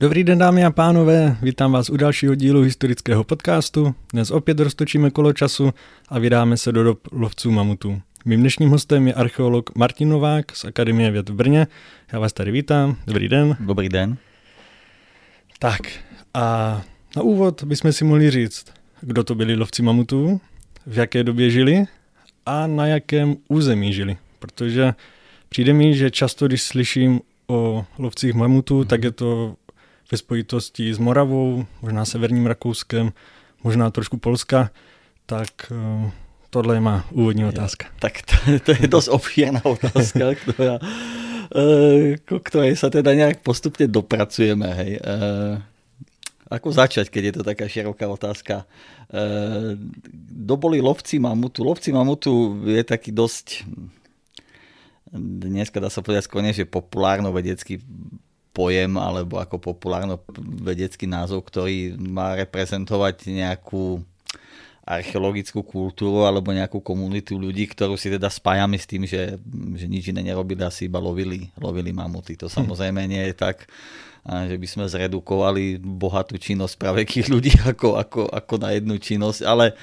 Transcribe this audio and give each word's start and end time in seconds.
Dobrý 0.00 0.24
den 0.24 0.38
dámy 0.38 0.64
a 0.64 0.70
pánové, 0.70 1.36
vítám 1.42 1.72
vás 1.72 1.90
u 1.90 1.96
dalšího 1.96 2.34
dílu 2.34 2.62
historického 2.62 3.24
podcastu. 3.24 3.94
Dnes 4.12 4.30
opět 4.30 4.60
roztočíme 4.60 5.10
kolo 5.10 5.32
času 5.32 5.74
a 6.08 6.18
vydáme 6.18 6.56
se 6.56 6.72
do 6.72 6.84
dob 6.84 7.00
lovců 7.12 7.50
mamutů. 7.50 8.00
Mým 8.24 8.40
dnešním 8.40 8.70
hostem 8.70 9.06
je 9.06 9.14
archeolog 9.14 9.76
Martin 9.76 10.08
Novák 10.08 10.56
z 10.56 10.64
Akademie 10.64 11.10
věd 11.10 11.28
v 11.28 11.34
Brně. 11.34 11.66
Já 12.12 12.18
vás 12.18 12.32
tady 12.32 12.50
vítám. 12.50 12.96
Dobrý 13.06 13.28
den. 13.28 13.56
Dobrý 13.60 13.88
den. 13.88 14.16
Tak 15.58 15.80
a 16.34 16.44
na 17.16 17.22
úvod 17.22 17.64
bychom 17.64 17.92
si 17.92 18.04
mohli 18.04 18.30
říct, 18.30 18.66
kdo 19.00 19.24
to 19.24 19.34
byli 19.34 19.56
lovci 19.56 19.82
mamutů, 19.82 20.40
v 20.86 20.98
jaké 20.98 21.24
době 21.24 21.50
žili 21.50 21.84
a 22.46 22.66
na 22.66 22.86
jakém 22.86 23.36
území 23.48 23.92
žili. 23.92 24.16
Protože 24.38 24.94
přijde 25.48 25.72
mi, 25.72 25.94
že 25.94 26.10
často, 26.10 26.46
když 26.46 26.62
slyším 26.62 27.20
o 27.46 27.84
lovcích 27.98 28.34
mamutů, 28.34 28.84
tak 28.84 29.04
je 29.04 29.10
to 29.10 29.56
ve 30.10 30.16
spojitosti 30.16 30.94
s 30.94 30.98
Moravou, 30.98 31.66
možná 31.82 32.04
severním 32.04 32.46
Rakouskem, 32.46 33.12
možná 33.62 33.90
trošku 33.90 34.16
Polska, 34.16 34.70
tak 35.26 35.68
uh, 35.70 36.10
tohle 36.50 36.76
je 36.76 36.80
má 36.80 37.04
úvodní 37.12 37.44
otázka. 37.44 37.92
Ja, 37.92 38.08
tak 38.08 38.24
to, 38.24 38.34
to 38.64 38.70
je 38.72 38.88
dosť 38.88 39.08
obšírna 39.12 39.60
otázka, 39.64 40.24
ktorá, 40.42 40.74
uh, 40.80 42.40
ktorej 42.40 42.74
sa 42.80 42.88
teda 42.88 43.12
nejak 43.12 43.44
postupne 43.44 43.84
dopracujeme. 43.84 44.68
Hej. 44.72 44.92
Uh, 45.04 45.60
ako 46.48 46.72
začať, 46.72 47.12
keď 47.12 47.22
je 47.24 47.34
to 47.36 47.42
taká 47.44 47.68
široká 47.68 48.08
otázka? 48.08 48.64
Doboli 50.32 50.80
lovci 50.80 51.20
mamutu. 51.20 51.60
Lovci 51.60 51.92
mamutu 51.92 52.64
je 52.64 52.80
taký 52.88 53.12
dosť 53.12 53.68
dneska 55.12 55.80
dá 55.80 55.88
sa 55.88 56.04
povedať 56.04 56.28
že 56.52 56.64
populárno 56.68 57.32
vedecký 57.32 57.80
pojem 58.58 58.98
alebo 58.98 59.38
ako 59.38 59.62
populárno 59.62 60.18
vedecký 60.66 61.06
názov, 61.06 61.46
ktorý 61.46 61.94
má 61.94 62.34
reprezentovať 62.34 63.30
nejakú 63.30 64.02
archeologickú 64.82 65.62
kultúru 65.62 66.24
alebo 66.26 66.50
nejakú 66.50 66.82
komunitu 66.82 67.38
ľudí, 67.38 67.70
ktorú 67.70 67.94
si 67.94 68.10
teda 68.10 68.26
spájame 68.26 68.80
s 68.80 68.88
tým, 68.88 69.06
že, 69.06 69.38
že 69.76 69.86
nič 69.86 70.10
iné 70.10 70.26
nerobili, 70.26 70.64
asi 70.64 70.88
iba 70.90 70.98
lovili, 70.98 71.52
lovili 71.60 71.94
mamuty. 71.94 72.34
To 72.40 72.50
hm. 72.50 72.64
samozrejme 72.64 73.04
nie 73.06 73.22
je 73.30 73.34
tak, 73.36 73.70
že 74.26 74.56
by 74.58 74.66
sme 74.66 74.84
zredukovali 74.90 75.78
bohatú 75.78 76.40
činnosť 76.40 76.74
pravekých 76.80 77.30
ľudí 77.30 77.52
ako, 77.72 78.00
ako, 78.00 78.20
ako 78.26 78.54
na 78.58 78.74
jednu 78.74 78.98
činnosť, 78.98 79.40
ale 79.46 79.78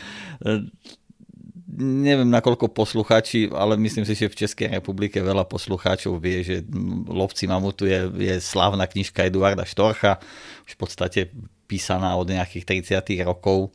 neviem 1.79 2.27
nakoľko 2.31 2.71
poslucháči, 2.71 3.51
ale 3.51 3.75
myslím 3.75 4.07
si, 4.07 4.15
že 4.15 4.31
v 4.31 4.39
Českej 4.47 4.67
republike 4.71 5.19
veľa 5.19 5.43
poslucháčov 5.45 6.17
vie, 6.17 6.41
že 6.41 6.63
Lovci 7.05 7.45
mamutu 7.45 7.85
je, 7.85 8.07
je 8.15 8.35
slávna 8.39 8.87
knižka 8.87 9.27
Eduarda 9.27 9.67
Štorcha, 9.67 10.17
už 10.63 10.71
v 10.73 10.79
podstate 10.79 11.19
písaná 11.65 12.15
od 12.15 12.29
nejakých 12.29 12.85
30. 12.87 13.25
rokov 13.25 13.73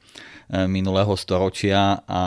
minulého 0.67 1.15
storočia 1.15 2.03
a 2.07 2.23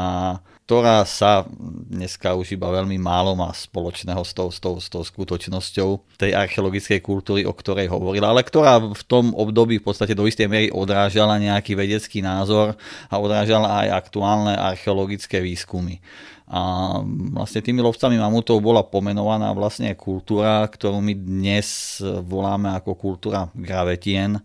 ktorá 0.63 1.03
sa 1.03 1.43
dneska 1.91 2.39
už 2.39 2.55
iba 2.55 2.71
veľmi 2.71 2.95
málo 2.95 3.35
má 3.35 3.51
spoločného 3.51 4.23
s 4.23 4.31
tou, 4.31 4.47
s 4.47 4.63
tou, 4.63 4.79
s 4.79 4.87
tou 4.87 5.03
skutočnosťou 5.03 6.15
tej 6.15 6.31
archeologickej 6.31 7.03
kultúry, 7.03 7.43
o 7.43 7.51
ktorej 7.51 7.91
hovorila, 7.91 8.31
ale 8.31 8.47
ktorá 8.47 8.79
v 8.79 9.03
tom 9.03 9.35
období 9.35 9.83
v 9.83 9.85
podstate 9.91 10.15
do 10.15 10.23
istej 10.23 10.47
miery 10.47 10.67
odrážala 10.71 11.35
nejaký 11.35 11.75
vedecký 11.75 12.23
názor 12.23 12.79
a 13.11 13.15
odrážala 13.19 13.83
aj 13.83 14.07
aktuálne 14.07 14.55
archeologické 14.55 15.43
výskumy. 15.43 15.99
A 16.47 17.01
vlastne 17.35 17.59
tými 17.59 17.83
lovcami 17.83 18.15
mamutov 18.15 18.63
bola 18.63 18.87
pomenovaná 18.87 19.51
vlastne 19.51 19.91
kultúra, 19.99 20.63
ktorú 20.63 21.03
my 21.03 21.11
dnes 21.11 21.99
voláme 22.23 22.71
ako 22.71 22.95
kultúra 22.95 23.51
Gravetien. 23.51 24.39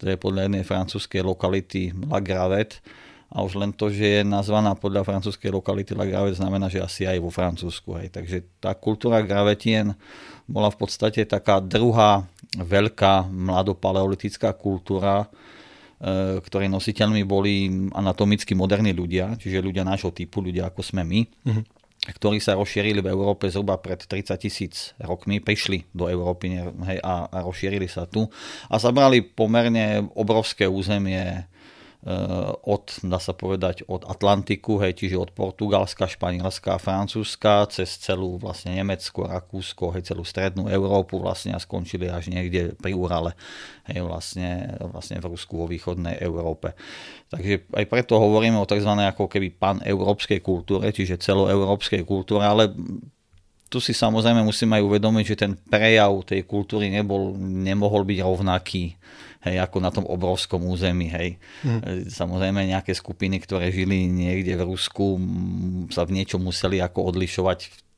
To 0.00 0.08
je 0.08 0.16
podľa 0.16 0.48
jednej 0.48 0.64
francúzskej 0.64 1.20
lokality 1.20 1.92
La 2.08 2.24
Gravette 2.24 2.80
a 3.30 3.46
už 3.46 3.62
len 3.62 3.70
to, 3.70 3.86
že 3.86 4.20
je 4.20 4.20
nazvaná 4.26 4.74
podľa 4.74 5.06
francúzskej 5.06 5.54
lokality 5.54 5.94
La 5.94 6.02
Gravette 6.02 6.42
znamená, 6.42 6.66
že 6.66 6.82
asi 6.82 7.06
aj 7.06 7.22
vo 7.22 7.30
Francúzsku. 7.30 7.94
Hej. 7.94 8.10
Takže 8.10 8.42
tá 8.58 8.74
kultúra 8.74 9.22
Gravetien 9.22 9.94
bola 10.50 10.66
v 10.66 10.82
podstate 10.82 11.22
taká 11.22 11.62
druhá 11.62 12.26
veľká 12.58 13.30
mladopaleolitická 13.30 14.50
kultúra, 14.58 15.30
e, 16.02 16.42
ktorej 16.42 16.74
nositeľmi 16.74 17.22
boli 17.22 17.70
anatomicky 17.94 18.58
moderní 18.58 18.90
ľudia, 18.90 19.38
čiže 19.38 19.62
ľudia 19.62 19.86
nášho 19.86 20.10
typu, 20.10 20.42
ľudia 20.42 20.66
ako 20.66 20.82
sme 20.82 21.06
my, 21.06 21.20
mm-hmm. 21.22 21.79
Ktorí 22.00 22.40
sa 22.40 22.56
rozšírili 22.56 23.04
v 23.04 23.12
Európe 23.12 23.52
zhruba 23.52 23.76
pred 23.76 24.00
30 24.00 24.32
tisíc 24.40 24.96
rokmi, 24.96 25.36
prišli 25.36 25.92
do 25.92 26.08
Európy 26.08 26.56
hej, 26.88 26.98
a, 27.04 27.28
a 27.28 27.38
rozšírili 27.44 27.84
sa 27.92 28.08
tu 28.08 28.24
a 28.72 28.76
zabrali 28.80 29.20
pomerne 29.20 30.08
obrovské 30.16 30.64
územie 30.64 31.44
od, 32.64 32.84
dá 33.04 33.20
sa 33.20 33.36
povedať, 33.36 33.84
od 33.84 34.08
Atlantiku, 34.08 34.80
hej, 34.80 34.96
čiže 34.96 35.20
od 35.20 35.30
Portugalska, 35.36 36.08
Španielska 36.08 36.80
Francúzska, 36.80 37.68
cez 37.68 38.00
celú 38.00 38.40
vlastne 38.40 38.72
Nemecko, 38.72 39.28
Rakúsko, 39.28 39.92
hej, 39.92 40.08
celú 40.08 40.24
strednú 40.24 40.72
Európu 40.72 41.20
vlastne 41.20 41.52
a 41.52 41.60
skončili 41.60 42.08
až 42.08 42.32
niekde 42.32 42.72
pri 42.80 42.96
Urale, 42.96 43.36
hej, 43.92 44.00
vlastne, 44.00 44.80
vlastne 44.80 45.20
v 45.20 45.28
Rusku 45.28 45.60
vo 45.60 45.68
východnej 45.68 46.16
Európe. 46.24 46.72
Takže 47.28 47.68
aj 47.68 47.84
preto 47.92 48.16
hovoríme 48.16 48.56
o 48.56 48.64
tzv. 48.64 48.96
ako 48.96 49.28
keby 49.28 49.60
pan-európskej 49.60 50.40
kultúre, 50.40 50.88
čiže 50.96 51.20
celoeurópskej 51.20 52.00
kultúre, 52.08 52.48
ale 52.48 52.72
tu 53.70 53.78
si 53.78 53.92
samozrejme 53.92 54.42
musíme 54.42 54.80
aj 54.80 54.82
uvedomiť, 54.88 55.24
že 55.24 55.36
ten 55.36 55.52
prejav 55.54 56.26
tej 56.26 56.42
kultúry 56.48 56.90
nebol, 56.90 57.36
nemohol 57.38 58.02
byť 58.02 58.18
rovnaký 58.18 58.98
hej, 59.44 59.56
ako 59.60 59.76
na 59.80 59.90
tom 59.90 60.04
obrovskom 60.06 60.64
území. 60.68 61.08
Hej. 61.08 61.40
Hmm. 61.64 62.06
Samozrejme 62.08 62.68
nejaké 62.68 62.92
skupiny, 62.92 63.40
ktoré 63.40 63.72
žili 63.72 64.06
niekde 64.06 64.56
v 64.56 64.66
Rusku, 64.68 65.16
sa 65.92 66.04
v 66.04 66.20
niečom 66.20 66.40
museli 66.44 66.80
ako 66.80 67.12
odlišovať 67.14 67.88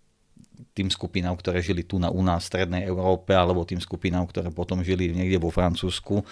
tým 0.72 0.88
skupinám, 0.88 1.36
ktoré 1.36 1.60
žili 1.60 1.84
tu 1.84 2.00
na, 2.00 2.08
u 2.08 2.24
nás 2.24 2.46
v 2.46 2.50
Strednej 2.54 2.82
Európe 2.88 3.36
alebo 3.36 3.66
tým 3.66 3.82
skupinám, 3.82 4.24
ktoré 4.30 4.48
potom 4.48 4.80
žili 4.80 5.12
niekde 5.12 5.36
vo 5.36 5.52
Francúzsku, 5.52 6.24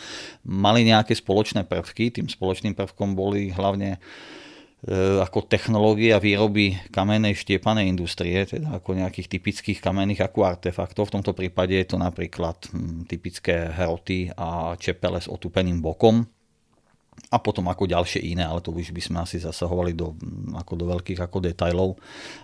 mali 0.47 0.87
nejaké 0.87 1.13
spoločné 1.13 1.69
prvky. 1.69 2.09
Tým 2.09 2.31
spoločným 2.31 2.73
prvkom 2.73 3.13
boli 3.13 3.53
hlavne 3.53 4.01
uh, 4.01 4.41
ako 5.21 5.45
technológia 5.45 6.17
výroby 6.17 6.73
kamennej 6.89 7.37
štiepanej 7.37 7.85
industrie, 7.85 8.49
teda 8.49 8.81
ako 8.81 8.97
nejakých 8.97 9.29
typických 9.29 9.79
kamenných 9.85 10.25
ako 10.25 10.49
artefaktov. 10.49 11.13
V 11.13 11.21
tomto 11.21 11.37
prípade 11.37 11.77
je 11.77 11.85
to 11.85 12.01
napríklad 12.01 12.57
hm, 12.73 13.05
typické 13.05 13.69
hroty 13.77 14.33
a 14.33 14.73
čepele 14.81 15.21
s 15.21 15.29
otupeným 15.29 15.85
bokom, 15.85 16.25
a 17.31 17.39
potom 17.39 17.71
ako 17.71 17.87
ďalšie 17.87 18.27
iné, 18.35 18.43
ale 18.43 18.59
to 18.59 18.75
už 18.75 18.91
by 18.91 18.99
sme 18.99 19.19
asi 19.23 19.39
zasahovali 19.39 19.95
do, 19.95 20.19
ako 20.51 20.75
do 20.75 20.91
veľkých 20.91 21.23
ako 21.23 21.39
detajlov. 21.47 21.95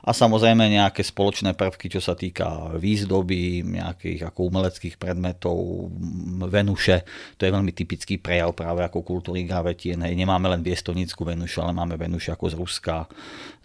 A 0.06 0.14
samozrejme 0.14 0.62
nejaké 0.62 1.02
spoločné 1.02 1.58
prvky, 1.58 1.91
čo 1.91 1.98
sa 1.98 2.14
týka 2.14 2.70
výzdoby, 2.78 3.66
nejakých 3.66 4.30
ako 4.30 4.46
umeleckých 4.46 4.94
predmetov, 4.94 5.91
Venuše, 6.46 7.02
to 7.34 7.42
je 7.42 7.50
veľmi 7.50 7.75
typický 7.75 8.22
prejav 8.22 8.54
práve 8.54 8.86
ako 8.86 9.02
kultúry 9.02 9.42
gravetien. 9.42 9.98
Hej, 10.06 10.14
nemáme 10.14 10.46
len 10.46 10.62
viestonickú 10.62 11.26
Venušu, 11.26 11.66
ale 11.66 11.75
máme 11.75 11.98
Venuše 11.98 12.30
ako 12.30 12.46
z 12.46 12.54
Ruska, 12.54 13.10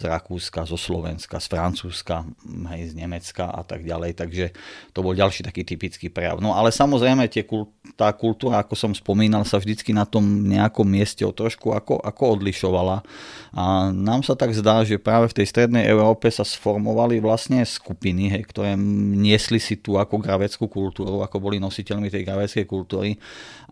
z 0.02 0.10
Rakúska, 0.10 0.66
zo 0.66 0.74
Slovenska, 0.74 1.38
z 1.38 1.48
Francúzska, 1.54 2.26
hej, 2.74 2.82
z 2.90 2.94
Nemecka 2.98 3.46
a 3.46 3.62
tak 3.62 3.86
ďalej. 3.86 4.18
Takže 4.18 4.46
to 4.90 5.06
bol 5.06 5.14
ďalší 5.14 5.46
taký 5.46 5.62
typický 5.70 6.10
prejav. 6.10 6.42
No 6.42 6.58
ale 6.58 6.74
samozrejme 6.74 7.30
tie, 7.30 7.46
tá 7.94 8.10
kultúra, 8.10 8.66
ako 8.66 8.74
som 8.74 8.90
spomínal, 8.98 9.46
sa 9.46 9.62
vždycky 9.62 9.94
na 9.94 10.10
tom 10.10 10.26
nejakom 10.50 10.90
mieste 10.90 11.11
o 11.28 11.36
trošku 11.36 11.76
ako, 11.76 12.00
ako 12.00 12.24
odlišovala. 12.40 13.04
A 13.52 13.92
nám 13.92 14.24
sa 14.24 14.40
tak 14.40 14.56
zdá, 14.56 14.88
že 14.88 14.96
práve 14.96 15.28
v 15.28 15.44
tej 15.44 15.48
strednej 15.52 15.84
Európe 15.92 16.32
sa 16.32 16.48
sformovali 16.48 17.20
vlastne 17.20 17.60
skupiny, 17.68 18.32
hej, 18.32 18.48
ktoré 18.48 18.80
niesli 19.20 19.60
si 19.60 19.76
tu 19.78 20.00
ako 20.00 20.24
graveckú 20.24 20.72
kultúru, 20.72 21.20
ako 21.20 21.38
boli 21.44 21.60
nositeľmi 21.60 22.08
tej 22.08 22.24
graveckej 22.24 22.66
kultúry 22.66 23.20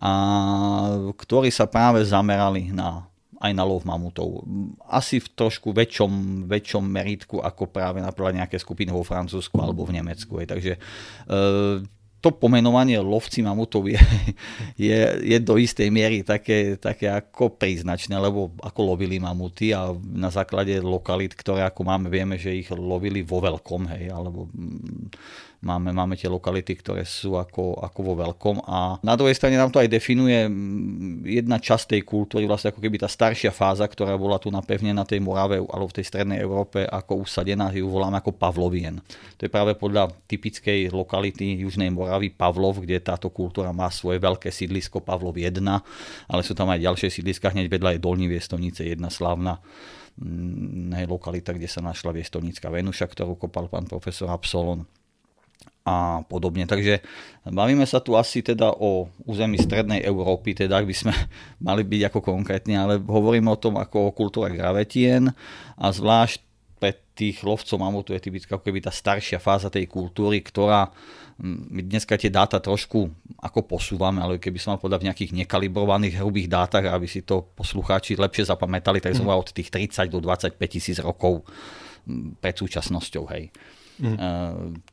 a 0.04 0.12
ktorí 1.16 1.48
sa 1.48 1.64
práve 1.64 2.04
zamerali 2.04 2.70
na 2.70 3.10
aj 3.40 3.56
na 3.56 3.64
lov 3.64 3.88
mamutov. 3.88 4.44
Asi 4.84 5.16
v 5.16 5.32
trošku 5.32 5.72
väčšom, 5.72 6.44
väčšom 6.44 6.84
meritku 6.84 7.40
ako 7.40 7.72
práve 7.72 8.04
napríklad 8.04 8.36
nejaké 8.36 8.60
skupiny 8.60 8.92
vo 8.92 9.00
Francúzsku 9.00 9.56
alebo 9.56 9.88
v 9.88 9.96
Nemecku. 9.96 10.36
Hej. 10.36 10.52
Takže 10.52 10.72
e, 10.76 10.80
to 12.20 12.36
pomenovanie 12.36 13.00
lovci 13.00 13.40
mamutov 13.40 13.88
je, 13.88 14.00
je, 14.88 15.00
je 15.24 15.38
do 15.40 15.56
istej 15.56 15.88
miery 15.88 16.20
také, 16.20 16.76
také 16.76 17.08
ako 17.08 17.56
príznačné, 17.56 18.14
lebo 18.20 18.52
ako 18.60 18.94
lovili 18.94 19.16
mamuty 19.16 19.72
a 19.72 19.92
na 19.96 20.28
základe 20.28 20.76
lokalit, 20.84 21.32
ktoré 21.32 21.64
ako 21.64 21.80
máme, 21.88 22.12
vieme, 22.12 22.36
že 22.36 22.52
ich 22.52 22.68
lovili 22.68 23.24
vo 23.24 23.40
veľkom, 23.40 23.88
hej, 23.96 24.12
alebo 24.12 24.52
mm, 24.52 25.08
Máme, 25.60 25.92
máme 25.92 26.16
tie 26.16 26.24
lokality, 26.24 26.72
ktoré 26.80 27.04
sú 27.04 27.36
ako, 27.36 27.84
ako 27.84 28.00
vo 28.00 28.14
veľkom 28.16 28.64
a 28.64 28.96
na 29.04 29.12
druhej 29.12 29.36
strane 29.36 29.60
nám 29.60 29.68
to 29.68 29.76
aj 29.76 29.92
definuje 29.92 30.48
jedna 31.28 31.60
časť 31.60 31.92
tej 31.92 32.02
kultúry, 32.08 32.48
vlastne 32.48 32.72
ako 32.72 32.80
keby 32.80 32.96
tá 32.96 33.04
staršia 33.04 33.52
fáza, 33.52 33.84
ktorá 33.84 34.16
bola 34.16 34.40
tu 34.40 34.48
napevne 34.48 34.96
na 34.96 35.04
tej 35.04 35.20
Morave 35.20 35.60
alebo 35.60 35.92
v 35.92 36.00
tej 36.00 36.08
strednej 36.08 36.40
Európe 36.40 36.88
ako 36.88 37.28
usadená, 37.28 37.68
ju 37.76 37.92
voláme 37.92 38.16
ako 38.16 38.40
Pavlovien. 38.40 39.04
To 39.36 39.44
je 39.44 39.52
práve 39.52 39.76
podľa 39.76 40.08
typickej 40.24 40.96
lokality 40.96 41.60
Južnej 41.60 41.92
Moravy 41.92 42.32
Pavlov, 42.32 42.80
kde 42.80 42.96
táto 42.96 43.28
kultúra 43.28 43.68
má 43.76 43.92
svoje 43.92 44.16
veľké 44.16 44.48
sídlisko 44.48 45.04
Pavlov 45.04 45.36
1, 45.36 45.60
ale 46.24 46.40
sú 46.40 46.56
tam 46.56 46.72
aj 46.72 46.88
ďalšie 46.88 47.20
sídliska, 47.20 47.52
hneď 47.52 47.68
vedľa 47.68 48.00
je 48.00 48.00
Dolní 48.00 48.32
Viestovnice, 48.32 48.88
jedna 48.88 49.12
slávna 49.12 49.60
mm, 50.16 51.04
lokalita, 51.04 51.52
kde 51.52 51.68
sa 51.68 51.84
našla 51.84 52.16
viestovnícka 52.16 52.72
Venuša, 52.72 53.04
ktorú 53.12 53.36
kopal 53.36 53.68
pán 53.68 53.84
profesor 53.84 54.32
Absolon 54.32 54.88
a 55.84 56.20
podobne. 56.28 56.68
Takže 56.68 57.00
bavíme 57.48 57.88
sa 57.88 58.04
tu 58.04 58.14
asi 58.14 58.44
teda 58.44 58.76
o 58.76 59.08
území 59.24 59.56
strednej 59.56 60.04
Európy, 60.04 60.52
teda 60.52 60.80
ak 60.80 60.86
by 60.86 60.94
sme 60.94 61.14
mali 61.66 61.82
byť 61.84 62.12
ako 62.12 62.20
konkrétni, 62.20 62.76
ale 62.76 63.00
hovoríme 63.00 63.48
o 63.48 63.60
tom 63.60 63.80
ako 63.80 64.12
o 64.12 64.14
kultúre 64.14 64.52
gravetien 64.52 65.32
a 65.80 65.86
zvlášť 65.88 66.40
pre 66.80 66.96
tých 67.12 67.44
lovcov 67.44 67.76
mamutu 67.76 68.16
je 68.16 68.24
typická 68.24 68.56
ako 68.56 68.64
keby 68.64 68.80
tá 68.80 68.88
staršia 68.88 69.36
fáza 69.36 69.68
tej 69.68 69.84
kultúry, 69.84 70.40
ktorá 70.40 70.88
my 71.44 71.80
dneska 71.80 72.20
tie 72.20 72.28
dáta 72.28 72.60
trošku 72.60 73.08
ako 73.40 73.64
posúvame, 73.64 74.20
ale 74.20 74.36
keby 74.36 74.60
som 74.60 74.76
mal 74.76 74.80
povedať 74.80 75.00
v 75.00 75.08
nejakých 75.08 75.32
nekalibrovaných 75.44 76.20
hrubých 76.20 76.52
dátach, 76.52 76.84
aby 76.84 77.08
si 77.08 77.24
to 77.24 77.48
poslucháči 77.56 78.16
lepšie 78.16 78.48
zapamätali, 78.48 79.00
tak 79.00 79.16
som 79.16 79.24
mm. 79.24 79.40
od 79.40 79.48
tých 79.52 79.72
30 79.72 80.12
do 80.12 80.20
25 80.20 80.56
tisíc 80.68 81.00
rokov 81.00 81.48
pred 82.44 82.56
súčasnosťou. 82.56 83.24
Hej. 83.32 83.48
Mm. 84.00 84.16
Uh, 84.16 84.18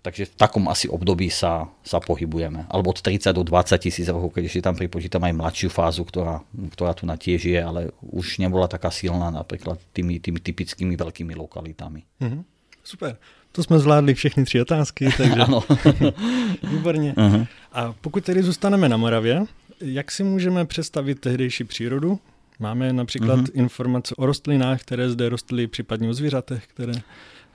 takže 0.04 0.28
v 0.28 0.36
takom 0.36 0.68
asi 0.68 0.92
období 0.92 1.32
sa, 1.32 1.72
sa 1.80 2.04
pohybujeme. 2.04 2.68
Alebo 2.68 2.92
od 2.92 3.00
30 3.00 3.32
do 3.32 3.44
20 3.48 3.80
tisíc 3.80 4.08
rokov, 4.12 4.36
keď 4.36 4.44
ešte 4.52 4.62
tam 4.68 4.76
pripočítam 4.76 5.24
aj 5.24 5.34
mladšiu 5.34 5.70
fázu, 5.72 6.04
ktorá, 6.04 6.44
ktorá 6.76 6.92
tu 6.92 7.08
na 7.08 7.16
tiež 7.16 7.48
je, 7.48 7.60
ale 7.60 7.96
už 8.04 8.44
nebola 8.44 8.68
taká 8.68 8.92
silná 8.92 9.32
napríklad 9.32 9.80
tými, 9.96 10.20
tými 10.20 10.44
typickými 10.44 11.00
veľkými 11.00 11.34
lokalitami. 11.40 12.04
Mm-hmm. 12.20 12.44
Super. 12.84 13.18
To 13.52 13.64
jsme 13.64 13.80
zvládli 13.80 14.14
všechny 14.14 14.44
tři 14.44 14.62
otázky, 14.62 15.10
takže 15.18 15.40
ano. 15.40 15.64
výborně. 16.72 17.14
Uh-huh. 17.14 17.48
A 17.72 17.94
pokud 18.02 18.24
tedy 18.24 18.44
zůstaneme 18.44 18.90
na 18.90 18.98
Moravě, 18.98 19.44
jak 19.82 20.12
si 20.12 20.24
můžeme 20.24 20.66
představit 20.66 21.20
tehdejší 21.20 21.64
přírodu? 21.64 22.20
Máme 22.60 22.94
například 22.94 23.40
uh-huh. 23.40 23.52
informace 23.54 24.16
o 24.16 24.26
rostlinách, 24.26 24.82
které 24.82 25.10
zde 25.10 25.30
rostly, 25.30 25.68
případně 25.68 26.10
o 26.10 26.14
zvířatech, 26.14 26.68
které 26.68 26.94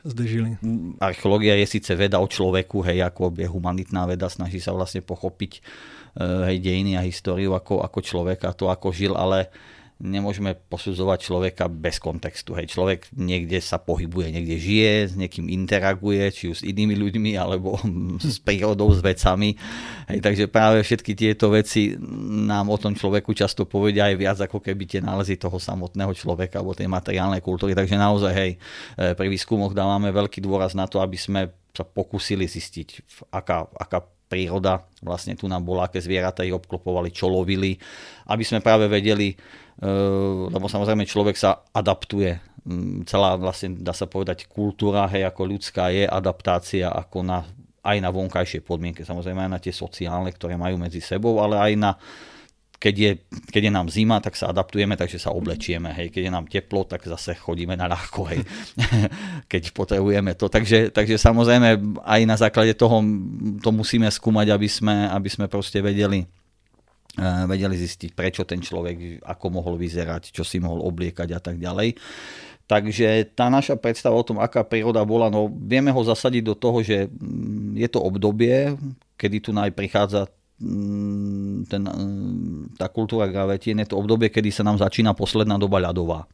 zde 0.03 0.25
žili. 0.27 0.51
Archeológia 0.99 1.55
je 1.59 1.67
síce 1.67 1.95
veda 1.95 2.19
o 2.19 2.27
človeku, 2.27 2.83
hej, 2.83 3.07
ako 3.07 3.35
je 3.39 3.47
humanitná 3.47 4.07
veda, 4.07 4.27
snaží 4.27 4.59
sa 4.59 4.75
vlastne 4.75 5.03
pochopiť 5.03 5.53
eh, 5.59 6.53
hej, 6.53 6.57
dejiny 6.59 6.99
a 6.99 7.07
históriu 7.07 7.55
ako, 7.55 7.83
ako 7.87 7.99
človeka, 8.03 8.55
to 8.55 8.67
ako 8.67 8.91
žil, 8.91 9.15
ale 9.15 9.51
nemôžeme 10.03 10.59
posudzovať 10.67 11.19
človeka 11.31 11.71
bez 11.71 12.03
kontextu. 12.03 12.59
Hej, 12.59 12.75
človek 12.75 13.07
niekde 13.15 13.63
sa 13.63 13.79
pohybuje, 13.79 14.35
niekde 14.35 14.59
žije, 14.59 14.93
s 15.09 15.15
niekým 15.15 15.47
interaguje, 15.47 16.27
či 16.35 16.51
už 16.51 16.57
s 16.61 16.67
inými 16.67 16.99
ľuďmi, 16.99 17.39
alebo 17.39 17.79
s 18.19 18.43
prírodou, 18.43 18.91
s 18.91 18.99
vecami. 18.99 19.55
Hej, 20.11 20.19
takže 20.19 20.45
práve 20.51 20.83
všetky 20.83 21.15
tieto 21.15 21.55
veci 21.55 21.95
nám 22.51 22.67
o 22.75 22.77
tom 22.77 22.99
človeku 22.99 23.31
často 23.31 23.63
povedia 23.63 24.11
aj 24.11 24.17
viac, 24.19 24.39
ako 24.43 24.59
keby 24.59 24.91
tie 24.91 25.01
nálezy 25.01 25.39
toho 25.39 25.63
samotného 25.63 26.11
človeka 26.19 26.59
alebo 26.59 26.75
tej 26.75 26.91
materiálnej 26.91 27.39
kultúry. 27.39 27.79
Takže 27.79 27.95
naozaj, 27.95 28.33
hej, 28.35 28.51
e, 28.99 29.15
pri 29.15 29.31
výskumoch 29.31 29.71
dávame 29.71 30.11
veľký 30.11 30.43
dôraz 30.43 30.75
na 30.75 30.91
to, 30.91 30.99
aby 30.99 31.15
sme 31.15 31.55
sa 31.73 31.87
pokúsili 31.89 32.45
zistiť, 32.45 33.07
aká, 33.33 33.65
aká 33.79 34.05
príroda 34.33 34.89
vlastne 35.05 35.37
tu 35.37 35.45
nám 35.45 35.61
bola, 35.61 35.93
aké 35.93 36.01
zvieratá 36.01 36.41
ich 36.41 36.57
obklopovali, 36.57 37.13
čo 37.13 37.29
lovili, 37.29 37.77
aby 38.33 38.41
sme 38.41 38.65
práve 38.65 38.89
vedeli, 38.89 39.37
Eh, 39.83 40.43
lebo 40.47 40.71
samozrejme 40.71 41.03
človek 41.09 41.35
sa 41.35 41.65
adaptuje. 41.75 42.39
Mm, 42.63 43.03
celá 43.03 43.35
vlastne, 43.35 43.75
dá 43.83 43.91
sa 43.91 44.07
povedať, 44.07 44.47
kultúra, 44.47 45.11
hej, 45.11 45.27
ako 45.27 45.43
ľudská 45.59 45.91
je 45.91 46.07
adaptácia 46.07 46.87
ako 46.87 47.27
na, 47.27 47.43
aj 47.83 47.99
na 47.99 48.15
vonkajšie 48.15 48.63
podmienky, 48.63 49.03
samozrejme 49.03 49.43
aj 49.43 49.51
na 49.51 49.59
tie 49.59 49.75
sociálne, 49.75 50.31
ktoré 50.31 50.55
majú 50.55 50.79
medzi 50.79 51.03
sebou, 51.03 51.43
ale 51.43 51.59
aj 51.59 51.73
na 51.75 51.91
keď 52.83 52.95
je, 52.99 53.13
keď 53.55 53.71
je 53.71 53.73
nám 53.79 53.87
zima, 53.87 54.19
tak 54.19 54.35
sa 54.35 54.51
adaptujeme, 54.51 54.99
takže 54.99 55.23
sa 55.23 55.31
oblečieme. 55.31 55.95
Hej. 55.95 56.11
Keď 56.11 56.23
je 56.27 56.33
nám 56.35 56.51
teplo, 56.51 56.83
tak 56.83 57.07
zase 57.07 57.39
chodíme 57.39 57.79
na 57.79 57.87
ľahko, 57.87 58.27
hej. 58.35 58.43
keď 59.53 59.71
potrebujeme 59.71 60.35
to. 60.35 60.51
Takže, 60.51 60.91
takže 60.91 61.15
samozrejme 61.15 61.79
aj 62.03 62.21
na 62.27 62.35
základe 62.35 62.75
toho 62.75 62.99
to 63.63 63.71
musíme 63.71 64.11
skúmať, 64.11 64.51
aby 64.51 64.67
sme, 64.67 65.07
aby 65.15 65.31
sme 65.31 65.47
proste 65.47 65.79
vedeli, 65.79 66.27
vedeli 67.47 67.77
zistiť, 67.79 68.19
prečo 68.19 68.43
ten 68.43 68.59
človek, 68.59 69.23
ako 69.31 69.63
mohol 69.63 69.79
vyzerať, 69.79 70.35
čo 70.35 70.43
si 70.43 70.59
mohol 70.59 70.83
obliekať 70.83 71.39
a 71.39 71.41
tak 71.41 71.63
ďalej. 71.63 71.95
Takže 72.67 73.31
tá 73.39 73.47
naša 73.47 73.79
predstava 73.79 74.19
o 74.19 74.27
tom, 74.27 74.43
aká 74.43 74.67
príroda 74.67 75.07
bola, 75.07 75.31
no 75.31 75.47
vieme 75.55 75.95
ho 75.95 76.03
zasadiť 76.03 76.43
do 76.43 76.55
toho, 76.59 76.83
že 76.83 77.07
mm, 77.07 77.79
je 77.79 77.89
to 77.91 78.03
obdobie, 78.03 78.75
kedy 79.15 79.39
tu 79.39 79.55
naj 79.55 79.71
prichádza 79.71 80.27
ten, 81.67 81.83
mm, 81.83 82.79
tá 82.79 82.87
kultúra 82.87 83.27
gravetien, 83.27 83.75
je 83.83 83.91
to 83.91 83.99
obdobie, 83.99 84.31
kedy 84.31 84.55
sa 84.55 84.63
nám 84.63 84.79
začína 84.79 85.13
posledná 85.13 85.59
doba 85.59 85.83
ľadová. 85.83 86.31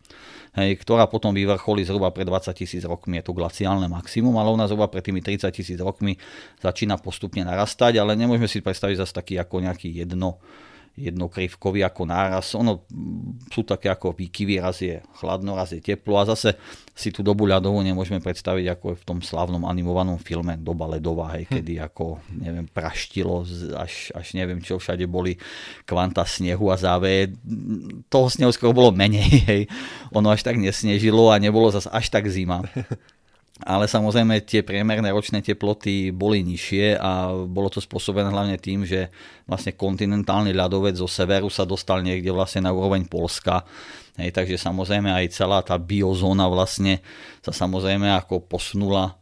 Hej, 0.57 0.81
ktorá 0.81 1.05
potom 1.09 1.37
vyvrcholí 1.37 1.85
zhruba 1.85 2.09
pred 2.09 2.25
20 2.25 2.51
tisíc 2.57 2.83
rokmi, 2.85 3.21
je 3.21 3.29
to 3.29 3.37
glaciálne 3.37 3.85
maximum, 3.89 4.33
ale 4.41 4.49
ona 4.53 4.65
zhruba 4.65 4.89
pred 4.89 5.05
tými 5.05 5.21
30 5.21 5.49
tisíc 5.53 5.79
rokmi 5.79 6.17
začína 6.65 6.97
postupne 7.01 7.45
narastať, 7.45 8.01
ale 8.01 8.17
nemôžeme 8.17 8.49
si 8.49 8.65
predstaviť 8.65 8.97
zase 9.05 9.13
taký 9.13 9.35
ako 9.37 9.65
nejaký 9.65 9.93
jedno, 9.93 10.41
jednokrivkový 10.99 11.87
ako 11.87 12.03
náraz. 12.11 12.53
Ono 12.59 12.83
sú 13.49 13.63
také 13.63 13.87
ako 13.89 14.19
výkyvy, 14.19 14.59
raz 14.59 14.83
je 14.83 14.99
chladno, 15.23 15.55
raz 15.55 15.71
je 15.71 15.79
teplo 15.79 16.19
a 16.19 16.27
zase 16.27 16.59
si 16.99 17.15
tú 17.15 17.23
dobu 17.23 17.47
ľadovú 17.47 17.79
nemôžeme 17.79 18.19
predstaviť 18.19 18.75
ako 18.75 18.87
v 18.99 19.03
tom 19.07 19.19
slavnom 19.23 19.63
animovanom 19.63 20.19
filme 20.19 20.59
Doba 20.59 20.91
ledová, 20.91 21.39
hej, 21.39 21.47
hm. 21.47 21.53
kedy 21.55 21.73
ako, 21.79 22.19
neviem, 22.35 22.67
praštilo, 22.67 23.47
až, 23.79 24.11
až 24.13 24.27
neviem 24.35 24.59
čo, 24.59 24.83
všade 24.83 25.07
boli 25.07 25.39
kvanta 25.87 26.27
snehu 26.27 26.75
a 26.75 26.77
záveje. 26.77 27.39
Toho 28.11 28.27
snehu 28.27 28.51
skoro 28.51 28.75
bolo 28.75 28.91
menej, 28.91 29.31
hej. 29.51 29.63
Ono 30.11 30.35
až 30.35 30.43
tak 30.43 30.59
nesnežilo 30.59 31.31
a 31.31 31.39
nebolo 31.39 31.71
zase 31.71 31.87
až 31.95 32.11
tak 32.11 32.27
zima. 32.27 32.67
ale 33.67 33.91
samozrejme 33.91 34.39
tie 34.47 34.63
priemerné 34.63 35.11
ročné 35.11 35.43
teploty 35.43 36.15
boli 36.15 36.47
nižšie 36.47 36.95
a 36.95 37.35
bolo 37.43 37.67
to 37.67 37.83
spôsobené 37.83 38.31
hlavne 38.31 38.55
tým, 38.55 38.87
že 38.87 39.11
vlastne 39.51 39.75
kontinentálny 39.75 40.55
ľadovec 40.55 40.95
zo 40.95 41.11
severu 41.11 41.51
sa 41.51 41.67
dostal 41.67 42.07
niekde 42.07 42.31
vlastne 42.31 42.67
na 42.67 42.71
úroveň 42.71 43.11
Polska. 43.11 43.67
Hej, 44.19 44.35
takže 44.35 44.59
samozrejme 44.59 45.15
aj 45.15 45.31
celá 45.31 45.63
tá 45.63 45.79
biozóna 45.79 46.51
vlastne 46.51 46.99
sa 47.39 47.55
samozrejme 47.55 48.11
ako 48.19 48.43
posunula 48.51 49.15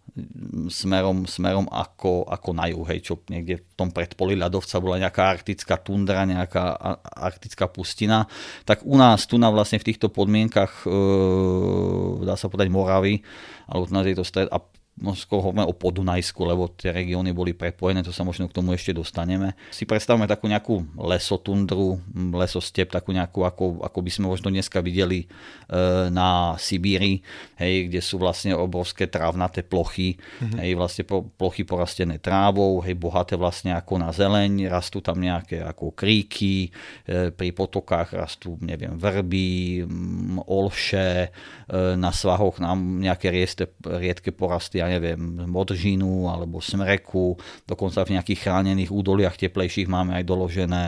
smerom, 0.73 1.29
smerom 1.29 1.69
ako, 1.69 2.25
ako 2.25 2.51
na 2.57 2.73
juh, 2.73 2.87
hej, 2.89 3.13
čo 3.13 3.21
niekde 3.29 3.61
v 3.61 3.75
tom 3.77 3.93
predpoli 3.93 4.33
ľadovca 4.33 4.81
bola 4.81 4.97
nejaká 4.97 5.23
arktická 5.29 5.77
tundra, 5.77 6.25
nejaká 6.25 6.81
arktická 7.13 7.69
pustina, 7.69 8.25
tak 8.65 8.81
u 8.89 8.97
nás 8.97 9.29
tu 9.29 9.37
na 9.37 9.53
vlastne 9.53 9.77
v 9.77 9.93
týchto 9.93 10.09
podmienkach, 10.09 10.89
e, 10.89 12.25
dá 12.25 12.33
sa 12.41 12.49
povedať 12.49 12.73
Moravy, 12.73 13.21
alebo 13.69 13.85
u 13.85 13.93
nás 13.93 14.09
je 14.09 14.17
to 14.17 14.25
stred, 14.25 14.49
a 14.49 14.57
skôr 14.97 15.45
hovoríme 15.45 15.69
o 15.69 15.77
Podunajsku, 15.77 16.41
lebo 16.41 16.73
tie 16.73 16.89
regióny 16.89 17.37
boli 17.37 17.53
prepojené, 17.53 18.01
to 18.01 18.17
sa 18.17 18.25
možno 18.25 18.49
k 18.49 18.57
tomu 18.57 18.73
ešte 18.73 18.97
dostaneme. 18.97 19.53
Si 19.69 19.85
predstavme 19.85 20.25
takú 20.25 20.49
nejakú 20.49 20.89
lesotundru, 20.97 22.01
lesostep, 22.33 22.89
takú 22.89 23.13
nejakú, 23.13 23.45
ako, 23.45 23.85
ako 23.85 23.99
by 24.01 24.11
sme 24.11 24.27
možno 24.33 24.49
dneska 24.49 24.81
videli 24.81 25.29
e, 25.29 26.09
na 26.09 26.57
Sibíri, 26.57 27.21
hej, 27.61 27.93
kde 27.93 28.01
sú 28.01 28.17
vlastne 28.17 28.57
obrovské 28.57 29.05
trávnaté 29.05 29.61
plochy, 29.69 30.17
mm-hmm. 30.17 30.65
hej, 30.65 30.71
vlastne 30.81 31.05
plochy 31.37 31.69
porastené 31.69 32.17
trávou, 32.17 32.81
hej, 32.81 32.97
bohaté 32.97 33.37
vlastne 33.37 33.77
ako 33.77 34.01
na 34.01 34.17
zeleň, 34.17 34.73
rastú 34.73 35.05
tam 35.05 35.21
nejaké 35.21 35.61
ako 35.61 35.93
kríky, 35.93 36.73
e, 37.05 37.29
pri 37.37 37.53
potokách 37.53 38.17
rastú, 38.17 38.57
neviem, 38.65 38.97
vrby, 38.97 39.85
olše, 40.49 41.29
e, 41.29 41.31
na 42.01 42.17
svahoch 42.17 42.57
nám 42.65 42.81
nejaké 43.05 43.29
rieste, 43.29 43.69
riedke 43.85 44.33
porasty 44.33 44.86
ja 44.87 44.99
neviem, 45.03 45.19
modržinu 45.51 46.31
alebo 46.31 46.63
smreku, 46.63 47.35
dokonca 47.67 48.07
v 48.07 48.17
nejakých 48.17 48.43
chránených 48.47 48.95
údoliach 48.95 49.35
teplejších 49.35 49.91
máme 49.91 50.15
aj 50.15 50.25
doložené 50.25 50.85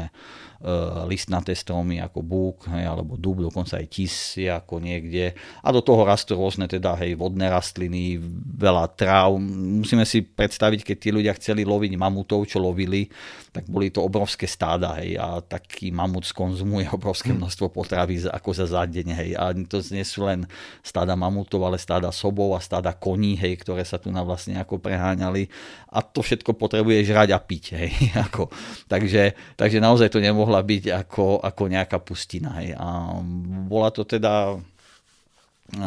listnaté 1.06 1.54
stromy 1.54 2.02
ako 2.02 2.18
búk, 2.18 2.66
hej, 2.66 2.82
alebo 2.82 3.14
dub, 3.14 3.38
dokonca 3.46 3.78
aj 3.78 3.86
tis 3.86 4.34
je 4.34 4.50
ako 4.50 4.82
niekde. 4.82 5.30
A 5.62 5.68
do 5.70 5.78
toho 5.78 6.02
rastú 6.02 6.34
rôzne 6.34 6.66
teda, 6.66 6.98
hej, 6.98 7.14
vodné 7.14 7.46
rastliny, 7.46 8.18
veľa 8.58 8.90
tráv. 8.98 9.38
Musíme 9.38 10.02
si 10.02 10.26
predstaviť, 10.26 10.82
keď 10.82 10.96
tí 10.98 11.14
ľudia 11.14 11.38
chceli 11.38 11.62
loviť 11.62 11.94
mamutov, 11.94 12.50
čo 12.50 12.58
lovili, 12.58 13.06
tak 13.54 13.70
boli 13.70 13.94
to 13.94 14.02
obrovské 14.02 14.50
stáda, 14.50 14.98
hej, 14.98 15.14
a 15.14 15.38
taký 15.38 15.94
mamut 15.94 16.26
skonzumuje 16.26 16.90
obrovské 16.98 17.30
hm. 17.30 17.38
množstvo 17.38 17.70
potravy 17.70 18.26
ako 18.26 18.50
za 18.50 18.66
za 18.66 18.82
deň, 18.82 19.06
hej. 19.14 19.30
A 19.38 19.54
to 19.54 19.78
nie 19.94 20.02
sú 20.02 20.26
len 20.26 20.42
stáda 20.82 21.14
mamutov, 21.14 21.62
ale 21.62 21.78
stáda 21.78 22.10
sobov 22.10 22.58
a 22.58 22.60
stáda 22.60 22.90
koní, 22.98 23.38
hej, 23.38 23.62
ktoré 23.62 23.86
sa 23.86 24.02
tu 24.02 24.10
na 24.10 24.26
vlastne 24.26 24.58
ako 24.58 24.82
preháňali. 24.82 25.46
A 25.94 26.02
to 26.02 26.18
všetko 26.18 26.58
potrebuje 26.58 27.06
žrať 27.06 27.30
a 27.30 27.38
piť, 27.38 27.64
hej. 27.78 27.90
Ako, 28.28 28.50
takže, 28.90 29.38
takže 29.54 29.78
naozaj 29.78 30.10
to 30.10 30.18
nemohla 30.48 30.64
byť 30.64 30.84
ako, 31.04 31.44
ako 31.44 31.62
nejaká 31.68 32.00
pustina. 32.00 32.56
Hej. 32.64 32.72
A 32.80 33.20
bola 33.68 33.92
to 33.92 34.08
teda 34.08 34.56
e, 34.56 35.84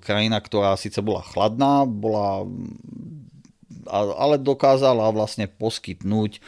krajina, 0.00 0.40
ktorá 0.40 0.72
síce 0.80 1.04
bola 1.04 1.20
chladná, 1.20 1.84
bola, 1.84 2.48
ale 3.92 4.40
dokázala 4.40 5.12
vlastne 5.12 5.44
poskytnúť 5.44 6.40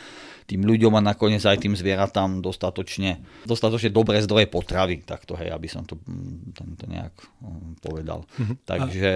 tým 0.49 0.65
ľuďom 0.65 0.97
a 0.97 1.05
nakoniec 1.05 1.45
aj 1.45 1.61
tým 1.61 1.77
zvieratám 1.77 2.41
dostatočne, 2.41 3.21
dostatočne 3.45 3.93
dobré 3.93 4.25
zdroje 4.25 4.49
potravy, 4.49 5.05
takto 5.05 5.37
hej, 5.37 5.53
aby 5.53 5.69
som 5.69 5.85
to, 5.85 6.01
to 6.57 6.85
nejak 6.89 7.13
povedal. 7.85 8.25
Mm-hmm. 8.41 8.57
Takže... 8.65 9.11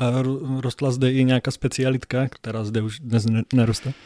A, 0.00 0.20
a 0.20 0.24
rostla 0.60 0.92
zde 0.92 1.12
i 1.12 1.24
nejaká 1.24 1.52
specialitka, 1.52 2.28
ktorá 2.28 2.64
zde 2.64 2.84
už 2.84 3.04
dnes 3.04 3.24
nerostá? 3.52 3.96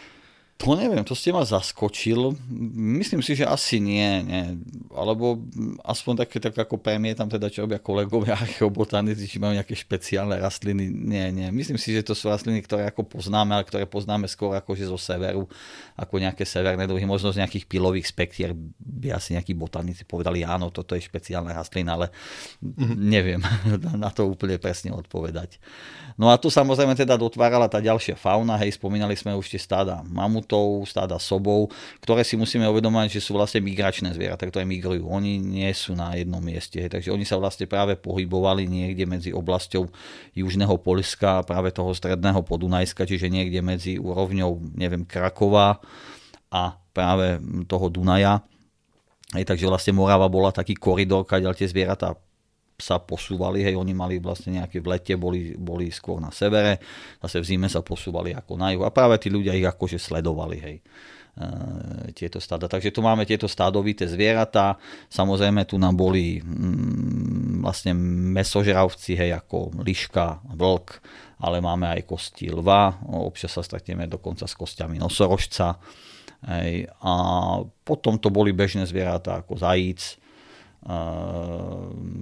To 0.56 0.72
neviem, 0.72 1.04
to 1.04 1.12
ste 1.12 1.36
ma 1.36 1.44
zaskočil. 1.44 2.32
Myslím 2.72 3.20
si, 3.20 3.36
že 3.36 3.44
asi 3.44 3.76
nie, 3.76 4.24
nie. 4.24 4.56
Alebo 4.88 5.36
aspoň 5.84 6.24
také, 6.24 6.40
tak 6.40 6.56
ako 6.56 6.80
premietam 6.80 7.28
teda, 7.28 7.52
čo 7.52 7.68
robia 7.68 7.76
kolegovia 7.76 8.32
archeobotanici, 8.40 9.28
či 9.28 9.36
majú 9.36 9.52
nejaké 9.52 9.76
špeciálne 9.76 10.32
rastliny. 10.40 10.88
Nie, 10.88 11.28
nie. 11.28 11.52
Myslím 11.52 11.76
si, 11.76 11.92
že 11.92 12.00
to 12.00 12.16
sú 12.16 12.32
rastliny, 12.32 12.64
ktoré 12.64 12.88
ako 12.88 13.04
poznáme, 13.04 13.52
ale 13.52 13.68
ktoré 13.68 13.84
poznáme 13.84 14.24
skôr 14.32 14.56
ako 14.56 14.72
že 14.72 14.88
zo 14.88 14.96
severu, 14.96 15.44
ako 15.92 16.14
nejaké 16.24 16.48
severné 16.48 16.88
druhy. 16.88 17.04
Možno 17.04 17.36
z 17.36 17.44
nejakých 17.44 17.68
pilových 17.68 18.08
spektier 18.08 18.56
by 18.80 19.12
asi 19.12 19.36
nejakí 19.36 19.52
botanici 19.52 20.08
povedali, 20.08 20.40
áno, 20.40 20.72
toto 20.72 20.96
je 20.96 21.04
špeciálna 21.04 21.52
rastlina, 21.52 22.00
ale 22.00 22.08
mm-hmm. 22.64 22.96
neviem 22.96 23.44
na 24.04 24.08
to 24.08 24.24
úplne 24.24 24.56
presne 24.56 24.88
odpovedať. 24.96 25.60
No 26.16 26.32
a 26.32 26.40
tu 26.40 26.48
samozrejme 26.48 26.96
teda 26.96 27.20
dotvárala 27.20 27.68
tá 27.68 27.76
ďalšia 27.76 28.16
fauna, 28.16 28.56
hej, 28.64 28.80
spomínali 28.80 29.12
sme 29.12 29.36
už 29.36 29.52
tie 29.52 29.60
stáda 29.60 30.00
mamutov, 30.46 30.86
stáda 30.86 31.18
sobov, 31.18 31.74
ktoré 31.98 32.22
si 32.22 32.38
musíme 32.38 32.62
uvedomať, 32.70 33.18
že 33.18 33.20
sú 33.20 33.34
vlastne 33.34 33.58
migračné 33.58 34.14
zvieratá, 34.14 34.46
ktoré 34.46 34.62
migrujú. 34.62 35.10
Oni 35.10 35.42
nie 35.42 35.66
sú 35.74 35.98
na 35.98 36.14
jednom 36.14 36.38
mieste, 36.38 36.78
hej, 36.78 36.86
takže 36.94 37.10
oni 37.10 37.26
sa 37.26 37.34
vlastne 37.42 37.66
práve 37.66 37.98
pohybovali 37.98 38.70
niekde 38.70 39.04
medzi 39.10 39.30
oblasťou 39.34 39.90
južného 40.38 40.78
Polska 40.78 41.42
a 41.42 41.44
práve 41.44 41.74
toho 41.74 41.90
stredného 41.90 42.46
Podunajska, 42.46 43.02
čiže 43.02 43.26
niekde 43.26 43.58
medzi 43.58 43.98
úrovňou, 43.98 44.78
neviem, 44.78 45.02
Krakova 45.02 45.82
a 46.54 46.78
práve 46.94 47.42
toho 47.66 47.90
Dunaja. 47.90 48.46
Hej, 49.34 49.50
takže 49.50 49.66
vlastne 49.66 49.98
Morava 49.98 50.30
bola 50.30 50.54
taký 50.54 50.78
koridor, 50.78 51.26
kde 51.26 51.50
tie 51.58 51.66
zvieratá 51.66 52.14
sa 52.76 53.00
posúvali, 53.00 53.64
hej, 53.64 53.74
oni 53.74 53.96
mali 53.96 54.20
vlastne 54.20 54.60
nejaké 54.60 54.84
v 54.84 54.92
lete, 54.92 55.16
boli, 55.16 55.56
boli 55.56 55.88
skôr 55.88 56.20
na 56.20 56.28
severe, 56.28 56.76
zase 57.24 57.40
v 57.40 57.48
zime 57.48 57.68
sa 57.72 57.80
posúvali 57.80 58.36
ako 58.36 58.52
na 58.60 58.76
juh 58.76 58.84
a 58.84 58.92
práve 58.92 59.16
tí 59.16 59.32
ľudia 59.32 59.56
ich 59.56 59.64
akože 59.64 59.96
sledovali, 59.96 60.56
hej 60.60 60.76
e, 60.78 60.82
tieto 62.12 62.36
stáda. 62.36 62.68
Takže 62.68 62.92
tu 62.92 63.00
máme 63.00 63.24
tieto 63.24 63.48
stádovité 63.48 64.04
zvieratá. 64.04 64.76
Samozrejme 65.08 65.64
tu 65.64 65.80
nám 65.80 65.96
boli 65.96 66.44
mm, 66.44 67.64
vlastne 67.64 67.96
mesožravci, 68.36 69.16
hej, 69.16 69.32
ako 69.40 69.80
liška, 69.80 70.44
vlk, 70.52 71.00
ale 71.40 71.64
máme 71.64 71.88
aj 71.96 72.04
kosti 72.04 72.52
lva, 72.52 72.92
občas 73.08 73.56
sa 73.56 73.64
stretneme 73.64 74.04
dokonca 74.04 74.44
s 74.44 74.52
kostiami 74.52 75.00
nosorožca. 75.00 75.80
Hej. 76.44 76.92
A 77.00 77.12
potom 77.84 78.20
to 78.20 78.28
boli 78.28 78.52
bežné 78.52 78.84
zvieratá 78.84 79.40
ako 79.40 79.56
zajíc, 79.56 80.20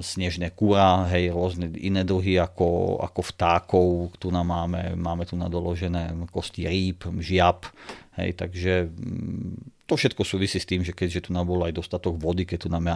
snežné 0.01 0.57
kura, 0.57 1.05
hej, 1.13 1.29
rôzne 1.37 1.69
iné 1.77 2.01
druhy 2.01 2.41
ako, 2.41 2.97
ako 3.03 3.21
vtákov, 3.21 3.89
tu 4.17 4.33
nám 4.33 4.49
máme, 4.49 4.97
máme 4.97 5.29
tu 5.29 5.37
nadoložené 5.37 6.17
kosti 6.33 6.65
rýb, 6.65 7.05
žiab, 7.21 7.69
hej, 8.17 8.31
takže 8.33 8.89
mm, 8.89 9.85
to 9.85 10.01
všetko 10.01 10.25
súvisí 10.25 10.57
s 10.57 10.65
tým, 10.65 10.81
že 10.81 10.97
keďže 10.97 11.29
tu 11.29 11.31
nám 11.37 11.45
bol 11.45 11.61
aj 11.61 11.77
dostatok 11.77 12.17
vody, 12.17 12.49
keď 12.49 12.59
tu 12.65 12.69
nám 12.73 12.89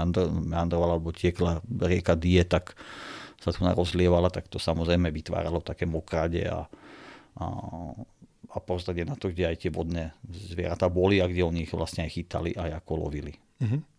meandrovala 0.48 0.96
alebo 0.96 1.12
tiekla 1.12 1.60
rieka 1.68 2.16
Die, 2.16 2.40
tak 2.48 2.72
sa 3.36 3.52
tu 3.52 3.60
rozlievala, 3.60 4.32
tak 4.32 4.48
to 4.48 4.56
samozrejme 4.56 5.12
vytváralo 5.12 5.60
také 5.60 5.84
mokrade 5.84 6.48
a, 6.48 6.64
a, 7.38 7.46
a 8.50 8.56
pozrieť 8.56 9.04
na 9.04 9.20
to, 9.20 9.28
kde 9.28 9.52
aj 9.52 9.56
tie 9.60 9.70
vodné 9.70 10.16
zvieratá 10.24 10.88
boli 10.88 11.20
a 11.20 11.28
kde 11.28 11.44
oni 11.44 11.68
ich 11.68 11.72
vlastne 11.76 12.08
aj 12.08 12.10
chytali 12.16 12.56
a 12.56 12.80
ako 12.80 13.04
lovili. 13.04 13.36
Mm-hmm. 13.60 13.97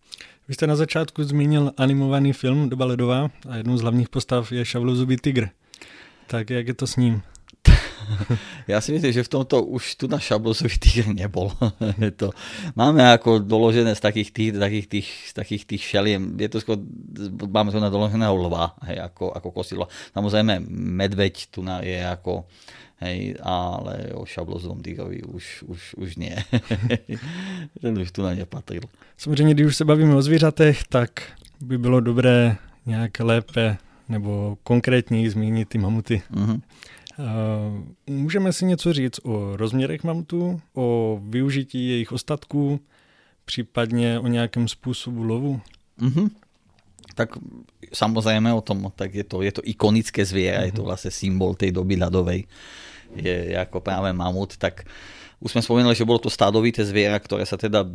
Vy 0.49 0.55
jste 0.55 0.67
na 0.67 0.75
začátku 0.75 1.23
zmínil 1.23 1.71
animovaný 1.77 2.33
film 2.33 2.69
Doba 2.69 2.85
ledová 2.85 3.29
a 3.49 3.55
jednou 3.55 3.77
z 3.77 3.81
hlavních 3.81 4.09
postav 4.09 4.51
je 4.51 4.65
šavlozubý 4.65 5.17
tygr. 5.17 5.49
Tak 6.27 6.49
jak 6.49 6.67
je 6.67 6.73
to 6.73 6.87
s 6.87 6.95
ním? 6.95 7.21
Ja 8.71 8.81
si 8.81 8.93
myslím, 8.93 9.13
že 9.13 9.25
v 9.25 9.33
tomto 9.33 9.65
už 9.65 9.95
tu 9.97 10.05
na 10.05 10.21
šablozový 10.21 10.77
tygr 10.77 11.09
nebol. 11.09 11.51
je 12.03 12.11
to, 12.13 12.29
máme 12.75 13.01
ako 13.01 13.41
doložené 13.41 13.95
z 13.95 14.01
takých 14.01 14.29
tých, 14.31 14.51
takých 14.57 14.87
tých, 14.87 15.09
z 15.29 15.33
takých 15.33 15.63
tých 15.65 15.83
šeliem, 15.83 16.37
je 16.37 16.49
to 16.49 16.57
skôr, 16.61 16.77
máme 17.49 17.73
tu 17.73 17.79
na 17.81 17.89
doloženého 17.89 18.35
lva, 18.35 18.77
hej, 18.85 19.01
ako, 19.01 19.33
ako 19.33 19.49
kosilo. 19.51 19.85
Samozrejme, 20.13 20.61
medveď 20.69 21.49
tu 21.49 21.65
na 21.65 21.81
je 21.81 21.97
ako 21.97 22.45
Hej, 22.99 23.39
ale 23.39 24.11
o 24.11 24.27
šablozovom 24.27 24.83
tygrovi 24.83 25.23
už, 25.23 25.63
už, 25.71 25.95
už 26.03 26.09
nie. 26.19 26.35
Ten 27.81 27.95
už 27.95 28.11
tu 28.11 28.19
na 28.19 28.35
nepatril. 28.35 28.83
Samozřejmě, 29.17 29.53
když 29.53 29.65
už 29.67 29.75
se 29.75 29.85
bavíme 29.85 30.15
o 30.15 30.21
zvířatech, 30.21 30.83
tak 30.83 31.11
by 31.61 31.77
bylo 31.77 31.99
dobré 31.99 32.57
nějak 32.85 33.19
lépe 33.19 33.77
nebo 34.09 34.57
konkrétněji 34.63 35.29
zmínit 35.29 35.69
ty 35.69 35.77
mamuty. 35.77 36.21
Uh-huh. 36.33 36.61
Uh, 37.19 37.83
můžeme 38.07 38.53
si 38.53 38.65
něco 38.65 38.93
říct 38.93 39.19
o 39.23 39.57
rozměrech 39.57 40.03
mamutů, 40.03 40.61
o 40.73 41.19
využití 41.23 41.89
jejich 41.89 42.11
ostatků, 42.11 42.79
případně 43.45 44.19
o 44.19 44.27
nějakém 44.27 44.67
způsobu 44.67 45.23
lovu? 45.23 45.61
Uh-huh. 46.01 46.29
Tak 47.15 47.29
samozrejme 47.93 48.53
o 48.53 48.61
tom, 48.61 48.91
tak 48.95 49.13
je 49.15 49.23
to, 49.23 49.41
je 49.41 49.51
to 49.51 49.61
ikonické 49.63 50.25
zviera, 50.25 50.63
uh-huh. 50.63 50.65
je 50.65 50.71
to 50.71 50.83
vlastne 50.87 51.11
symbol 51.11 51.59
tej 51.59 51.75
doby 51.75 51.99
ľadovej 51.99 52.47
je, 53.15 53.57
ako 53.57 53.81
práve 53.81 54.13
mamut, 54.13 54.57
tak 54.61 54.85
už 55.39 55.55
sme 55.55 55.63
spomínali, 55.63 55.95
že 55.95 56.03
bolo 56.03 56.19
to 56.19 56.27
stádovité 56.27 56.83
zviera, 56.83 57.15
ktoré 57.15 57.47
sa 57.47 57.55
teda, 57.55 57.87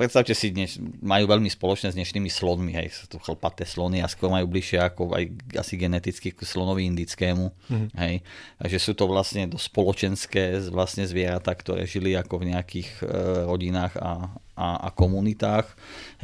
predstavte 0.00 0.32
si, 0.32 0.48
dnes, 0.48 0.80
majú 1.04 1.28
veľmi 1.28 1.52
spoločné 1.52 1.92
s 1.92 1.98
dnešnými 2.00 2.32
slonmi, 2.32 2.72
hej, 2.72 2.96
sú 2.96 3.12
to 3.12 3.20
chlpaté 3.20 3.68
slony 3.68 4.00
a 4.00 4.08
skôr 4.08 4.32
majú 4.32 4.48
bližšie 4.48 4.80
ako 4.80 5.12
aj 5.12 5.36
asi 5.52 5.76
geneticky 5.76 6.32
k 6.32 6.40
slonovi 6.48 6.88
indickému, 6.88 7.52
mm-hmm. 7.52 7.88
hej, 8.00 8.24
takže 8.56 8.78
sú 8.80 8.92
to 8.96 9.04
vlastne 9.04 9.44
do 9.52 9.60
spoločenské 9.60 10.56
vlastne 10.72 11.04
zvieratá, 11.04 11.52
ktoré 11.52 11.84
žili 11.84 12.16
ako 12.16 12.40
v 12.40 12.56
nejakých 12.56 12.88
e, 13.04 13.06
rodinách 13.44 14.00
a, 14.00 14.32
a, 14.56 14.66
a 14.80 14.88
komunitách, 14.96 15.68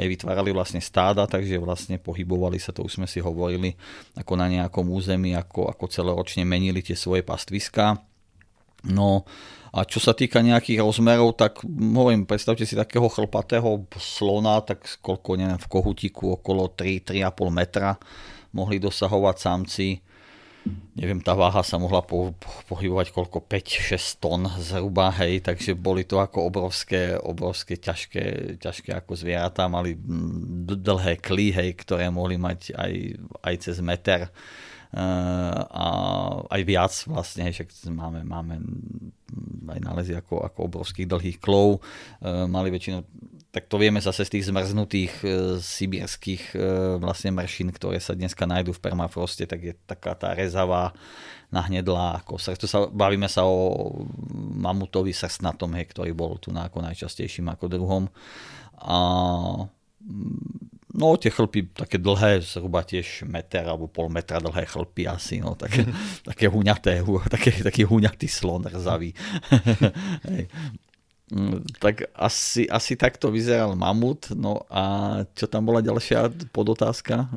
hej, 0.00 0.06
vytvárali 0.16 0.48
vlastne 0.56 0.80
stáda, 0.80 1.28
takže 1.28 1.60
vlastne 1.60 2.00
pohybovali 2.00 2.56
sa, 2.56 2.72
to 2.72 2.88
už 2.88 2.96
sme 2.96 3.04
si 3.04 3.20
hovorili, 3.20 3.76
ako 4.16 4.32
na 4.40 4.48
nejakom 4.48 4.88
území, 4.88 5.36
ako, 5.36 5.68
ako 5.68 5.92
celoročne 5.92 6.48
menili 6.48 6.80
tie 6.80 6.96
svoje 6.96 7.20
pastviská. 7.20 8.00
No 8.82 9.28
a 9.72 9.88
čo 9.88 10.04
sa 10.04 10.12
týka 10.12 10.44
nejakých 10.44 10.84
rozmerov, 10.84 11.32
tak 11.32 11.64
hovorím, 11.64 12.28
predstavte 12.28 12.68
si 12.68 12.76
takého 12.76 13.08
chlpatého 13.08 13.88
slona, 13.96 14.60
tak 14.60 14.84
koľko, 15.00 15.40
neviem, 15.40 15.56
v 15.56 15.70
kohutiku 15.72 16.36
okolo 16.36 16.76
3-3,5 16.76 17.48
metra 17.48 17.96
mohli 18.52 18.76
dosahovať 18.76 19.36
samci. 19.40 19.96
Neviem, 20.92 21.24
tá 21.24 21.32
váha 21.32 21.64
sa 21.64 21.80
mohla 21.80 22.04
po, 22.04 22.36
po, 22.36 22.76
pohybovať 22.76 23.16
koľko, 23.16 23.48
5-6 23.48 24.20
tón 24.20 24.44
zhruba, 24.60 25.08
hej, 25.24 25.40
takže 25.40 25.72
boli 25.72 26.04
to 26.04 26.20
ako 26.20 26.52
obrovské, 26.52 27.16
obrovské 27.16 27.80
ťažké, 27.80 28.60
ťažké 28.60 28.92
ako 28.92 29.16
zvieratá, 29.16 29.72
mali 29.72 29.96
dlhé 30.68 31.16
kly, 31.16 31.48
hej, 31.48 31.80
ktoré 31.80 32.12
mohli 32.12 32.36
mať 32.36 32.76
aj, 32.76 32.92
aj 33.40 33.54
cez 33.56 33.80
meter 33.80 34.28
a 34.92 35.84
aj 36.52 36.62
viac 36.68 36.92
vlastne, 37.08 37.48
však 37.48 37.72
máme, 37.88 38.28
máme 38.28 38.60
aj 39.72 39.80
nálezy 39.80 40.12
ako, 40.12 40.44
ako 40.44 40.58
obrovských 40.68 41.08
dlhých 41.08 41.38
klov, 41.40 41.80
uh, 41.80 42.44
mali 42.44 42.68
väčšinou 42.68 43.00
tak 43.52 43.68
to 43.68 43.76
vieme 43.76 44.00
zase 44.00 44.24
z 44.24 44.32
tých 44.32 44.48
zmrznutých 44.48 45.12
e, 45.20 45.26
sibírskych 45.60 46.56
e, 46.56 46.58
vlastne 46.96 47.36
mršín, 47.36 47.68
ktoré 47.68 48.00
sa 48.00 48.16
dneska 48.16 48.48
nájdú 48.48 48.72
v 48.72 48.80
permafroste, 48.80 49.44
tak 49.44 49.60
je 49.60 49.76
taká 49.84 50.16
tá 50.16 50.32
rezavá, 50.32 50.96
nahnedlá 51.52 52.24
kosa. 52.24 52.56
Tu 52.56 52.64
sa, 52.64 52.88
bavíme 52.88 53.28
sa 53.28 53.44
o 53.44 53.92
mamutovi 54.56 55.12
srstnatom, 55.12 55.76
hej, 55.76 55.92
ktorý 55.92 56.16
bol 56.16 56.40
tu 56.40 56.48
na 56.48 56.72
ako 56.72 56.80
najčastejším 56.80 57.52
ako 57.52 57.68
druhom. 57.68 58.08
a 58.80 58.96
No 60.92 61.16
tie 61.16 61.32
chlpy 61.32 61.72
také 61.72 61.96
dlhé, 61.96 62.44
zhruba 62.44 62.84
tiež 62.84 63.24
meter 63.24 63.64
alebo 63.64 63.88
pol 63.88 64.12
metra 64.12 64.36
dlhé 64.44 64.68
chlpy 64.68 65.08
asi, 65.08 65.40
no 65.40 65.56
také, 65.56 65.88
také 66.28 66.52
huňaté, 66.52 67.00
také, 67.32 67.64
taký 67.64 67.88
huňatý 67.88 68.28
slon 68.28 68.68
rzavý. 68.68 69.14
Mm, 71.32 71.64
tak 71.80 72.12
asi, 72.12 72.68
asi 72.68 72.92
takto 72.92 73.32
vyzeral 73.32 73.72
mamut. 73.72 74.36
No 74.36 74.68
a 74.68 74.84
čo 75.32 75.48
tam 75.48 75.64
bola 75.64 75.80
ďalšia 75.80 76.28
podotázka? 76.52 77.32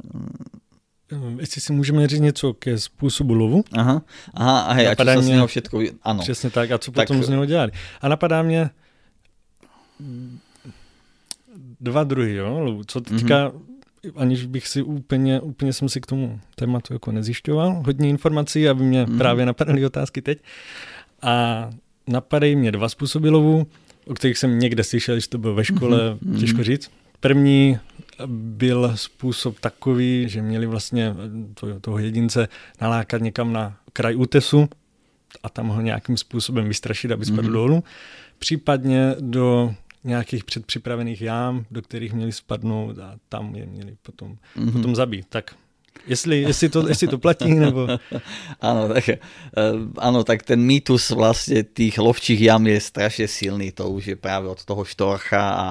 Mm, 1.15 1.39
jestli 1.39 1.61
si 1.61 1.73
můžeme 1.73 2.07
říct 2.07 2.19
něco 2.19 2.53
ke 2.53 2.77
způsobu 2.79 3.33
lovu. 3.33 3.63
Aha, 3.71 4.01
aha 4.33 4.59
a 4.59 4.73
hej, 4.73 4.87
a 4.87 4.95
čo 4.95 5.05
sa 5.05 5.21
z 5.21 5.29
neho 5.29 5.47
všetko... 5.47 5.75
Ano. 6.03 6.21
Přesně 6.21 6.49
tak, 6.49 6.71
a 6.71 6.77
co 6.77 6.91
tak... 6.91 7.07
potom 7.07 7.23
z 7.23 7.29
něho 7.29 7.45
dělali. 7.45 7.71
A 8.01 8.07
napadá 8.07 8.41
mě 8.41 8.69
dva 11.85 12.03
druhy, 12.03 12.35
jo, 12.35 12.81
co 12.87 13.01
teďka, 13.01 13.49
mm-hmm. 13.49 14.11
aniž 14.15 14.45
bych 14.45 14.67
si 14.67 14.81
úplně, 14.81 15.41
úplně 15.41 15.73
jsem 15.73 15.89
si 15.89 16.01
k 16.01 16.05
tomu 16.05 16.39
tématu 16.55 16.93
jako 16.93 17.11
nezjišťoval, 17.11 17.83
hodně 17.85 18.09
informací, 18.09 18.69
aby 18.69 18.83
mě 18.83 19.05
mm-hmm. 19.05 19.17
právě 19.17 19.45
napadaly 19.45 19.85
otázky 19.85 20.21
teď. 20.21 20.39
A 21.21 21.69
napadají 22.07 22.55
mě 22.55 22.71
dva 22.71 22.89
způsoby 22.89 23.29
lovu, 23.29 23.67
o 24.07 24.13
kterých 24.13 24.37
jsem 24.37 24.59
někde 24.59 24.83
slyšel, 24.83 25.19
že 25.19 25.29
to 25.29 25.37
bylo 25.37 25.53
ve 25.53 25.65
škole, 25.65 26.13
mm-hmm. 26.13 26.39
těžko 26.39 26.63
říct. 26.63 26.91
První 27.19 27.77
byl 28.27 28.91
způsob 28.95 29.59
takový, 29.59 30.29
že 30.29 30.41
měli 30.41 30.65
vlastně 30.65 31.15
to, 31.53 31.79
toho 31.79 31.99
jedince 31.99 32.47
nalákat 32.81 33.21
někam 33.21 33.53
na 33.53 33.77
kraj 33.93 34.15
útesu 34.15 34.69
a 35.43 35.49
tam 35.49 35.67
ho 35.67 35.81
nějakým 35.81 36.17
způsobem 36.17 36.67
vystrašit, 36.67 37.11
aby 37.11 37.25
spadl 37.25 37.49
mm-hmm. 37.49 37.53
dolů. 37.53 37.83
Případně 38.39 39.15
do 39.19 39.73
nějakých 40.05 40.43
předpřipravených 40.43 41.21
jám, 41.21 41.65
do 41.71 41.81
kterých 41.81 42.13
měli 42.13 42.31
spadnout 42.31 42.99
a 42.99 43.17
tam 43.29 43.55
je 43.55 43.65
měli 43.65 43.97
potom, 44.01 44.37
mm-hmm. 44.57 44.71
potom 44.71 44.95
zabít. 44.95 45.25
Tak 45.29 45.55
Jestli, 46.07 46.41
jestli, 46.41 46.69
to, 46.69 46.87
jestli 46.87 47.07
to 47.07 47.17
platí, 47.17 47.49
nebo... 47.49 47.87
áno, 48.61 48.93
tak, 48.93 49.17
áno, 49.97 50.21
tak 50.21 50.45
ten 50.45 50.61
mýtus 50.61 51.09
vlastne 51.15 51.65
tých 51.65 51.97
lovčích 51.97 52.37
jam 52.37 52.61
je 52.61 52.77
strašne 52.77 53.25
silný. 53.25 53.73
To 53.73 53.89
už 53.89 54.13
je 54.13 54.17
práve 54.19 54.45
od 54.45 54.61
toho 54.61 54.85
štorcha 54.85 55.41
a 55.41 55.67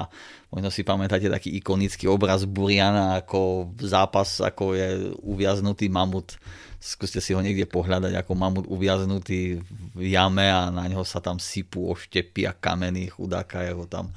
možno 0.51 0.73
si 0.73 0.83
pamätáte 0.83 1.31
taký 1.31 1.55
ikonický 1.55 2.11
obraz 2.11 2.43
Buriana 2.43 3.15
ako 3.23 3.71
zápas, 3.79 4.43
ako 4.43 4.75
je 4.75 5.13
uviaznutý 5.23 5.87
mamut. 5.87 6.35
Skúste 6.79 7.19
si 7.19 7.33
ho 7.33 7.41
niekde 7.41 7.65
pohľadať, 7.65 8.13
ako 8.15 8.31
mamut 8.37 8.65
uviaznutý 8.69 9.59
v 9.95 10.03
jame 10.11 10.47
a 10.47 10.69
na 10.69 10.85
ňo 10.85 11.01
sa 11.07 11.19
tam 11.19 11.41
sypú 11.41 11.89
oštepy 11.91 12.45
a 12.45 12.53
kameny, 12.53 13.09
chudáka 13.09 13.65
jeho 13.65 13.89
tam 13.89 14.13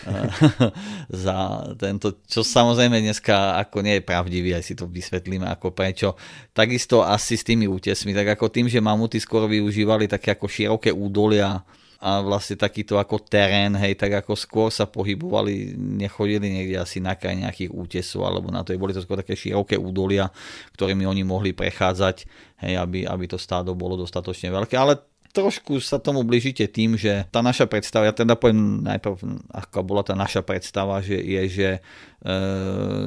za 1.24 1.36
tento, 1.76 2.24
čo 2.24 2.40
samozrejme 2.40 3.00
dneska 3.00 3.60
ako 3.60 3.84
nie 3.84 4.00
je 4.00 4.06
pravdivý, 4.06 4.56
aj 4.56 4.64
si 4.64 4.74
to 4.76 4.88
vysvetlíme 4.88 5.44
ako 5.44 5.76
prečo. 5.76 6.16
Takisto 6.56 7.04
asi 7.04 7.36
s 7.36 7.44
tými 7.44 7.68
útesmi, 7.68 8.16
tak 8.16 8.36
ako 8.36 8.48
tým, 8.48 8.66
že 8.68 8.80
mamuty 8.80 9.20
skôr 9.20 9.44
využívali 9.44 10.08
také 10.08 10.32
ako 10.32 10.48
široké 10.48 10.90
údolia 10.92 11.60
a 12.00 12.24
vlastne 12.24 12.56
takýto 12.56 12.96
ako 12.96 13.20
terén, 13.28 13.76
hej, 13.76 13.92
tak 13.92 14.24
ako 14.24 14.32
skôr 14.32 14.72
sa 14.72 14.88
pohybovali, 14.88 15.76
nechodili 15.76 16.48
niekde 16.48 16.80
asi 16.80 16.96
na 16.96 17.12
kraj 17.12 17.36
nejakých 17.36 17.76
útesov, 17.76 18.24
alebo 18.24 18.48
na 18.48 18.64
to. 18.64 18.72
Boli 18.80 18.96
to 18.96 19.04
skôr 19.04 19.20
také 19.20 19.36
široké 19.36 19.76
údolia, 19.76 20.32
ktorými 20.72 21.04
oni 21.04 21.28
mohli 21.28 21.52
prechádzať, 21.52 22.24
hej, 22.64 22.74
aby, 22.80 23.04
aby 23.04 23.24
to 23.28 23.36
stádo 23.36 23.76
bolo 23.76 24.00
dostatočne 24.00 24.48
veľké, 24.48 24.80
ale 24.80 24.96
trošku 25.30 25.78
sa 25.78 26.02
tomu 26.02 26.26
blížite 26.26 26.66
tým, 26.66 26.98
že 26.98 27.22
tá 27.30 27.38
naša 27.38 27.70
predstava, 27.70 28.10
ja 28.10 28.14
teda 28.14 28.34
poviem 28.34 28.82
najprv, 28.82 29.14
ako 29.54 29.78
bola 29.86 30.02
tá 30.02 30.18
naša 30.18 30.42
predstava, 30.42 30.98
že 30.98 31.22
je, 31.22 31.42
že 31.46 31.68
e, 31.78 31.80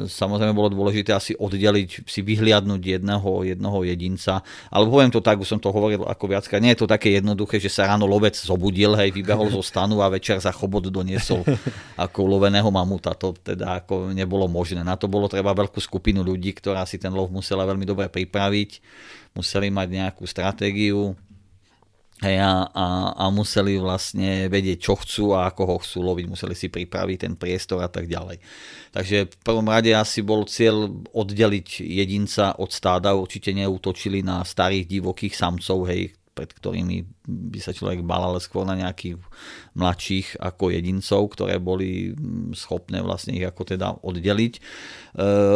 samozrejme 0.07 0.55
bolo 0.55 0.71
dôležité 0.71 1.11
asi 1.11 1.35
oddeliť, 1.35 2.07
si 2.07 2.23
vyhliadnúť 2.23 2.79
jedného, 2.79 3.29
jedného 3.43 3.77
jedinca, 3.83 4.39
ale 4.71 4.87
poviem 4.87 5.11
to 5.11 5.19
tak, 5.19 5.35
už 5.43 5.51
som 5.51 5.59
to 5.59 5.75
hovoril 5.75 6.07
ako 6.07 6.31
viacka, 6.31 6.63
nie 6.63 6.71
je 6.71 6.81
to 6.83 6.87
také 6.87 7.11
jednoduché, 7.19 7.59
že 7.59 7.67
sa 7.67 7.91
ráno 7.91 8.07
lovec 8.07 8.39
zobudil, 8.39 8.95
hej, 8.95 9.11
vybehol 9.11 9.51
zo 9.51 9.59
stanu 9.59 9.99
a 9.99 10.07
večer 10.07 10.39
za 10.39 10.55
chobot 10.55 10.87
doniesol 10.87 11.43
ako 12.03 12.19
loveného 12.23 12.71
mamuta, 12.71 13.11
to 13.19 13.35
teda 13.35 13.83
ako 13.83 14.15
nebolo 14.15 14.47
možné. 14.47 14.79
Na 14.79 14.95
to 14.95 15.11
bolo 15.11 15.27
treba 15.27 15.51
veľkú 15.51 15.83
skupinu 15.83 16.23
ľudí, 16.23 16.55
ktorá 16.55 16.87
si 16.87 16.95
ten 16.95 17.11
lov 17.11 17.27
musela 17.27 17.67
veľmi 17.67 17.83
dobre 17.83 18.07
pripraviť, 18.07 18.79
museli 19.33 19.73
mať 19.73 19.87
nejakú 19.89 20.23
stratégiu, 20.29 21.17
Hej, 22.21 22.39
a, 22.39 22.69
a, 22.71 22.85
a 23.19 23.25
museli 23.33 23.75
vlastne 23.81 24.47
vedieť, 24.47 24.77
čo 24.79 24.93
chcú 24.95 25.33
a 25.33 25.49
ako 25.49 25.61
ho 25.65 25.75
chcú 25.81 25.99
loviť, 26.07 26.25
museli 26.29 26.55
si 26.55 26.69
pripraviť 26.69 27.17
ten 27.19 27.33
priestor 27.33 27.83
a 27.83 27.89
tak 27.89 28.07
ďalej. 28.07 28.39
Takže 28.93 29.27
v 29.27 29.37
prvom 29.43 29.67
rade 29.67 29.91
asi 29.91 30.21
bol 30.21 30.45
cieľ 30.45 30.87
oddeliť 31.11 31.83
jedinca 31.83 32.55
od 32.61 32.71
stáda, 32.71 33.17
určite 33.17 33.51
neútočili 33.51 34.23
na 34.23 34.45
starých 34.45 34.87
divokých 34.87 35.35
samcov, 35.35 35.89
hej, 35.89 36.15
pred 36.33 36.49
ktorými 36.49 37.05
by 37.29 37.59
sa 37.61 37.71
človek 37.71 38.01
bal, 38.01 38.25
ale 38.25 38.41
skôr 38.41 38.65
na 38.65 38.73
nejakých 38.73 39.21
mladších 39.77 40.41
ako 40.41 40.73
jedincov, 40.73 41.21
ktoré 41.37 41.61
boli 41.61 42.11
mm, 42.11 42.57
schopné 42.57 43.05
vlastne 43.05 43.37
ich 43.37 43.45
ako 43.45 43.61
teda 43.63 44.01
oddeliť. 44.01 44.53
E, 44.57 44.61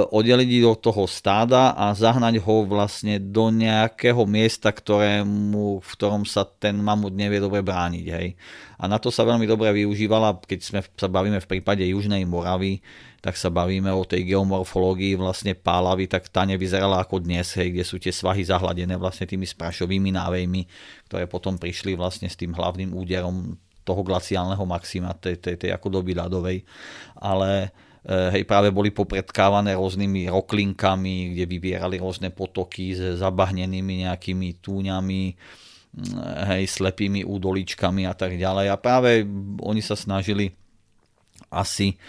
oddeliť 0.05 0.50
do 0.62 0.74
toho 0.77 1.10
stáda 1.10 1.74
a 1.74 1.98
zahnať 1.98 2.38
ho 2.46 2.63
vlastne 2.70 3.18
do 3.18 3.50
nejakého 3.50 4.22
miesta, 4.29 4.70
ktorému, 4.70 5.81
v 5.81 5.90
ktorom 5.98 6.24
sa 6.29 6.46
ten 6.46 6.77
mamut 6.77 7.18
nevie 7.18 7.42
dobre 7.42 7.66
brániť. 7.66 8.05
Hej. 8.13 8.37
A 8.77 8.85
na 8.85 9.01
to 9.01 9.09
sa 9.09 9.25
veľmi 9.25 9.50
dobre 9.50 9.74
využívala, 9.74 10.37
keď 10.46 10.59
sme 10.61 10.79
sa 10.94 11.09
bavíme 11.09 11.42
v 11.42 11.50
prípade 11.50 11.81
Južnej 11.81 12.22
Moravy, 12.29 12.85
tak 13.27 13.35
sa 13.35 13.51
bavíme 13.51 13.92
o 13.92 14.07
tej 14.07 14.24
geomorfológii 14.24 15.20
vlastne 15.20 15.51
pálavy, 15.51 16.07
tak 16.07 16.31
tá 16.31 16.48
nevyzerala 16.48 17.03
ako 17.03 17.20
dnes, 17.20 17.51
hej, 17.59 17.75
kde 17.75 17.83
sú 17.83 18.00
tie 18.00 18.16
svahy 18.16 18.48
zahladené 18.48 18.96
vlastne 18.96 19.27
tými 19.27 19.44
sprašovými 19.44 20.16
návejmi, 20.16 20.63
ktoré 21.11 21.27
potom 21.27 21.59
prišli 21.59 22.00
vlastne 22.00 22.31
s 22.31 22.40
tým 22.40 22.55
hlavným 22.55 22.96
úderom 22.96 23.59
toho 23.83 24.00
glaciálneho 24.00 24.63
maxima, 24.63 25.11
tej, 25.11 25.44
tej, 25.44 25.59
tej 25.59 25.75
ako 25.75 26.00
doby 26.00 26.16
ľadovej. 26.16 26.63
Ale 27.20 27.68
e, 28.07 28.31
hej, 28.31 28.48
práve 28.48 28.72
boli 28.72 28.96
popredkávané 28.96 29.75
rôznymi 29.75 30.31
roklinkami, 30.31 31.35
kde 31.35 31.51
vybierali 31.51 32.00
rôzne 32.00 32.31
potoky 32.31 32.96
s 32.96 33.20
zabahnenými 33.20 34.07
nejakými 34.07 34.63
túňami, 34.63 35.35
hej, 36.48 36.63
slepými 36.63 37.27
údoličkami 37.27 38.07
a 38.07 38.16
tak 38.16 38.40
ďalej. 38.40 38.72
A 38.72 38.79
práve 38.79 39.27
oni 39.59 39.83
sa 39.83 40.00
snažili 40.00 40.55
asi 41.51 42.00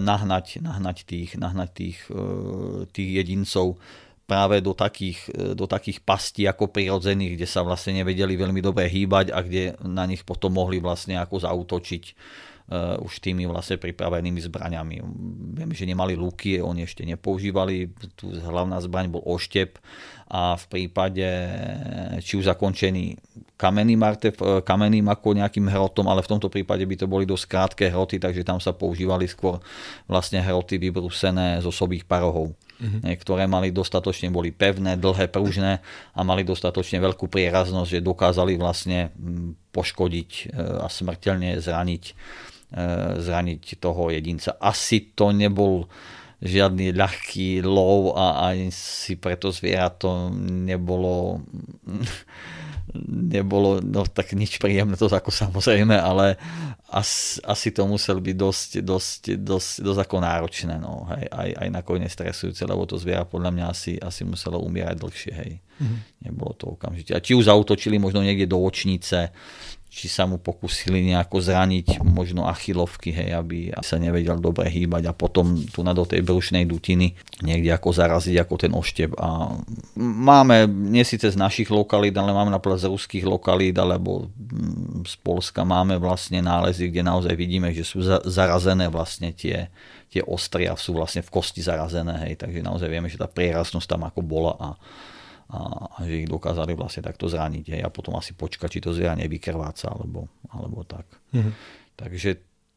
nahnať, 0.00 0.64
nahnať, 0.64 1.04
tých, 1.04 1.36
nahnať 1.36 1.70
tých, 1.74 1.98
e, 2.08 2.86
tých 2.88 3.10
jedincov 3.20 3.76
práve 4.24 4.62
do 4.62 4.72
takých, 4.72 5.26
e, 5.34 5.52
do 5.58 5.66
takých 5.66 6.00
pastí 6.00 6.46
ako 6.46 6.70
prirodzených, 6.70 7.36
kde 7.36 7.48
sa 7.50 7.60
vlastne 7.66 8.00
nevedeli 8.00 8.38
veľmi 8.38 8.62
dobre 8.62 8.88
hýbať 8.88 9.34
a 9.34 9.42
kde 9.42 9.76
na 9.84 10.06
nich 10.08 10.24
potom 10.24 10.54
mohli 10.54 10.78
vlastne 10.78 11.20
ako 11.20 11.44
zautočiť 11.44 12.04
už 13.02 13.18
tými 13.18 13.50
vlastne 13.50 13.82
pripravenými 13.82 14.38
zbraňami. 14.46 15.02
Viem, 15.58 15.70
že 15.74 15.90
nemali 15.90 16.14
luky, 16.14 16.62
oni 16.62 16.86
ešte 16.86 17.02
nepoužívali, 17.02 17.90
tu 18.14 18.30
hlavná 18.30 18.78
zbraň 18.78 19.10
bol 19.10 19.26
oštep 19.26 19.74
a 20.30 20.54
v 20.54 20.64
prípade 20.70 21.26
či 22.22 22.38
už 22.38 22.46
zakončený 22.46 23.18
kamenným, 23.58 23.98
martev, 23.98 24.38
kamenným 24.62 25.10
ako 25.10 25.42
nejakým 25.42 25.66
hrotom, 25.66 26.06
ale 26.06 26.22
v 26.22 26.30
tomto 26.30 26.46
prípade 26.46 26.86
by 26.86 26.94
to 26.94 27.10
boli 27.10 27.26
dosť 27.26 27.44
krátke 27.50 27.84
hroty, 27.90 28.22
takže 28.22 28.46
tam 28.46 28.62
sa 28.62 28.70
používali 28.70 29.26
skôr 29.26 29.58
vlastne 30.06 30.38
hroty 30.38 30.78
vybrúsené 30.78 31.58
z 31.58 31.66
osobých 31.66 32.06
parohov 32.06 32.54
mm-hmm. 32.80 33.16
ktoré 33.20 33.44
mali 33.44 33.70
dostatočne, 33.70 34.32
boli 34.32 34.50
pevné, 34.50 34.96
dlhé, 34.96 35.28
pružné 35.28 35.84
a 36.16 36.20
mali 36.24 36.42
dostatočne 36.42 36.98
veľkú 36.98 37.28
prieraznosť, 37.28 38.00
že 38.00 38.00
dokázali 38.00 38.56
vlastne 38.56 39.12
poškodiť 39.70 40.30
e, 40.30 40.42
a 40.80 40.88
smrteľne 40.88 41.60
zraniť, 41.60 42.04
zraniť 43.18 43.82
toho 43.82 44.14
jedinca. 44.14 44.54
Asi 44.62 45.10
to 45.14 45.34
nebol 45.34 45.90
žiadny 46.40 46.96
ľahký 46.96 47.60
lov 47.60 48.16
a 48.16 48.48
ani 48.48 48.72
si 48.72 49.20
preto 49.20 49.52
zviera 49.52 49.92
to 49.92 50.32
nebolo 50.40 51.44
nebolo 53.06 53.78
no, 53.78 54.02
tak 54.08 54.34
nič 54.34 54.58
príjemné 54.58 54.98
to 54.98 55.06
ako 55.06 55.30
samozrejme, 55.30 55.94
ale 55.94 56.34
as, 56.90 57.38
asi 57.46 57.70
to 57.70 57.86
musel 57.86 58.18
byť 58.18 58.34
dosť, 58.34 58.70
dosť, 58.82 59.20
dosť, 59.38 59.72
dosť 59.86 60.00
ako 60.02 60.16
náročné, 60.18 60.74
no, 60.82 61.06
hej, 61.14 61.30
aj, 61.30 61.50
aj 61.54 61.68
nakoniec 61.70 62.10
stresujúce, 62.10 62.66
lebo 62.66 62.82
to 62.90 62.98
zviera 62.98 63.22
podľa 63.22 63.50
mňa 63.54 63.64
asi, 63.70 63.94
asi 64.02 64.26
muselo 64.26 64.58
umierať 64.58 64.96
dlhšie, 64.98 65.32
hej. 65.38 65.52
Mm-hmm. 65.80 66.00
Nebolo 66.28 66.52
to 66.58 66.66
okamžite. 66.76 67.14
A 67.14 67.22
či 67.22 67.32
už 67.32 67.48
zautočili 67.48 67.96
možno 67.96 68.20
niekde 68.26 68.50
do 68.50 68.58
očnice, 68.60 69.32
či 69.90 70.06
sa 70.06 70.22
mu 70.22 70.38
pokusili 70.38 71.02
nejako 71.10 71.42
zraniť 71.42 71.98
možno 72.06 72.46
achilovky, 72.46 73.10
hej, 73.10 73.34
aby 73.34 73.74
sa 73.82 73.98
nevedel 73.98 74.38
dobre 74.38 74.70
hýbať 74.70 75.10
a 75.10 75.12
potom 75.12 75.58
tu 75.66 75.82
na 75.82 75.90
do 75.90 76.06
tej 76.06 76.22
brušnej 76.22 76.62
dutiny 76.62 77.18
niekde 77.42 77.74
ako 77.74 77.90
zaraziť 77.90 78.38
ako 78.38 78.54
ten 78.54 78.70
oštep. 78.70 79.18
A 79.18 79.58
máme, 79.98 80.70
nie 80.70 81.02
síce 81.02 81.26
z 81.26 81.34
našich 81.34 81.74
lokalít, 81.74 82.14
ale 82.14 82.30
máme 82.30 82.54
napríklad 82.54 82.78
z 82.78 82.86
ruských 82.86 83.26
lokalít 83.26 83.74
alebo 83.82 84.30
mm, 84.30 85.10
z 85.10 85.14
Polska 85.26 85.66
máme 85.66 85.98
vlastne 85.98 86.38
nálezy, 86.38 86.86
kde 86.86 87.02
naozaj 87.02 87.34
vidíme, 87.34 87.74
že 87.74 87.82
sú 87.82 87.98
zarazené 88.06 88.86
vlastne 88.86 89.34
tie, 89.34 89.74
tie 90.06 90.22
ostria 90.22 90.78
sú 90.78 90.94
vlastne 90.94 91.26
v 91.26 91.34
kosti 91.34 91.66
zarazené, 91.66 92.30
hej, 92.30 92.38
takže 92.38 92.62
naozaj 92.62 92.86
vieme, 92.86 93.10
že 93.10 93.18
tá 93.18 93.26
prieraznosť 93.26 93.90
tam 93.90 94.06
ako 94.06 94.22
bola 94.22 94.54
a 94.54 94.68
a, 95.50 95.60
a 95.90 95.98
že 96.06 96.24
ich 96.24 96.28
dokázali 96.30 96.78
vlastne 96.78 97.02
takto 97.02 97.26
zraniť. 97.26 97.74
Hej, 97.74 97.82
a 97.82 97.90
potom 97.90 98.14
asi 98.14 98.38
počkať, 98.38 98.68
či 98.70 98.80
to 98.80 98.94
zviera 98.94 99.18
nevykrváca, 99.18 99.90
alebo, 99.90 100.30
alebo 100.54 100.86
tak. 100.86 101.06
Mm-hmm. 101.34 101.54
Takže 101.98 102.30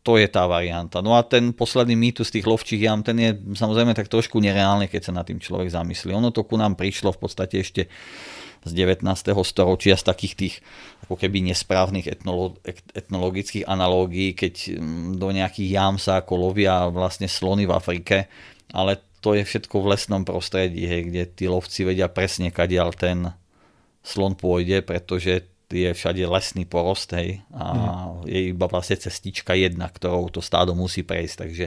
to 0.04 0.20
je 0.20 0.28
tá 0.28 0.44
varianta. 0.50 1.00
No 1.00 1.16
a 1.16 1.24
ten 1.24 1.56
posledný 1.56 1.96
mýtus 1.96 2.28
tých 2.28 2.44
lovčích 2.44 2.84
jam, 2.84 3.00
ten 3.06 3.16
je 3.16 3.32
samozrejme 3.56 3.96
tak 3.96 4.12
trošku 4.12 4.36
nereálny, 4.44 4.92
keď 4.92 5.02
sa 5.10 5.14
nad 5.16 5.24
tým 5.24 5.40
človek 5.40 5.72
zamyslí. 5.72 6.12
Ono 6.12 6.36
to 6.36 6.44
ku 6.44 6.60
nám 6.60 6.76
prišlo 6.76 7.16
v 7.16 7.20
podstate 7.24 7.64
ešte 7.64 7.88
z 8.64 8.72
19. 8.76 9.04
storočia 9.44 9.96
z 9.96 10.04
takých 10.04 10.34
tých 10.36 10.56
ako 11.08 11.16
keby 11.16 11.44
nesprávnych 11.52 12.08
etnolo- 12.08 12.60
etnologických 12.96 13.64
analógií, 13.64 14.36
keď 14.36 14.76
mm, 14.76 15.20
do 15.20 15.32
nejakých 15.32 15.70
jam 15.72 15.96
sa 15.96 16.20
ako 16.20 16.52
lovia 16.52 16.88
vlastne 16.92 17.32
slony 17.32 17.64
v 17.64 17.76
Afrike, 17.76 18.28
ale 18.76 19.00
to 19.24 19.40
je 19.40 19.48
všetko 19.48 19.80
v 19.80 19.90
lesnom 19.96 20.28
prostredí, 20.28 20.84
hej, 20.84 21.08
kde 21.08 21.24
tí 21.32 21.48
lovci 21.48 21.88
vedia 21.88 22.12
presne, 22.12 22.52
kadiaľ 22.52 22.92
ten 22.92 23.32
slon 24.04 24.36
pôjde, 24.36 24.84
pretože 24.84 25.48
je 25.74 25.90
všade 25.90 26.22
lesný 26.28 26.70
porost, 26.70 27.10
hej, 27.18 27.42
a 27.50 27.66
mm. 27.74 28.30
je 28.30 28.40
iba 28.54 28.70
vlastne 28.70 29.00
cestička 29.00 29.58
jedna, 29.58 29.90
ktorou 29.90 30.30
to 30.30 30.44
stádo 30.44 30.78
musí 30.78 31.02
prejsť, 31.02 31.36
takže 31.40 31.66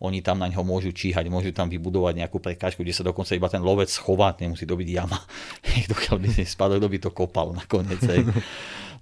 oni 0.00 0.24
tam 0.24 0.40
na 0.40 0.48
ňo 0.48 0.64
môžu 0.64 0.94
číhať, 0.94 1.28
môžu 1.28 1.52
tam 1.52 1.68
vybudovať 1.68 2.22
nejakú 2.22 2.40
prekážku, 2.40 2.80
kde 2.80 2.96
sa 2.96 3.04
dokonca 3.04 3.36
iba 3.36 3.52
ten 3.52 3.60
lovec 3.60 3.92
schová, 3.92 4.32
nemusí 4.40 4.64
to 4.64 4.78
byť 4.78 4.88
jama, 4.88 5.20
dokiaľ 5.92 6.16
by 6.22 6.28
si 6.32 6.48
spadol, 6.48 6.80
kto 6.80 6.88
by 6.88 6.98
to 7.02 7.10
kopal 7.12 7.52
nakoniec, 7.52 8.00
hej. 8.06 8.24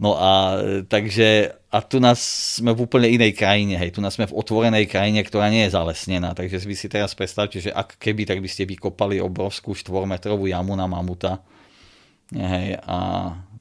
No 0.01 0.17
a 0.17 0.57
takže, 0.89 1.61
a 1.69 1.85
tu 1.85 2.01
nás 2.01 2.17
sme 2.57 2.73
v 2.73 2.89
úplne 2.89 3.13
inej 3.13 3.37
krajine, 3.37 3.77
hej, 3.77 3.93
tu 3.93 4.01
nás 4.01 4.17
sme 4.17 4.25
v 4.25 4.33
otvorenej 4.33 4.89
krajine, 4.89 5.21
ktorá 5.21 5.53
nie 5.53 5.69
je 5.69 5.77
zalesnená, 5.77 6.33
takže 6.33 6.65
vy 6.65 6.73
si 6.73 6.89
teraz 6.89 7.13
predstavte, 7.13 7.61
že 7.61 7.69
ak 7.69 8.01
keby, 8.01 8.25
tak 8.25 8.41
by 8.41 8.49
ste 8.49 8.65
vykopali 8.65 9.21
obrovskú 9.21 9.77
štvormetrovú 9.77 10.49
jamu 10.49 10.73
na 10.73 10.89
mamuta, 10.89 11.45
hej, 12.33 12.81
a 12.81 12.99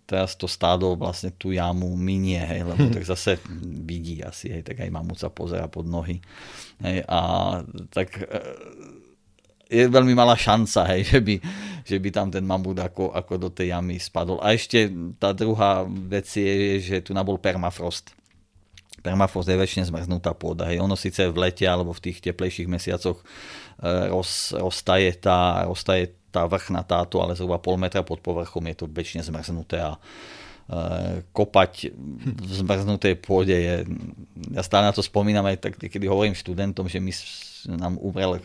teraz 0.08 0.39
to 0.39 0.47
stádo 0.47 0.95
vlastne 0.95 1.36
tú 1.36 1.52
jamu 1.52 1.91
minie, 1.99 2.39
hej, 2.39 2.63
lebo 2.63 2.88
tak 2.88 3.04
zase 3.04 3.38
vidí 3.84 4.23
asi, 4.23 4.47
hej, 4.47 4.63
tak 4.63 4.80
aj 4.80 4.89
mamut 4.95 5.19
sa 5.19 5.28
pozera 5.28 5.67
pod 5.67 5.86
nohy. 5.86 6.23
Hej, 6.80 7.04
a 7.04 7.19
tak 7.91 8.15
je 9.69 9.86
veľmi 9.86 10.17
malá 10.17 10.34
šanca, 10.34 10.89
hej, 10.97 11.01
že, 11.13 11.19
by, 11.21 11.36
že 11.86 11.97
by 12.01 12.10
tam 12.10 12.27
ten 12.34 12.41
mamut 12.41 12.82
ako, 12.82 13.13
ako 13.13 13.34
do 13.38 13.49
tej 13.53 13.77
jamy 13.77 14.01
spadol. 14.01 14.41
A 14.41 14.58
ešte 14.58 14.89
tá 15.21 15.32
druhá 15.32 15.86
vec 15.86 16.25
je, 16.25 16.82
že 16.82 17.05
tu 17.05 17.13
nabol 17.13 17.38
permafrost. 17.38 18.17
Permafrost 18.99 19.47
je 19.47 19.55
väčšine 19.55 19.88
zmrznutá 19.88 20.36
pôda. 20.36 20.67
Hej. 20.67 20.84
Ono 20.84 20.97
síce 20.97 21.29
v 21.29 21.38
lete 21.47 21.63
alebo 21.63 21.95
v 21.95 22.12
tých 22.12 22.19
teplejších 22.19 22.67
mesiacoch 22.67 23.23
e, 23.79 24.12
roz, 24.12 24.51
roztaje, 24.60 25.15
tá, 25.23 25.63
roztaje 25.63 26.19
tá 26.29 26.43
vrchná 26.45 26.84
táto, 26.84 27.23
ale 27.23 27.34
zhruba 27.34 27.58
pol 27.58 27.79
metra 27.79 28.03
pod 28.05 28.19
povrchom 28.19 28.62
je 28.69 28.75
to 28.75 28.86
väčšine 28.86 29.23
zmrznuté 29.23 29.82
a 29.82 29.95
kopať 31.34 31.89
v 32.21 32.51
zmrznutej 32.62 33.17
pôde 33.17 33.58
je, 33.58 33.75
ja 34.53 34.62
stále 34.62 34.86
na 34.86 34.93
to 34.93 35.01
spomínam 35.01 35.41
aj 35.49 35.65
tak, 35.65 35.73
keď 35.82 36.05
hovorím 36.05 36.38
študentom, 36.38 36.86
že 36.86 37.01
my 37.01 37.10
nám 37.75 37.97
umrel 37.99 38.38
e, 38.38 38.41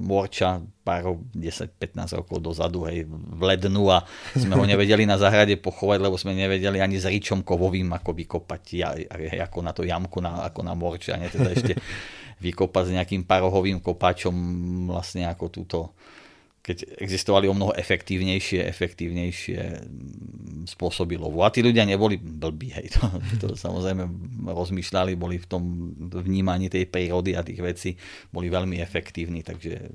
morča 0.00 0.62
pár 0.86 1.18
10-15 1.34 2.22
rokov 2.22 2.38
dozadu, 2.40 2.86
hej, 2.88 3.04
v 3.10 3.42
lednu 3.42 3.90
a 3.90 4.06
sme 4.32 4.56
ho 4.56 4.64
nevedeli 4.64 5.04
na 5.04 5.18
zahrade 5.18 5.58
pochovať, 5.58 5.98
lebo 6.00 6.16
sme 6.16 6.38
nevedeli 6.38 6.78
ani 6.78 6.96
s 6.96 7.10
ričom 7.10 7.42
kovovým 7.42 7.90
ako 7.98 8.10
vykopať, 8.14 8.62
ja, 8.78 8.94
hej, 8.96 9.42
ako 9.42 9.58
na 9.60 9.72
to 9.74 9.82
jamku, 9.84 10.22
na, 10.22 10.46
ako 10.46 10.60
na 10.64 10.72
morča, 10.78 11.18
ne, 11.18 11.28
teda 11.28 11.50
ešte 11.50 11.74
vykopať 12.40 12.84
s 12.88 12.94
nejakým 12.96 13.22
parohovým 13.28 13.84
kopačom 13.84 14.32
vlastne 14.88 15.28
ako 15.28 15.44
túto 15.52 15.78
keď 16.60 17.00
existovali 17.00 17.48
o 17.48 17.56
mnoho 17.56 17.72
efektívnejšie, 17.72 18.68
efektívnejšie 18.68 19.60
mm, 19.80 20.68
spôsoby 20.68 21.16
lovu. 21.16 21.40
A 21.40 21.48
tí 21.48 21.64
ľudia 21.64 21.88
neboli 21.88 22.20
blbí, 22.20 22.68
hej, 22.76 22.92
to, 22.92 23.08
to 23.40 23.46
samozrejme 23.56 24.04
rozmýšľali, 24.44 25.16
boli 25.16 25.40
v 25.40 25.46
tom 25.48 25.62
vnímaní 25.96 26.68
tej 26.68 26.84
prírody 26.84 27.32
a 27.32 27.40
tých 27.40 27.60
vecí, 27.64 27.90
boli 28.28 28.52
veľmi 28.52 28.76
efektívni, 28.76 29.40
takže 29.40 29.88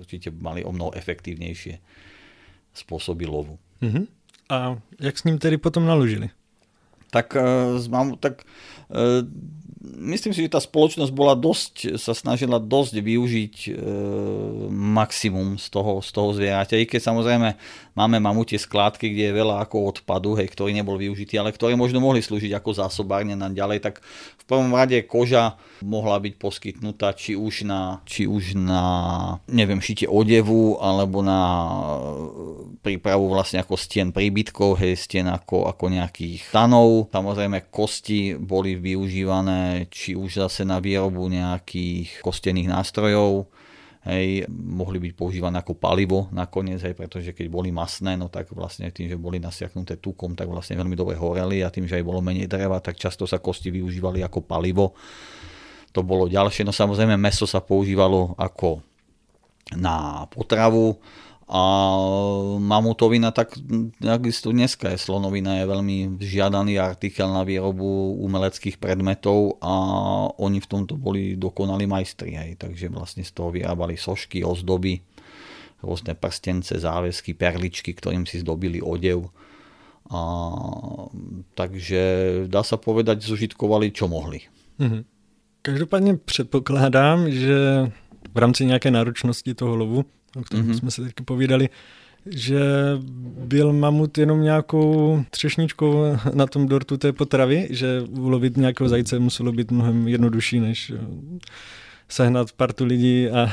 určite 0.00 0.32
mali 0.32 0.64
o 0.64 0.72
mnoho 0.72 0.96
efektívnejšie 0.96 1.76
spôsoby 2.72 3.28
lovu. 3.28 3.60
Uh-huh. 3.84 4.08
A 4.48 4.80
jak 4.96 5.18
s 5.18 5.24
ním 5.28 5.36
tedy 5.36 5.60
potom 5.60 5.84
naložili? 5.84 6.32
Tak, 7.12 7.36
uh, 7.36 7.76
mám, 7.88 8.16
tak 8.20 8.44
uh, 8.88 9.24
myslím 9.82 10.34
si, 10.34 10.42
že 10.42 10.50
tá 10.50 10.58
spoločnosť 10.58 11.12
bola 11.14 11.38
dosť, 11.38 11.98
sa 11.98 12.10
snažila 12.10 12.58
dosť 12.58 12.98
využiť 12.98 13.54
e, 13.66 13.70
maximum 14.74 15.54
z 15.54 15.66
toho, 15.70 16.02
z 16.02 16.10
toho 16.10 16.34
zvieraťa. 16.34 16.82
I 16.82 16.84
keď 16.90 17.00
samozrejme 17.06 17.48
máme 17.94 18.18
mamutie 18.18 18.58
skládky, 18.58 19.14
kde 19.14 19.30
je 19.30 19.38
veľa 19.38 19.62
ako 19.62 19.94
odpadu, 19.94 20.34
hej, 20.34 20.50
ktorý 20.50 20.74
nebol 20.74 20.98
využitý, 20.98 21.38
ale 21.38 21.54
ktoré 21.54 21.78
možno 21.78 22.02
mohli 22.02 22.18
slúžiť 22.18 22.58
ako 22.58 22.74
zásobárne 22.74 23.38
na 23.38 23.46
ďalej, 23.46 23.78
tak 23.86 24.02
prvom 24.48 24.72
rade 24.72 24.96
koža 25.04 25.60
mohla 25.84 26.16
byť 26.18 26.34
poskytnutá 26.40 27.12
či 27.12 27.36
už 27.36 27.68
na, 27.68 28.00
či 28.08 28.24
už 28.24 28.56
na 28.56 28.82
neviem, 29.46 29.78
šitie 29.78 30.08
odevu, 30.08 30.80
alebo 30.80 31.20
na 31.20 31.42
prípravu 32.80 33.28
vlastne 33.28 33.60
ako 33.60 33.76
stien 33.76 34.08
príbytkov, 34.10 34.80
hej, 34.80 34.96
stien 34.96 35.28
ako, 35.28 35.68
ako 35.68 35.84
nejakých 35.92 36.48
stanov. 36.48 37.12
Samozrejme 37.12 37.68
kosti 37.68 38.40
boli 38.40 38.80
využívané 38.80 39.92
či 39.92 40.16
už 40.16 40.48
zase 40.48 40.64
na 40.64 40.80
výrobu 40.80 41.28
nejakých 41.28 42.24
kostených 42.24 42.72
nástrojov, 42.72 43.52
hej, 44.08 44.48
mohli 44.48 44.96
byť 44.98 45.12
používané 45.12 45.60
ako 45.60 45.76
palivo 45.76 46.32
nakoniec, 46.32 46.80
hej, 46.80 46.96
pretože 46.96 47.36
keď 47.36 47.46
boli 47.52 47.68
masné, 47.68 48.16
no 48.16 48.32
tak 48.32 48.48
vlastne 48.56 48.88
tým, 48.88 49.12
že 49.12 49.20
boli 49.20 49.36
nasiaknuté 49.36 50.00
tukom, 50.00 50.32
tak 50.32 50.48
vlastne 50.48 50.80
veľmi 50.80 50.96
dobre 50.96 51.14
horeli 51.20 51.60
a 51.60 51.68
tým, 51.68 51.84
že 51.84 52.00
aj 52.00 52.08
bolo 52.08 52.24
menej 52.24 52.48
dreva, 52.48 52.80
tak 52.80 52.96
často 52.96 53.28
sa 53.28 53.36
kosti 53.36 53.68
využívali 53.68 54.24
ako 54.24 54.40
palivo. 54.48 54.96
To 55.92 56.00
bolo 56.00 56.24
ďalšie, 56.24 56.64
no 56.64 56.72
samozrejme 56.72 57.20
meso 57.20 57.44
sa 57.44 57.60
používalo 57.60 58.32
ako 58.40 58.80
na 59.76 60.24
potravu, 60.32 60.96
a 61.48 61.62
mamutovina, 62.60 63.32
tak 63.32 63.56
takisto 63.96 64.52
dneska 64.52 64.92
je 64.92 65.00
slonovina 65.00 65.56
je 65.56 65.64
veľmi 65.64 65.96
žiadaný 66.20 66.76
artikel 66.76 67.24
na 67.24 67.40
výrobu 67.40 68.20
umeleckých 68.20 68.76
predmetov 68.76 69.56
a 69.64 69.72
oni 70.36 70.60
v 70.60 70.68
tomto 70.68 71.00
boli 71.00 71.40
dokonali 71.40 71.88
majstri. 71.88 72.36
Hej. 72.36 72.60
Takže 72.60 72.92
vlastne 72.92 73.24
z 73.24 73.32
toho 73.32 73.48
vyrábali 73.48 73.96
sošky, 73.96 74.44
ozdoby, 74.44 75.00
rôzne 75.80 76.12
prstence, 76.12 76.76
záväzky, 76.76 77.32
perličky, 77.32 77.96
ktorým 77.96 78.28
si 78.28 78.44
zdobili 78.44 78.84
odev. 78.84 79.32
A, 80.12 80.20
takže 81.56 82.02
dá 82.44 82.60
sa 82.60 82.76
povedať, 82.76 83.24
zužitkovali 83.24 83.88
čo 83.96 84.04
mohli. 84.04 84.44
Mhm. 84.76 85.04
Každopádně 85.62 86.16
předpokládám, 86.16 87.30
že 87.30 87.56
v 88.34 88.38
rámci 88.38 88.66
nějaké 88.66 88.90
náročnosti 88.90 89.54
toho 89.54 89.76
lovu 89.76 90.04
o 90.36 90.42
kterém 90.42 90.66
mm-hmm. 90.66 90.78
jsme 90.78 90.90
se 90.90 91.02
teď 91.02 91.14
povídali, 91.24 91.68
že 92.26 92.60
byl 93.38 93.72
mamut 93.72 94.18
jenom 94.18 94.42
nějakou 94.42 95.24
třešničkou 95.30 96.04
na 96.34 96.46
tom 96.46 96.68
dortu 96.68 96.96
té 96.96 97.12
potravy, 97.12 97.68
že 97.70 98.00
ulovit 98.00 98.56
nějakého 98.56 98.88
zajíce 98.88 99.18
muselo 99.18 99.52
být 99.52 99.70
mnohem 99.70 100.08
jednodušší, 100.08 100.60
než 100.60 100.92
eh, 102.08 102.12
sehnat 102.12 102.56
partu 102.56 102.88
lidí 102.88 103.28
a 103.28 103.52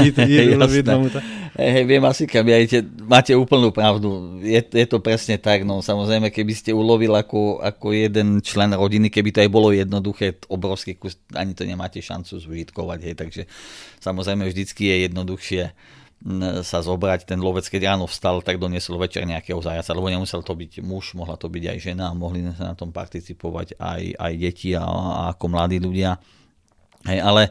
jít 0.00 0.16
ulovit 0.56 0.86
mamuta. 0.86 1.20
Hej, 1.60 1.84
viem 1.84 2.04
asi, 2.08 2.24
kam 2.24 2.48
jajte, 2.48 2.86
máte 3.04 3.36
úplnú 3.36 3.68
pravdu. 3.68 4.40
Je, 4.40 4.62
je 4.62 4.86
to 4.88 5.02
presne 5.04 5.36
tak, 5.36 5.68
no 5.68 5.84
samozrejme, 5.84 6.32
keby 6.32 6.52
ste 6.56 6.70
ulovil 6.72 7.12
ako, 7.12 7.60
ako 7.60 7.92
jeden 7.92 8.40
člen 8.40 8.72
rodiny, 8.72 9.12
keby 9.12 9.28
to 9.34 9.42
aj 9.44 9.50
bolo 9.52 9.68
jednoduché, 9.74 10.40
obrovský 10.48 10.96
kus, 10.96 11.20
ani 11.36 11.52
to 11.52 11.68
nemáte 11.68 12.00
šancu 12.00 12.40
zúžitkovať, 12.40 12.98
hej, 13.04 13.14
takže 13.18 13.42
samozrejme 14.00 14.48
vždycky 14.48 14.88
je 14.88 14.96
jednoduchšie 15.10 15.62
sa 16.60 16.84
zobrať, 16.84 17.32
ten 17.32 17.40
lovec, 17.40 17.64
keď 17.64 17.96
ráno 17.96 18.04
vstal, 18.04 18.44
tak 18.44 18.60
doniesol 18.60 19.00
večer 19.00 19.24
nejakého 19.24 19.56
zajaca, 19.64 19.96
lebo 19.96 20.12
nemusel 20.12 20.44
to 20.44 20.52
byť 20.52 20.84
muž, 20.84 21.16
mohla 21.16 21.40
to 21.40 21.48
byť 21.48 21.64
aj 21.72 21.78
žena, 21.80 22.12
mohli 22.12 22.44
sa 22.52 22.72
na 22.72 22.74
tom 22.76 22.92
participovať 22.92 23.80
aj, 23.80 24.20
aj 24.20 24.32
deti 24.36 24.76
a, 24.76 24.84
a 24.84 25.22
ako 25.32 25.44
mladí 25.48 25.80
ľudia. 25.80 26.20
Hej, 27.08 27.18
ale 27.24 27.42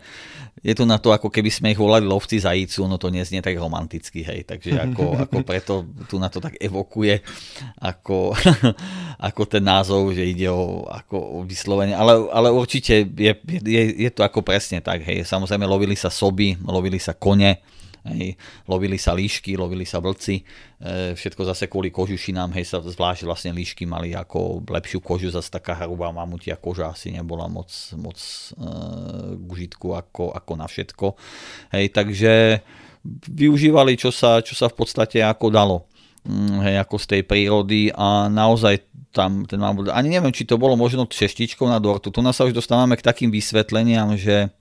je 0.60 0.76
to 0.76 0.84
na 0.84 1.00
to, 1.00 1.16
ako 1.16 1.32
keby 1.32 1.48
sme 1.48 1.72
ich 1.72 1.80
volali 1.80 2.04
lovci 2.04 2.36
zajícu, 2.40 2.84
no 2.84 3.00
to 3.00 3.08
neznie 3.08 3.40
tak 3.40 3.56
romanticky, 3.56 4.28
hej, 4.28 4.44
takže 4.44 4.76
ako, 4.76 5.04
ako 5.24 5.38
preto 5.48 5.74
tu 6.12 6.20
na 6.20 6.28
to 6.28 6.44
tak 6.44 6.60
evokuje 6.60 7.24
ako, 7.80 8.36
ako 9.32 9.42
ten 9.48 9.64
názov, 9.64 10.12
že 10.12 10.28
ide 10.28 10.52
o, 10.52 10.84
ako 10.84 11.16
o 11.16 11.38
vyslovenie, 11.48 11.96
ale, 11.96 12.28
ale 12.30 12.52
určite 12.52 13.08
je, 13.08 13.34
je, 13.48 13.84
je 14.04 14.10
to 14.12 14.22
ako 14.28 14.44
presne 14.44 14.84
tak, 14.84 15.04
hej, 15.08 15.24
samozrejme 15.24 15.64
lovili 15.64 15.96
sa 15.96 16.12
soby, 16.12 16.60
lovili 16.60 17.00
sa 17.00 17.16
kone, 17.16 17.64
Hej, 18.08 18.40
lovili 18.64 18.96
sa 18.96 19.12
líšky, 19.12 19.60
lovili 19.60 19.84
sa 19.84 20.00
vlci, 20.00 20.40
e, 20.40 20.44
všetko 21.20 21.44
zase 21.44 21.68
kvôli 21.68 21.92
kožušinám, 21.92 22.56
hej, 22.56 22.72
sa 22.72 22.80
zvlášť 22.80 23.28
vlastne 23.28 23.52
líšky 23.52 23.84
mali 23.84 24.16
ako 24.16 24.64
lepšiu 24.64 25.04
kožu, 25.04 25.28
zase 25.28 25.52
taká 25.52 25.76
hrubá 25.84 26.08
mamutia 26.16 26.56
koža 26.56 26.96
asi 26.96 27.12
nebola 27.12 27.52
moc, 27.52 27.68
moc 28.00 28.16
e, 28.16 28.66
k 29.36 29.50
užitku 29.52 29.92
ako, 29.92 30.32
ako 30.32 30.52
na 30.56 30.68
všetko. 30.72 31.08
Hej, 31.76 31.86
takže 31.92 32.64
využívali, 33.28 34.00
čo 34.00 34.16
sa, 34.16 34.40
čo 34.40 34.56
sa 34.56 34.72
v 34.72 34.76
podstate 34.80 35.20
ako 35.20 35.48
dalo 35.52 35.78
mm, 36.24 36.64
hej, 36.64 36.76
ako 36.80 36.96
z 37.00 37.06
tej 37.16 37.22
prírody 37.28 37.92
a 37.96 38.28
naozaj 38.32 38.88
tam 39.10 39.44
ten 39.50 39.58
mamut, 39.58 39.90
ani 39.90 40.14
neviem, 40.14 40.30
či 40.30 40.46
to 40.46 40.62
bolo 40.62 40.78
možno 40.78 41.10
češtičkou 41.10 41.66
na 41.66 41.82
dortu, 41.82 42.14
tu 42.14 42.22
nás 42.22 42.38
sa 42.38 42.46
už 42.46 42.54
dostávame 42.54 42.94
k 42.94 43.06
takým 43.06 43.34
vysvetleniam, 43.34 44.14
že 44.14 44.54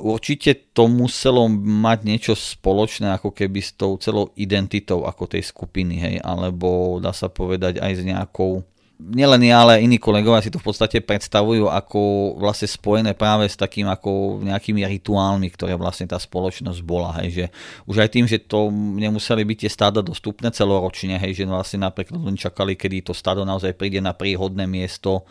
určite 0.00 0.74
to 0.76 0.84
muselo 0.90 1.48
mať 1.48 1.98
niečo 2.04 2.34
spoločné 2.36 3.16
ako 3.16 3.32
keby 3.32 3.60
s 3.64 3.72
tou 3.72 3.96
celou 3.96 4.28
identitou 4.36 5.08
ako 5.08 5.24
tej 5.24 5.46
skupiny, 5.48 5.94
hej, 5.96 6.16
alebo 6.20 7.00
dá 7.00 7.16
sa 7.16 7.32
povedať 7.32 7.80
aj 7.80 7.92
s 7.96 8.02
nejakou 8.04 8.60
nielen 8.94 9.42
ja, 9.42 9.66
ale 9.66 9.82
iní 9.82 9.98
kolegovia 9.98 10.38
si 10.38 10.54
to 10.54 10.62
v 10.62 10.70
podstate 10.70 11.02
predstavujú 11.02 11.66
ako 11.66 12.34
vlastne 12.38 12.70
spojené 12.70 13.12
práve 13.18 13.50
s 13.50 13.58
takým 13.58 13.90
ako 13.90 14.38
nejakými 14.46 14.86
rituálmi, 14.86 15.50
ktoré 15.50 15.74
vlastne 15.74 16.06
tá 16.06 16.16
spoločnosť 16.16 16.80
bola, 16.86 17.10
hej, 17.22 17.28
že 17.30 17.44
už 17.90 18.06
aj 18.06 18.10
tým, 18.14 18.26
že 18.30 18.38
to 18.38 18.70
nemuseli 18.70 19.42
byť 19.42 19.58
tie 19.66 19.70
stáda 19.70 19.98
dostupné 19.98 20.54
celoročne, 20.54 21.18
hej, 21.18 21.42
že 21.42 21.44
vlastne 21.44 21.82
napríklad 21.82 22.22
len 22.22 22.38
čakali, 22.38 22.78
kedy 22.78 23.10
to 23.10 23.12
stádo 23.12 23.42
naozaj 23.42 23.74
príde 23.74 23.98
na 23.98 24.14
príhodné 24.14 24.64
miesto, 24.70 25.26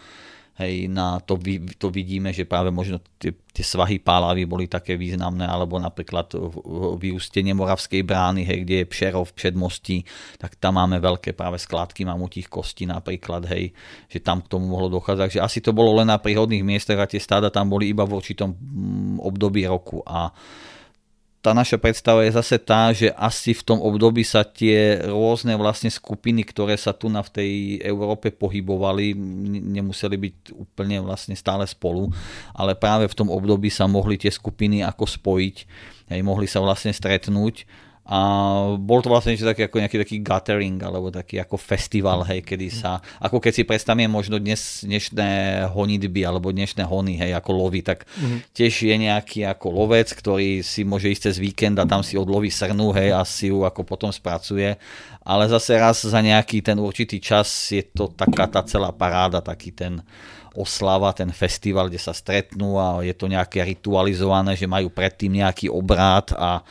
Hej, 0.54 0.86
na 0.86 1.18
to, 1.18 1.34
to 1.82 1.90
vidíme, 1.90 2.30
že 2.30 2.46
práve 2.46 2.70
možno 2.70 3.02
tie, 3.18 3.34
tie 3.34 3.66
svahy 3.66 3.98
pálavy 3.98 4.46
boli 4.46 4.70
také 4.70 4.94
významné, 4.94 5.50
alebo 5.50 5.82
napríklad 5.82 6.30
vyústenie 7.02 7.58
Moravskej 7.58 8.06
brány, 8.06 8.46
hej, 8.46 8.62
kde 8.62 8.76
je 8.86 8.86
Pšerov, 8.86 9.34
Předmostí, 9.34 10.06
tak 10.38 10.54
tam 10.62 10.78
máme 10.78 11.02
veľké 11.02 11.34
práve 11.34 11.58
skladky 11.58 12.06
mamutích 12.06 12.54
kostí 12.54 12.86
napríklad, 12.86 13.50
hej, 13.50 13.74
že 14.06 14.22
tam 14.22 14.46
k 14.46 14.54
tomu 14.54 14.70
mohlo 14.70 14.94
dochádzať. 14.94 15.22
Takže 15.26 15.42
asi 15.42 15.58
to 15.58 15.74
bolo 15.74 15.98
len 15.98 16.14
na 16.14 16.22
príhodných 16.22 16.62
miestach 16.62 17.02
a 17.02 17.10
tie 17.10 17.18
stáda 17.18 17.50
tam 17.50 17.74
boli 17.74 17.90
iba 17.90 18.06
v 18.06 18.14
určitom 18.14 18.54
mm, 18.54 19.26
období 19.26 19.66
roku 19.66 20.06
a 20.06 20.30
tá 21.44 21.52
naša 21.52 21.76
predstava 21.76 22.24
je 22.24 22.32
zase 22.32 22.56
tá, 22.56 22.88
že 22.96 23.12
asi 23.20 23.52
v 23.52 23.68
tom 23.68 23.84
období 23.84 24.24
sa 24.24 24.48
tie 24.48 25.04
rôzne 25.04 25.60
vlastne 25.60 25.92
skupiny, 25.92 26.48
ktoré 26.48 26.80
sa 26.80 26.96
tu 26.96 27.12
na 27.12 27.20
v 27.20 27.30
tej 27.36 27.52
Európe 27.84 28.32
pohybovali, 28.32 29.12
nemuseli 29.76 30.16
byť 30.16 30.36
úplne 30.56 31.04
vlastne 31.04 31.36
stále 31.36 31.68
spolu, 31.68 32.08
ale 32.56 32.80
práve 32.80 33.12
v 33.12 33.18
tom 33.20 33.28
období 33.28 33.68
sa 33.68 33.92
mohli 33.92 34.16
tie 34.16 34.32
skupiny 34.32 34.88
ako 34.88 35.04
spojiť, 35.04 35.56
hej, 36.16 36.22
mohli 36.24 36.48
sa 36.48 36.64
vlastne 36.64 36.96
stretnúť 36.96 37.68
a 38.04 38.20
bol 38.76 39.00
to 39.00 39.08
vlastne 39.08 39.32
niečo 39.32 39.48
také 39.48 39.72
ako 39.72 39.80
nejaký 39.80 39.98
taký 40.04 40.18
gathering 40.20 40.76
alebo 40.84 41.08
taký 41.08 41.40
ako 41.40 41.56
festival, 41.56 42.28
hej, 42.28 42.44
kedy 42.44 42.68
sa, 42.68 43.00
ako 43.24 43.40
keď 43.40 43.54
si 43.56 43.64
predstavím 43.64 44.12
možno 44.12 44.44
dnes, 44.44 44.84
dnešné 44.84 45.64
honitby 45.72 46.28
alebo 46.28 46.52
dnešné 46.52 46.84
hony, 46.84 47.16
hej, 47.16 47.32
ako 47.32 47.52
lovy, 47.56 47.80
tak 47.80 48.04
mm-hmm. 48.04 48.52
tiež 48.52 48.74
je 48.92 48.96
nejaký 49.08 49.48
ako 49.48 49.68
lovec, 49.72 50.12
ktorý 50.12 50.60
si 50.60 50.84
môže 50.84 51.08
ísť 51.08 51.32
cez 51.32 51.36
víkend 51.40 51.80
a 51.80 51.88
tam 51.88 52.04
si 52.04 52.20
odloví 52.20 52.52
srnu, 52.52 52.92
hej, 52.92 53.16
a 53.16 53.24
si 53.24 53.48
ju 53.48 53.64
ako 53.64 53.88
potom 53.88 54.12
spracuje, 54.12 54.76
ale 55.24 55.44
zase 55.48 55.80
raz 55.80 56.04
za 56.04 56.20
nejaký 56.20 56.60
ten 56.60 56.76
určitý 56.84 57.24
čas 57.24 57.48
je 57.72 57.88
to 57.88 58.12
taká 58.12 58.52
tá 58.52 58.68
celá 58.68 58.92
paráda, 58.92 59.40
taký 59.40 59.72
ten 59.72 60.04
oslava, 60.54 61.16
ten 61.16 61.32
festival, 61.34 61.90
kde 61.90 62.04
sa 62.04 62.14
stretnú 62.14 62.78
a 62.78 63.02
je 63.02 63.16
to 63.16 63.26
nejaké 63.26 63.66
ritualizované, 63.66 64.54
že 64.54 64.70
majú 64.70 64.94
predtým 64.94 65.42
nejaký 65.42 65.72
obrát 65.72 66.30
a 66.36 66.62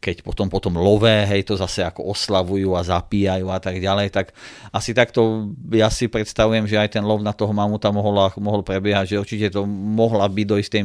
keď 0.00 0.24
potom 0.24 0.48
potom 0.48 0.80
lové, 0.80 1.28
hej, 1.28 1.44
to 1.44 1.60
zase 1.60 1.84
ako 1.84 2.08
oslavujú 2.16 2.72
a 2.72 2.80
zapíjajú 2.80 3.52
a 3.52 3.60
tak 3.60 3.76
ďalej, 3.76 4.08
tak 4.08 4.32
asi 4.72 4.96
takto 4.96 5.52
ja 5.76 5.92
si 5.92 6.08
predstavujem, 6.08 6.64
že 6.64 6.80
aj 6.80 6.96
ten 6.96 7.04
lov 7.04 7.20
na 7.20 7.36
toho 7.36 7.52
mamuta 7.52 7.92
mohol, 7.92 8.32
mohol 8.40 8.64
prebiehať, 8.64 9.14
že 9.14 9.20
určite 9.20 9.46
to 9.52 9.68
mohla 9.68 10.24
byť 10.24 10.46
do 10.48 10.56
istej 10.56 10.82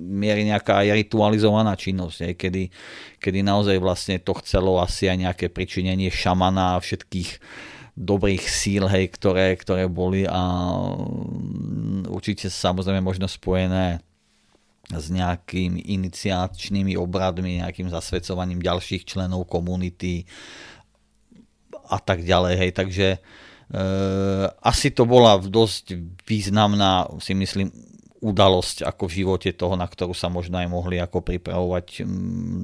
miery 0.00 0.48
nejaká 0.48 0.80
aj 0.80 0.96
ritualizovaná 0.96 1.76
činnosť, 1.76 2.18
hej, 2.24 2.34
kedy, 2.40 2.62
kedy 3.20 3.44
naozaj 3.44 3.76
vlastne 3.76 4.16
to 4.16 4.32
chcelo 4.40 4.80
asi 4.80 5.12
aj 5.12 5.28
nejaké 5.28 5.46
pričinenie 5.52 6.08
šamana 6.08 6.80
a 6.80 6.82
všetkých 6.82 7.36
dobrých 7.94 8.42
síl, 8.48 8.88
hej, 8.88 9.12
ktoré, 9.12 9.54
ktoré 9.60 9.92
boli 9.92 10.24
a 10.24 10.40
určite 12.08 12.48
samozrejme 12.48 13.04
možno 13.04 13.28
spojené 13.28 14.00
s 14.92 15.06
nejakými 15.08 15.80
iniciačnými 15.80 16.92
obradmi, 17.00 17.64
nejakým 17.64 17.88
zasvedcovaním 17.88 18.60
ďalších 18.60 19.08
členov 19.08 19.48
komunity 19.48 20.28
a 21.88 21.98
tak 22.00 22.20
ďalej. 22.20 22.54
Hej. 22.60 22.70
Takže 22.76 23.06
e, 23.16 23.18
asi 24.60 24.92
to 24.92 25.08
bola 25.08 25.40
dosť 25.40 25.96
významná, 26.28 27.08
si 27.16 27.32
myslím, 27.32 27.72
udalosť 28.24 28.88
ako 28.88 29.04
v 29.04 29.16
živote 29.20 29.50
toho, 29.52 29.76
na 29.76 29.84
ktorú 29.84 30.16
sa 30.16 30.32
možno 30.32 30.56
aj 30.56 30.68
mohli 30.72 30.96
ako 30.96 31.20
pripravovať 31.20 32.08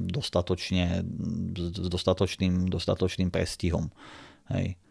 dostatočne, 0.09 1.05
s 1.53 1.87
dostatočným, 1.89 2.65
dostatočným 2.65 3.29
prestihom. 3.29 3.93
Hej. 4.49 4.81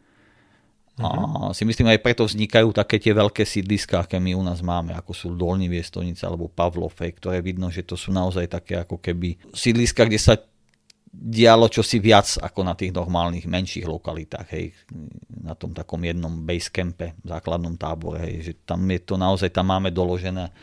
A 0.98 1.54
si 1.56 1.64
myslím, 1.64 1.88
aj 1.88 2.02
preto 2.02 2.26
vznikajú 2.26 2.74
také 2.76 3.00
tie 3.00 3.16
veľké 3.16 3.46
sídliská, 3.46 4.04
aké 4.04 4.20
my 4.20 4.36
u 4.36 4.42
nás 4.44 4.60
máme, 4.60 4.92
ako 4.92 5.12
sú 5.16 5.28
Dolní 5.32 5.70
Viestonice 5.70 6.28
alebo 6.28 6.50
Pavlofej, 6.50 7.16
ktoré 7.16 7.38
vidno, 7.40 7.72
že 7.72 7.86
to 7.86 7.96
sú 7.96 8.12
naozaj 8.12 8.50
také 8.50 8.82
ako 8.82 9.00
keby 9.00 9.38
sídliska, 9.54 10.04
kde 10.04 10.20
sa 10.20 10.36
dialo 11.10 11.66
čosi 11.66 11.98
viac 11.98 12.38
ako 12.38 12.60
na 12.62 12.78
tých 12.78 12.94
normálnych 12.94 13.50
menších 13.50 13.82
lokalitách, 13.82 14.46
hej, 14.54 14.70
na 15.42 15.58
tom 15.58 15.74
takom 15.74 15.98
jednom 15.98 16.46
basecampe, 16.46 17.18
základnom 17.26 17.74
tábore, 17.74 18.22
hej, 18.30 18.34
že 18.46 18.52
tam 18.62 18.86
je 18.86 19.00
to 19.02 19.18
naozaj, 19.18 19.50
tam 19.50 19.74
máme 19.74 19.90
doložené 19.90 20.54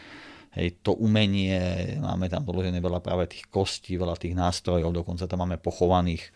hej, 0.56 0.80
to 0.80 0.96
umenie, 0.96 1.60
máme 2.00 2.32
tam 2.32 2.48
doložené 2.48 2.80
veľa 2.80 3.04
práve 3.04 3.28
tých 3.28 3.46
kostí, 3.52 4.00
veľa 4.00 4.16
tých 4.16 4.40
nástrojov, 4.40 4.96
dokonca 4.96 5.28
tam 5.28 5.44
máme 5.44 5.60
pochovaných 5.60 6.32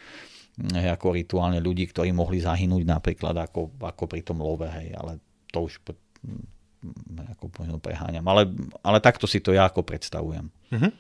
ako 0.70 1.16
rituálne 1.16 1.60
ľudí, 1.64 1.88
ktorí 1.88 2.12
mohli 2.12 2.44
zahynúť 2.44 2.84
napríklad 2.86 3.38
ako, 3.38 3.72
ako 3.82 4.04
pri 4.08 4.22
tom 4.22 4.44
love, 4.44 4.68
hej, 4.68 4.94
ale 4.94 5.18
to 5.54 5.66
už 5.66 5.80
mm, 6.24 7.32
ako 7.38 7.52
možno 7.60 7.78
preháňam. 7.80 8.28
Ale, 8.28 8.52
ale 8.84 9.00
takto 9.00 9.28
si 9.28 9.40
to 9.40 9.54
ja 9.54 9.66
ako 9.66 9.84
predstavujem. 9.84 10.52
Mm-hmm. 10.72 10.92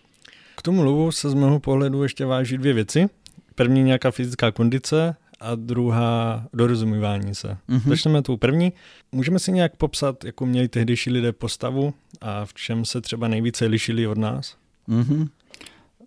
K 0.56 0.62
tomu 0.62 0.84
lovu 0.84 1.12
se 1.12 1.30
z 1.30 1.34
mého 1.34 1.60
pohledu 1.60 2.04
ještě 2.04 2.26
váží 2.26 2.58
dvě 2.58 2.74
věci. 2.74 3.10
První 3.56 3.84
nějaká 3.84 4.12
fyzická 4.12 4.52
kondice 4.52 5.16
a 5.40 5.56
druhá 5.56 6.48
dorozumívání 6.54 7.36
se. 7.36 7.58
Mm-hmm. 7.70 7.90
Začneme 7.90 8.22
tou 8.22 8.38
první. 8.38 8.74
Můžeme 9.12 9.40
si 9.40 9.52
nějak 9.52 9.76
popsat, 9.76 10.24
jako 10.24 10.46
měli 10.46 10.68
tehdejší 10.68 11.12
lidé 11.12 11.32
postavu 11.32 11.94
a 12.22 12.46
v 12.46 12.54
čem 12.54 12.86
se 12.86 13.02
třeba 13.02 13.28
nejvíce 13.28 13.66
lišili 13.66 14.08
od 14.08 14.18
nás? 14.18 14.58
Mm-hmm. 14.90 15.30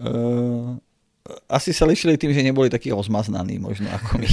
Uh, 0.00 0.78
asi 1.48 1.72
sa 1.72 1.88
lišili 1.88 2.20
tým, 2.20 2.36
že 2.36 2.44
neboli 2.44 2.68
takí 2.68 2.92
rozmaznaní 2.92 3.56
možno 3.56 3.88
ako 3.88 4.20
my. 4.20 4.28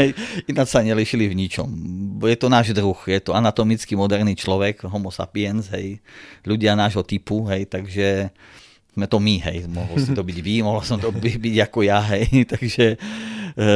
Ináč 0.50 0.72
sa 0.72 0.80
nelišili 0.80 1.28
v 1.28 1.36
ničom. 1.36 1.68
Je 2.24 2.36
to 2.40 2.48
náš 2.48 2.72
druh, 2.72 2.96
je 2.96 3.20
to 3.20 3.36
anatomicky 3.36 3.92
moderný 3.92 4.32
človek, 4.32 4.88
homo 4.88 5.12
sapiens, 5.12 5.68
hej, 5.76 6.00
ľudia 6.48 6.72
nášho 6.72 7.04
typu, 7.04 7.44
hej, 7.52 7.68
takže 7.68 8.32
sme 8.96 9.06
to 9.06 9.20
my, 9.20 9.36
hej, 9.36 9.68
mohol 9.68 10.00
si 10.00 10.16
to 10.16 10.24
byť 10.24 10.38
vy, 10.40 10.54
mohol 10.64 10.80
som 10.80 10.96
to 10.96 11.12
byť, 11.12 11.36
byť 11.36 11.56
ako 11.68 11.78
ja, 11.84 12.00
hej, 12.08 12.24
takže 12.56 12.96
E, 13.56 13.68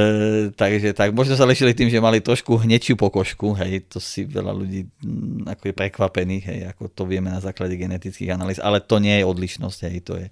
takže 0.55 0.95
tak, 0.95 1.11
možno 1.11 1.35
sa 1.35 1.49
lešili 1.49 1.75
tým, 1.75 1.91
že 1.91 1.99
mali 1.99 2.23
trošku 2.23 2.63
hnečiu 2.63 2.95
pokožku, 2.95 3.59
hej, 3.59 3.83
to 3.91 3.99
si 3.99 4.23
veľa 4.23 4.53
ľudí 4.55 4.87
m, 5.03 5.45
mm, 5.45 5.51
ako 5.51 5.63
je 5.67 5.75
prekvapených, 5.75 6.45
hej, 6.47 6.61
ako 6.71 6.83
to 6.95 7.03
vieme 7.09 7.31
na 7.31 7.43
základe 7.43 7.75
genetických 7.75 8.35
analýz, 8.35 8.63
ale 8.63 8.79
to 8.79 9.03
nie 9.03 9.19
je 9.19 9.25
odlišnosť, 9.27 9.79
hej, 9.91 9.97
to 10.07 10.13
je, 10.19 10.27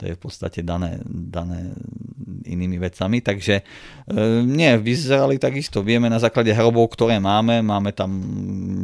to 0.00 0.08
je 0.08 0.16
v 0.16 0.22
podstate 0.24 0.64
dané, 0.64 0.96
dané 1.04 1.76
inými 2.48 2.80
vecami, 2.80 3.20
takže 3.20 3.60
e, 3.60 3.64
nie, 4.40 4.72
vyzerali 4.80 5.36
takisto, 5.36 5.84
vieme 5.84 6.08
na 6.08 6.16
základe 6.16 6.56
hrobov, 6.56 6.96
ktoré 6.96 7.20
máme, 7.20 7.60
máme 7.60 7.92
tam 7.92 8.08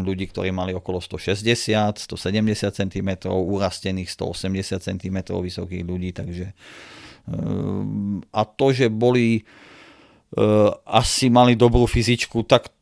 ľudí, 0.05 0.29
ktorí 0.29 0.53
mali 0.53 0.77
okolo 0.77 1.01
160, 1.01 2.05
170 2.05 2.69
cm, 2.69 3.11
urastených 3.33 4.13
180 4.13 4.77
cm 4.85 5.17
vysokých 5.33 5.83
ľudí, 5.89 6.13
takže 6.13 6.53
e, 6.53 6.55
a 8.29 8.41
to, 8.45 8.67
že 8.77 8.93
boli 8.93 9.41
uh, 10.37 10.71
asi 10.85 11.33
mali 11.33 11.57
dobrú 11.57 11.89
fyzičku, 11.89 12.45
tak 12.45 12.76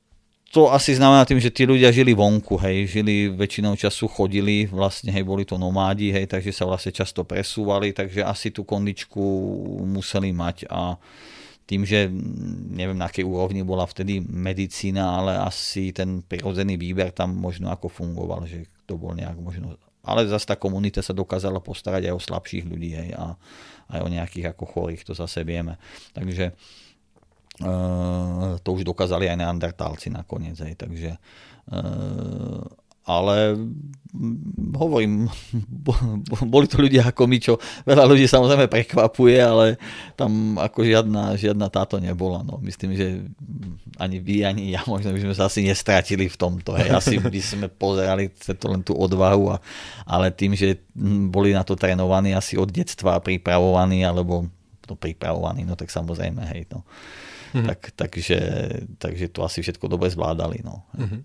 to 0.55 0.71
asi 0.71 0.95
znamená 0.95 1.27
tým, 1.27 1.43
že 1.43 1.51
tí 1.51 1.67
ľudia 1.67 1.91
žili 1.91 2.15
vonku, 2.15 2.55
hej, 2.63 2.87
žili 2.87 3.27
väčšinou 3.27 3.75
času 3.75 4.07
chodili, 4.07 4.71
vlastne, 4.71 5.11
hej, 5.11 5.27
boli 5.27 5.43
to 5.43 5.59
nomádi, 5.59 6.15
hej, 6.15 6.31
takže 6.31 6.55
sa 6.55 6.63
vlastne 6.63 6.95
často 6.95 7.27
presúvali, 7.27 7.91
takže 7.91 8.23
asi 8.23 8.55
tú 8.55 8.63
kondičku 8.63 9.19
museli 9.83 10.31
mať 10.31 10.71
a 10.71 10.95
tým, 11.67 11.83
že 11.83 12.07
neviem 12.71 12.95
na 12.95 13.11
akej 13.11 13.27
úrovni 13.27 13.67
bola 13.67 13.83
vtedy 13.83 14.23
medicína, 14.23 15.19
ale 15.19 15.35
asi 15.43 15.91
ten 15.91 16.23
prirodzený 16.23 16.79
výber 16.79 17.11
tam 17.11 17.35
možno 17.35 17.75
ako 17.75 17.91
fungoval, 17.91 18.47
že 18.47 18.71
to 18.87 18.95
bol 18.95 19.11
nejak 19.11 19.35
možno 19.35 19.75
ale 20.05 20.29
zase 20.29 20.45
tá 20.45 20.57
komunita 20.61 21.01
sa 21.01 21.17
dokázala 21.17 21.65
postarať 21.65 22.13
aj 22.13 22.15
o 22.15 22.21
slabších 22.21 22.69
ľudí 22.69 22.93
hej, 22.93 23.17
a 23.17 23.41
aj 23.89 24.01
o 24.05 24.13
nejakých 24.13 24.53
ako 24.53 24.65
chorých, 24.69 25.01
to 25.09 25.17
zase 25.17 25.41
vieme. 25.49 25.81
Takže 26.13 26.53
to 28.63 28.69
už 28.75 28.83
dokázali 28.83 29.31
aj 29.31 29.39
neandertálci 29.39 30.11
nakoniec, 30.11 30.59
hej, 30.59 30.75
takže 30.75 31.15
uh, 31.71 32.67
ale 33.05 33.53
hovorím, 34.73 35.29
boli 36.55 36.65
to 36.65 36.81
ľudia 36.81 37.13
ako 37.13 37.29
my, 37.29 37.37
čo 37.37 37.61
veľa 37.85 38.09
ľudí 38.09 38.25
samozrejme 38.25 38.65
prekvapuje, 38.73 39.37
ale 39.45 39.77
tam 40.17 40.57
ako 40.57 40.89
žiadna, 40.89 41.37
žiadna 41.37 41.69
táto 41.69 42.01
nebola. 42.01 42.41
No. 42.41 42.57
Myslím, 42.65 42.97
že 42.97 43.29
ani 44.01 44.25
vy, 44.25 44.49
ani 44.49 44.73
ja 44.73 44.81
možno 44.89 45.13
by 45.13 45.21
sme 45.21 45.35
sa 45.37 45.53
asi 45.53 45.69
nestratili 45.69 46.33
v 46.33 46.37
tomto. 46.41 46.73
Hej. 46.81 46.97
Asi 46.97 47.21
by 47.21 47.41
sme 47.45 47.67
pozerali 47.69 48.33
to 48.33 48.67
len 48.73 48.81
tú 48.81 48.97
odvahu, 48.97 49.53
a, 49.53 49.61
ale 50.09 50.33
tým, 50.33 50.57
že 50.57 50.81
boli 51.29 51.53
na 51.53 51.61
to 51.61 51.77
trénovaní 51.77 52.33
asi 52.33 52.57
od 52.57 52.73
detstva 52.73 53.21
pripravovaní, 53.21 54.01
alebo 54.01 54.49
to 54.89 54.97
pripravovaní, 54.97 55.69
no 55.69 55.77
tak 55.77 55.93
samozrejme, 55.93 56.41
hej, 56.57 56.73
no. 56.73 56.89
Mm-hmm. 57.55 57.67
Tak, 57.67 57.81
takže, 57.97 58.39
takže 58.99 59.29
to 59.29 59.47
asi 59.47 59.63
všetko 59.63 59.89
dobre 59.89 60.11
zvládali. 60.11 60.59
No. 60.65 60.83
Mm-hmm. 60.99 61.23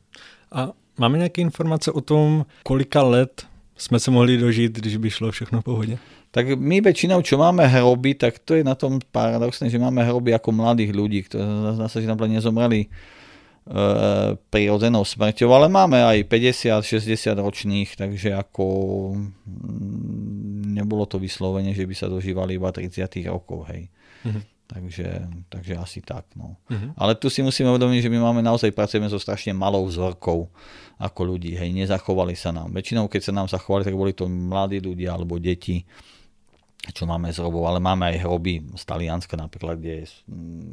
A 0.51 0.69
máme 0.97 1.17
nějaké 1.17 1.41
informace 1.41 1.91
o 1.91 2.01
tom, 2.01 2.45
kolika 2.63 3.03
let 3.03 3.45
jsme 3.77 3.99
se 3.99 4.11
mohli 4.11 4.37
dožít, 4.37 4.77
když 4.77 4.97
by 4.97 5.09
šlo 5.09 5.31
všechno 5.31 5.61
v 5.61 5.63
pohodě? 5.63 5.97
Tak 6.29 6.61
my 6.61 6.77
väčšinou, 6.77 7.25
čo 7.25 7.41
máme 7.41 7.65
hroby, 7.65 8.13
tak 8.13 8.37
to 8.45 8.53
je 8.53 8.61
na 8.61 8.77
tom 8.77 9.01
paradoxné, 9.01 9.65
že 9.65 9.81
máme 9.81 10.05
hroby 10.05 10.37
ako 10.37 10.53
mladých 10.53 10.93
ľudí, 10.93 11.25
ktorí 11.25 11.73
zase, 11.81 12.05
že 12.05 12.07
napríklad 12.07 12.37
nezomreli 12.37 12.85
e, 12.85 12.89
prirodzenou 14.53 15.01
smrťou, 15.01 15.49
ale 15.49 15.73
máme 15.73 15.97
aj 15.97 16.29
50-60 16.29 17.33
ročných, 17.33 17.89
takže 17.97 18.37
ako 18.37 18.65
mm, 19.17 20.69
nebolo 20.77 21.09
to 21.09 21.17
vyslovene, 21.17 21.73
že 21.73 21.89
by 21.89 21.95
sa 21.97 22.05
dožívali 22.05 22.61
iba 22.61 22.69
30 22.69 23.09
rokov, 23.25 23.65
hej. 23.73 23.89
Mm-hmm. 24.21 24.58
Takže, 24.69 25.25
takže 25.49 25.73
asi 25.81 25.99
tak. 26.05 26.29
No. 26.37 26.53
Uh-huh. 26.69 26.93
Ale 26.93 27.17
tu 27.17 27.25
si 27.33 27.41
musíme 27.41 27.73
uvedomiť, 27.73 28.05
že 28.05 28.13
my 28.13 28.21
máme 28.21 28.45
naozaj 28.45 28.69
pracujeme 28.69 29.09
so 29.09 29.17
strašne 29.17 29.49
malou 29.49 29.81
vzorkou 29.89 30.45
ako 31.01 31.21
ľudí. 31.25 31.57
Hej, 31.57 31.73
nezachovali 31.73 32.37
sa 32.37 32.53
nám. 32.53 32.69
Väčšinou, 32.69 33.09
keď 33.09 33.21
sa 33.25 33.33
nám 33.33 33.49
zachovali, 33.49 33.81
tak 33.81 33.97
boli 33.97 34.13
to 34.13 34.29
mladí 34.29 34.77
ľudia 34.77 35.17
alebo 35.17 35.41
deti, 35.41 35.89
čo 36.93 37.09
máme 37.09 37.33
z 37.33 37.41
hrobov, 37.41 37.65
ale 37.65 37.81
máme 37.81 38.13
aj 38.13 38.21
hroby 38.21 38.61
z 38.77 38.83
Talianska 38.85 39.33
napríklad, 39.33 39.81
kde 39.81 40.05
je, 40.05 40.07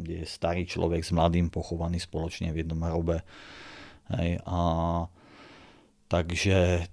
kde 0.04 0.14
je 0.22 0.26
starý 0.28 0.68
človek 0.68 1.00
s 1.00 1.16
mladým 1.16 1.48
pochovaný 1.48 1.96
spoločne 1.96 2.52
v 2.52 2.68
jednom 2.68 2.84
hrobe. 2.84 3.24
Hej, 4.12 4.44
a, 4.44 4.58
takže 6.12 6.84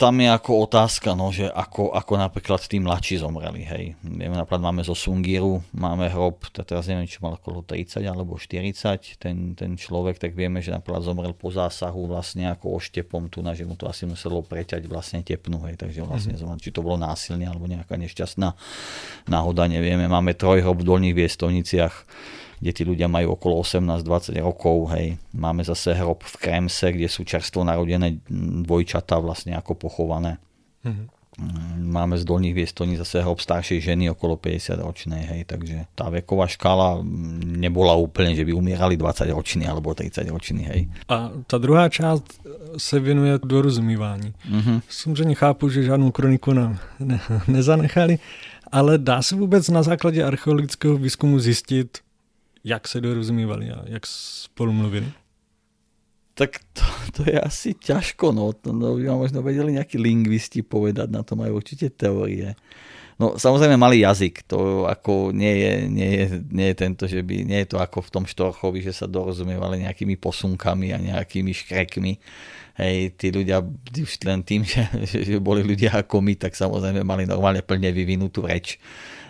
tam 0.00 0.16
je 0.16 0.32
ako 0.32 0.64
otázka, 0.64 1.12
no, 1.12 1.28
že 1.28 1.44
ako, 1.44 1.92
ako 1.92 2.12
napríklad 2.16 2.64
tí 2.64 2.80
mladší 2.80 3.20
zomreli, 3.20 3.68
hej. 3.68 3.84
Napríklad 4.00 4.64
máme 4.64 4.80
zo 4.80 4.96
Sungiru, 4.96 5.60
máme 5.76 6.08
hrob, 6.08 6.40
teraz 6.56 6.88
neviem, 6.88 7.04
či 7.04 7.20
mal 7.20 7.36
okolo 7.36 7.60
30 7.60 8.00
alebo 8.08 8.40
40, 8.40 9.20
ten, 9.20 9.52
ten 9.52 9.76
človek, 9.76 10.16
tak 10.16 10.32
vieme, 10.32 10.64
že 10.64 10.72
napríklad 10.72 11.04
zomrel 11.04 11.36
po 11.36 11.52
zásahu 11.52 12.08
vlastne 12.08 12.48
ako 12.48 12.80
oštepom 12.80 13.28
tu, 13.28 13.44
na, 13.44 13.52
že 13.52 13.68
mu 13.68 13.76
to 13.76 13.84
asi 13.84 14.08
muselo 14.08 14.40
preťať 14.40 14.88
vlastne 14.88 15.20
tepnu, 15.20 15.60
hej, 15.68 15.76
takže 15.76 16.00
vlastne 16.00 16.32
mm-hmm. 16.32 16.48
zomrel, 16.48 16.64
či 16.64 16.72
to 16.72 16.80
bolo 16.80 16.96
násilne 16.96 17.44
alebo 17.44 17.68
nejaká 17.68 18.00
nešťastná 18.00 18.56
náhoda, 19.28 19.68
nevieme. 19.68 20.08
Máme 20.08 20.32
trojhrob 20.32 20.80
v 20.80 20.88
dolných 20.88 21.16
viestovniciach, 21.20 21.94
kde 22.60 22.70
tí 22.76 22.82
ľudia 22.84 23.08
majú 23.08 23.40
okolo 23.40 23.64
18-20 23.64 24.36
rokov. 24.44 24.92
Hej. 24.92 25.16
Máme 25.32 25.64
zase 25.64 25.96
hrob 25.96 26.20
v 26.20 26.34
Kremse, 26.36 26.92
kde 26.92 27.08
sú 27.08 27.24
čerstvo 27.24 27.64
narodené 27.64 28.20
dvojčatá 28.68 29.16
vlastne 29.16 29.56
ako 29.56 29.74
pochované. 29.80 30.36
Mm-hmm. 30.84 31.20
Máme 31.80 32.20
z 32.20 32.24
dolných 32.28 32.52
viestoní 32.52 33.00
zase 33.00 33.24
hrob 33.24 33.40
staršej 33.40 33.80
ženy 33.80 34.12
okolo 34.12 34.36
50 34.36 34.76
ročnej, 34.76 35.24
hej, 35.24 35.42
takže 35.48 35.88
tá 35.96 36.12
veková 36.12 36.44
škála 36.44 37.00
nebola 37.40 37.96
úplne, 37.96 38.36
že 38.36 38.44
by 38.44 38.52
umierali 38.52 39.00
20 39.00 39.32
ročný 39.32 39.64
alebo 39.64 39.96
30 39.96 40.20
ročný, 40.28 40.68
hej. 40.68 40.80
A 41.08 41.32
ta 41.48 41.56
druhá 41.56 41.88
část 41.88 42.28
se 42.76 43.00
věnuje 43.00 43.40
dorozumívání. 43.40 44.34
Mm-hmm. 44.52 44.82
Samozřejmě 44.88 45.34
chápu, 45.34 45.68
že 45.68 45.82
žádnou 45.82 46.10
kroniku 46.10 46.52
nám 46.52 46.78
ne, 46.98 47.20
nezanechali, 47.48 48.18
ale 48.72 48.98
dá 48.98 49.22
se 49.22 49.36
vůbec 49.36 49.68
na 49.68 49.82
základě 49.82 50.24
archeologického 50.24 50.96
výzkumu 50.96 51.38
zjistit, 51.38 51.98
jak 52.64 52.88
se 52.88 53.00
dorozumívali 53.00 53.70
a 53.70 53.82
jak 53.86 54.06
spolu 54.06 54.72
mluvili? 54.72 55.12
Tak 56.34 56.56
to, 56.72 56.82
to 57.12 57.30
je 57.30 57.40
asi 57.40 57.74
ťažko, 57.74 58.32
no. 58.32 58.52
To, 58.52 58.72
by 58.72 59.12
možno 59.12 59.44
vedeli 59.44 59.76
nejakí 59.76 60.00
lingvisti 60.00 60.64
povedať, 60.64 61.12
na 61.12 61.20
to 61.20 61.36
majú 61.36 61.60
určite 61.60 61.92
teórie. 61.92 62.56
No 63.20 63.36
samozrejme 63.36 63.76
mali 63.76 64.00
jazyk, 64.00 64.48
to 64.48 64.88
ako 64.88 65.36
nie 65.36 65.52
je, 65.60 65.72
nie 65.92 66.10
je, 66.16 66.24
nie 66.48 66.66
je 66.72 66.76
tento, 66.80 67.04
že 67.04 67.20
by, 67.20 67.44
nie 67.44 67.60
je 67.60 67.76
to 67.76 67.76
ako 67.76 68.00
v 68.00 68.12
tom 68.16 68.24
Štorchovi, 68.24 68.80
že 68.80 68.96
sa 68.96 69.04
dorozumievali 69.04 69.84
nejakými 69.84 70.16
posunkami 70.16 70.96
a 70.96 70.98
nejakými 70.98 71.52
škrekmi. 71.52 72.16
Hej, 72.80 73.20
tí 73.20 73.28
ľudia 73.28 73.60
už 73.92 74.24
len 74.24 74.40
tým, 74.40 74.64
že, 74.72 74.88
že 75.04 75.36
boli 75.36 75.60
ľudia 75.60 76.00
ako 76.00 76.24
my, 76.24 76.40
tak 76.40 76.56
samozrejme 76.56 77.04
mali 77.04 77.28
normálne 77.28 77.60
plne 77.60 77.92
vyvinutú 77.92 78.48
reč. 78.48 78.80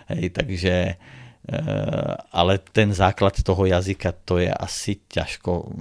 Hej, 0.07 0.31
takže 0.31 0.95
ale 2.31 2.53
ten 2.71 2.93
základ 2.93 3.41
toho 3.41 3.65
jazyka 3.65 4.13
to 4.25 4.37
je 4.37 4.53
asi 4.53 5.01
ťažko, 5.09 5.73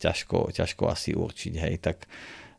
ťažko, 0.00 0.48
ťažko 0.52 0.84
asi 0.88 1.12
určiť, 1.12 1.54
hej, 1.60 1.74
tak 1.78 2.08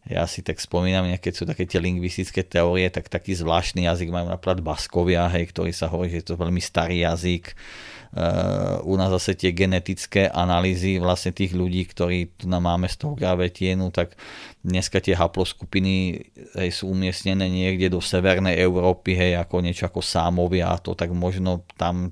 ja 0.08 0.24
si 0.26 0.40
tak 0.40 0.58
spomínam, 0.60 1.08
keď 1.20 1.34
sú 1.36 1.44
také 1.44 1.68
tie 1.68 1.84
lingvistické 1.84 2.48
teórie, 2.48 2.88
tak 2.88 3.12
taký 3.12 3.36
zvláštny 3.36 3.86
jazyk 3.86 4.08
majú 4.12 4.32
napríklad 4.32 4.64
Baskovia, 4.64 5.28
hej, 5.28 5.52
ktorý 5.52 5.72
sa 5.76 5.92
hovorí, 5.92 6.12
že 6.12 6.24
je 6.24 6.28
to 6.32 6.40
veľmi 6.40 6.64
starý 6.64 7.04
jazyk, 7.04 7.56
Uh, 8.08 8.80
u 8.88 8.96
nás 8.96 9.12
zase 9.12 9.36
tie 9.36 9.52
genetické 9.52 10.32
analýzy 10.32 10.96
vlastne 10.96 11.36
tých 11.36 11.52
ľudí, 11.52 11.84
ktorí 11.92 12.40
tu 12.40 12.48
nám 12.48 12.64
máme 12.64 12.88
z 12.88 13.04
toho 13.04 13.20
gravetienu, 13.20 13.92
tak 13.92 14.16
dneska 14.64 15.04
tie 15.04 15.12
haploskupiny 15.12 16.24
hej, 16.56 16.70
sú 16.72 16.88
umiestnené 16.96 17.52
niekde 17.52 17.92
do 17.92 18.00
severnej 18.00 18.64
Európy, 18.64 19.12
hej, 19.12 19.36
ako 19.36 19.60
niečo 19.60 19.92
ako 19.92 20.00
sámovia 20.00 20.72
a 20.72 20.80
to, 20.80 20.96
tak 20.96 21.12
možno 21.12 21.68
tam 21.76 22.08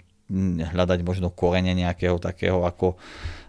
hľadať 0.68 1.00
možno 1.06 1.32
korene 1.32 1.72
nejakého 1.72 2.20
takého 2.20 2.68
ako, 2.68 3.00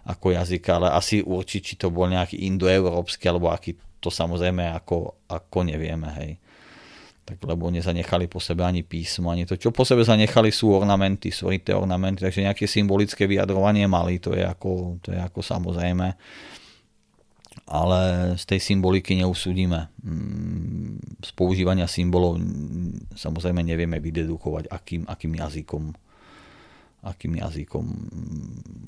ako 0.07 0.27
jazyka, 0.31 0.79
ale 0.79 0.87
asi 0.95 1.19
určiť, 1.19 1.61
či 1.61 1.73
to 1.75 1.91
bol 1.91 2.07
nejaký 2.07 2.47
indoeurópsky, 2.47 3.27
alebo 3.27 3.51
aký 3.51 3.75
to 3.99 4.13
samozrejme 4.13 4.63
ako, 4.73 5.27
ako 5.29 5.59
nevieme, 5.65 6.09
hej 6.17 6.31
tak 7.27 7.43
lebo 7.43 7.67
nezanechali 7.67 8.31
po 8.31 8.39
sebe 8.39 8.63
ani 8.63 8.87
písmo, 8.87 9.27
ani 9.35 9.43
to, 9.43 9.59
čo 9.59 9.75
po 9.75 9.83
sebe 9.83 10.07
zanechali 10.07 10.47
sú 10.47 10.71
ornamenty, 10.71 11.27
svojité 11.27 11.75
ornamenty, 11.75 12.23
takže 12.23 12.47
nejaké 12.47 12.63
symbolické 12.71 13.27
vyjadrovanie 13.27 13.83
mali, 13.83 14.23
to 14.23 14.31
je 14.31 14.47
ako, 14.47 14.95
to 15.03 15.11
je 15.11 15.19
ako 15.19 15.43
samozrejme. 15.43 16.15
Ale 17.67 17.99
z 18.39 18.43
tej 18.47 18.63
symboliky 18.63 19.11
neusúdime. 19.19 19.91
Mm, 19.99 21.03
z 21.19 21.29
používania 21.35 21.83
symbolov 21.83 22.39
samozrejme 23.11 23.59
nevieme 23.59 23.99
vydedukovať, 23.99 24.71
akým, 24.71 25.03
akým 25.03 25.35
jazykom 25.35 25.91
akým 27.03 27.37
jazykom 27.37 27.85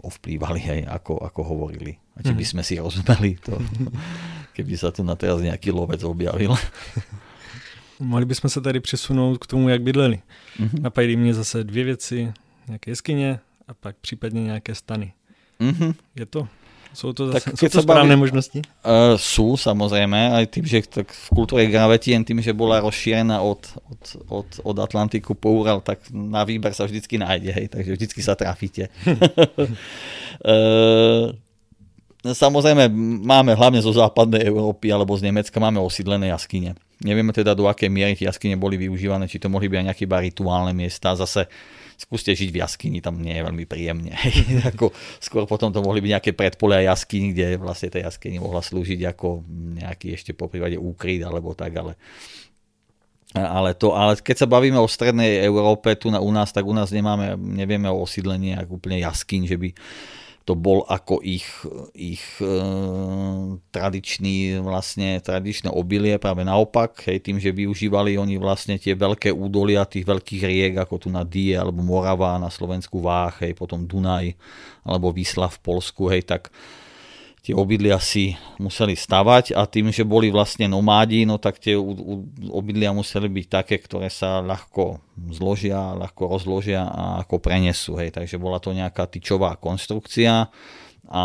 ovplývali, 0.03 0.61
aj 0.65 0.81
ako, 1.01 1.23
ako 1.23 1.41
hovorili. 1.43 1.93
A 2.17 2.25
či 2.25 2.33
by 2.33 2.43
mhm. 2.43 2.51
sme 2.51 2.63
si 2.65 2.75
rozumeli 2.79 3.37
to, 3.39 3.55
keby 4.55 4.73
sa 4.75 4.89
tu 4.91 5.05
na 5.05 5.15
teraz 5.15 5.39
nejaký 5.39 5.71
lovec 5.71 6.03
objavil. 6.03 6.57
mohli 7.99 8.25
bychom 8.25 8.49
se 8.49 8.61
tady 8.61 8.79
přesunout 8.79 9.37
k 9.37 9.47
tomu, 9.47 9.69
jak 9.69 9.81
bydleli. 9.81 10.21
Mm-hmm. 10.59 10.81
Napadají 10.81 11.15
mě 11.15 11.33
zase 11.33 11.63
dvě 11.63 11.83
věci, 11.83 12.33
nějaké 12.67 12.91
jeskyně 12.91 13.39
a 13.67 13.73
pak 13.73 13.95
případně 13.95 14.43
nějaké 14.43 14.75
stany. 14.75 15.13
Mm-hmm. 15.61 15.95
Je 16.15 16.25
to? 16.25 16.47
Sú 16.89 17.13
to, 17.13 17.29
zase, 17.29 17.53
tak 17.53 17.57
sú 17.57 17.69
to 17.69 17.85
správne 17.85 18.17
baví, 18.17 18.23
možnosti? 18.25 18.59
Uh, 18.81 19.13
sú 19.15 19.53
samozrejme, 19.55 20.41
aj 20.41 20.45
tým, 20.49 20.65
že 20.65 20.81
tak 20.89 21.13
v 21.13 21.27
kultúre 21.31 21.69
gravetien, 21.69 22.25
tým, 22.25 22.41
že 22.41 22.51
bola 22.51 22.81
rozšírená 22.81 23.39
od, 23.45 23.61
od, 23.87 24.01
od, 24.27 24.47
od 24.65 24.77
Atlantiku 24.81 25.37
po 25.37 25.53
Ural, 25.61 25.85
tak 25.85 26.01
na 26.09 26.41
výber 26.43 26.73
sa 26.73 26.89
vždycky 26.89 27.21
nájde, 27.21 27.51
hej, 27.53 27.67
takže 27.69 27.91
vždycky 27.93 28.21
sa 28.25 28.33
trafíte. 28.33 28.89
uh, 30.43 31.29
samozrejme 32.43 32.89
máme 33.21 33.53
hlavne 33.53 33.79
zo 33.85 33.93
západnej 33.93 34.49
Európy 34.49 34.89
alebo 34.89 35.13
z 35.13 35.29
Nemecka 35.29 35.61
máme 35.61 35.77
osídlené 35.79 36.33
jaskyne 36.33 36.73
Nevieme 36.99 37.31
teda 37.31 37.55
do 37.55 37.71
akej 37.71 37.87
miery 37.87 38.11
tie 38.19 38.27
jaskyne 38.27 38.59
boli 38.59 38.75
využívané, 38.75 39.31
či 39.31 39.39
to 39.39 39.47
mohli 39.47 39.71
byť 39.71 39.77
aj 39.79 39.85
nejaké 39.87 40.03
iba 40.03 40.19
rituálne 40.19 40.75
miesta. 40.75 41.15
Zase 41.15 41.47
skúste 41.99 42.31
žiť 42.31 42.49
v 42.55 42.61
jaskyni, 42.63 43.03
tam 43.03 43.19
nie 43.19 43.35
je 43.35 43.43
veľmi 43.43 43.67
príjemne. 43.67 44.15
ako, 44.71 44.95
skôr 45.19 45.43
potom 45.43 45.75
to 45.75 45.83
mohli 45.83 45.99
byť 45.99 46.11
nejaké 46.15 46.31
predpolia 46.31 46.87
jaskyni, 46.87 47.35
kde 47.35 47.59
vlastne 47.59 47.91
tá 47.91 47.99
jaskyni 47.99 48.39
mohla 48.39 48.63
slúžiť 48.63 49.03
ako 49.11 49.43
nejaký 49.83 50.15
ešte 50.15 50.31
po 50.31 50.47
prípade 50.47 50.79
úkryt 50.79 51.19
alebo 51.27 51.51
tak, 51.51 51.75
ale 51.75 51.99
ale, 53.29 53.77
to, 53.77 53.93
ale 53.93 54.17
keď 54.17 54.41
sa 54.41 54.47
bavíme 54.49 54.81
o 54.81 54.89
strednej 54.89 55.45
Európe, 55.45 55.93
tu 55.93 56.09
na, 56.09 56.17
u 56.17 56.33
nás, 56.33 56.49
tak 56.49 56.65
u 56.65 56.73
nás 56.73 56.89
nemáme, 56.89 57.37
nevieme 57.37 57.85
o 57.85 58.01
osídlení 58.01 58.57
ako 58.57 58.81
úplne 58.81 59.05
jaskyň, 59.05 59.41
že 59.45 59.57
by 59.61 59.69
to 60.49 60.57
bol 60.57 60.81
ako 60.89 61.21
ich, 61.21 61.45
ich 61.93 62.25
e, 62.41 62.49
tradičný 63.69 64.57
vlastne 64.65 65.21
tradičné 65.21 65.69
obilie, 65.69 66.17
práve 66.17 66.41
naopak, 66.41 67.05
hej, 67.05 67.21
tým, 67.21 67.37
že 67.37 67.53
využívali 67.53 68.17
oni 68.17 68.41
vlastne 68.41 68.81
tie 68.81 68.97
veľké 68.97 69.29
údolia 69.29 69.85
tých 69.85 70.09
veľkých 70.09 70.41
riek, 70.41 70.73
ako 70.81 71.05
tu 71.05 71.13
na 71.13 71.21
Die 71.21 71.53
alebo 71.53 71.85
Morava 71.85 72.41
na 72.41 72.49
Slovensku 72.49 72.97
Váh, 72.97 73.45
hej, 73.45 73.53
potom 73.53 73.85
Dunaj 73.85 74.33
alebo 74.81 75.13
Vysla 75.13 75.53
v 75.53 75.61
Polsku, 75.61 76.09
hej, 76.09 76.25
tak 76.25 76.49
tie 77.39 77.55
obydlia 77.55 77.97
si 78.03 78.35
museli 78.59 78.93
stavať 78.93 79.55
a 79.55 79.63
tým, 79.63 79.89
že 79.95 80.03
boli 80.03 80.27
vlastne 80.27 80.67
nomádi, 80.67 81.23
no 81.23 81.39
tak 81.39 81.57
tie 81.57 81.79
obydlia 82.51 82.91
museli 82.91 83.31
byť 83.31 83.45
také, 83.47 83.79
ktoré 83.79 84.11
sa 84.11 84.43
ľahko 84.43 84.99
zložia, 85.31 85.95
ľahko 85.95 86.27
rozložia 86.27 86.83
a 86.83 87.23
ako 87.23 87.39
prenesú. 87.39 87.95
Hej. 87.95 88.19
Takže 88.19 88.35
bola 88.35 88.59
to 88.59 88.75
nejaká 88.75 89.07
tyčová 89.07 89.55
konstrukcia, 89.55 90.51
a, 91.09 91.23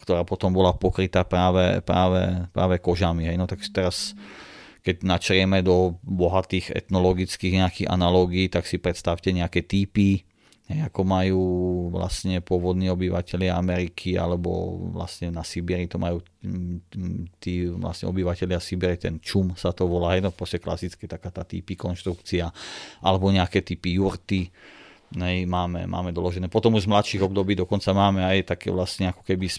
ktorá 0.00 0.24
potom 0.24 0.50
bola 0.50 0.72
pokrytá 0.72 1.28
práve, 1.28 1.84
práve, 1.84 2.48
práve 2.50 2.80
kožami. 2.80 3.28
Hej. 3.28 3.36
No 3.36 3.44
tak 3.44 3.60
teraz 3.68 4.16
keď 4.80 5.04
načrieme 5.04 5.60
do 5.60 6.00
bohatých 6.00 6.72
etnologických 6.72 7.60
nejakých 7.60 7.88
analógií, 7.92 8.48
tak 8.48 8.64
si 8.64 8.80
predstavte 8.80 9.28
nejaké 9.28 9.60
typy 9.60 10.24
ako 10.86 11.02
majú 11.02 11.42
vlastne 11.90 12.38
pôvodní 12.38 12.86
obyvateľia 12.94 13.58
Ameriky 13.58 14.14
alebo 14.14 14.78
vlastne 14.94 15.34
na 15.34 15.42
Sibiri 15.42 15.90
to 15.90 15.98
majú 15.98 16.22
tí 17.42 17.66
vlastne 17.66 18.06
obyvateľia 18.06 18.62
Sibiri, 18.62 18.94
ten 18.94 19.18
čum 19.18 19.58
sa 19.58 19.74
to 19.74 19.90
volá, 19.90 20.14
jedno 20.14 20.30
proste 20.30 20.62
klasicky 20.62 21.10
taká 21.10 21.34
tá 21.34 21.42
typy 21.42 21.74
konštrukcia 21.74 22.46
alebo 23.02 23.34
nejaké 23.34 23.66
typy 23.66 23.98
jurty, 23.98 24.54
Nej, 25.10 25.42
máme, 25.42 25.90
máme 25.90 26.14
doložené. 26.14 26.46
Potom 26.46 26.78
už 26.78 26.86
z 26.86 26.92
mladších 26.94 27.26
období 27.26 27.58
dokonca 27.58 27.90
máme 27.90 28.22
aj 28.22 28.54
také 28.54 28.70
vlastne 28.70 29.10
ako 29.10 29.26
keby, 29.26 29.50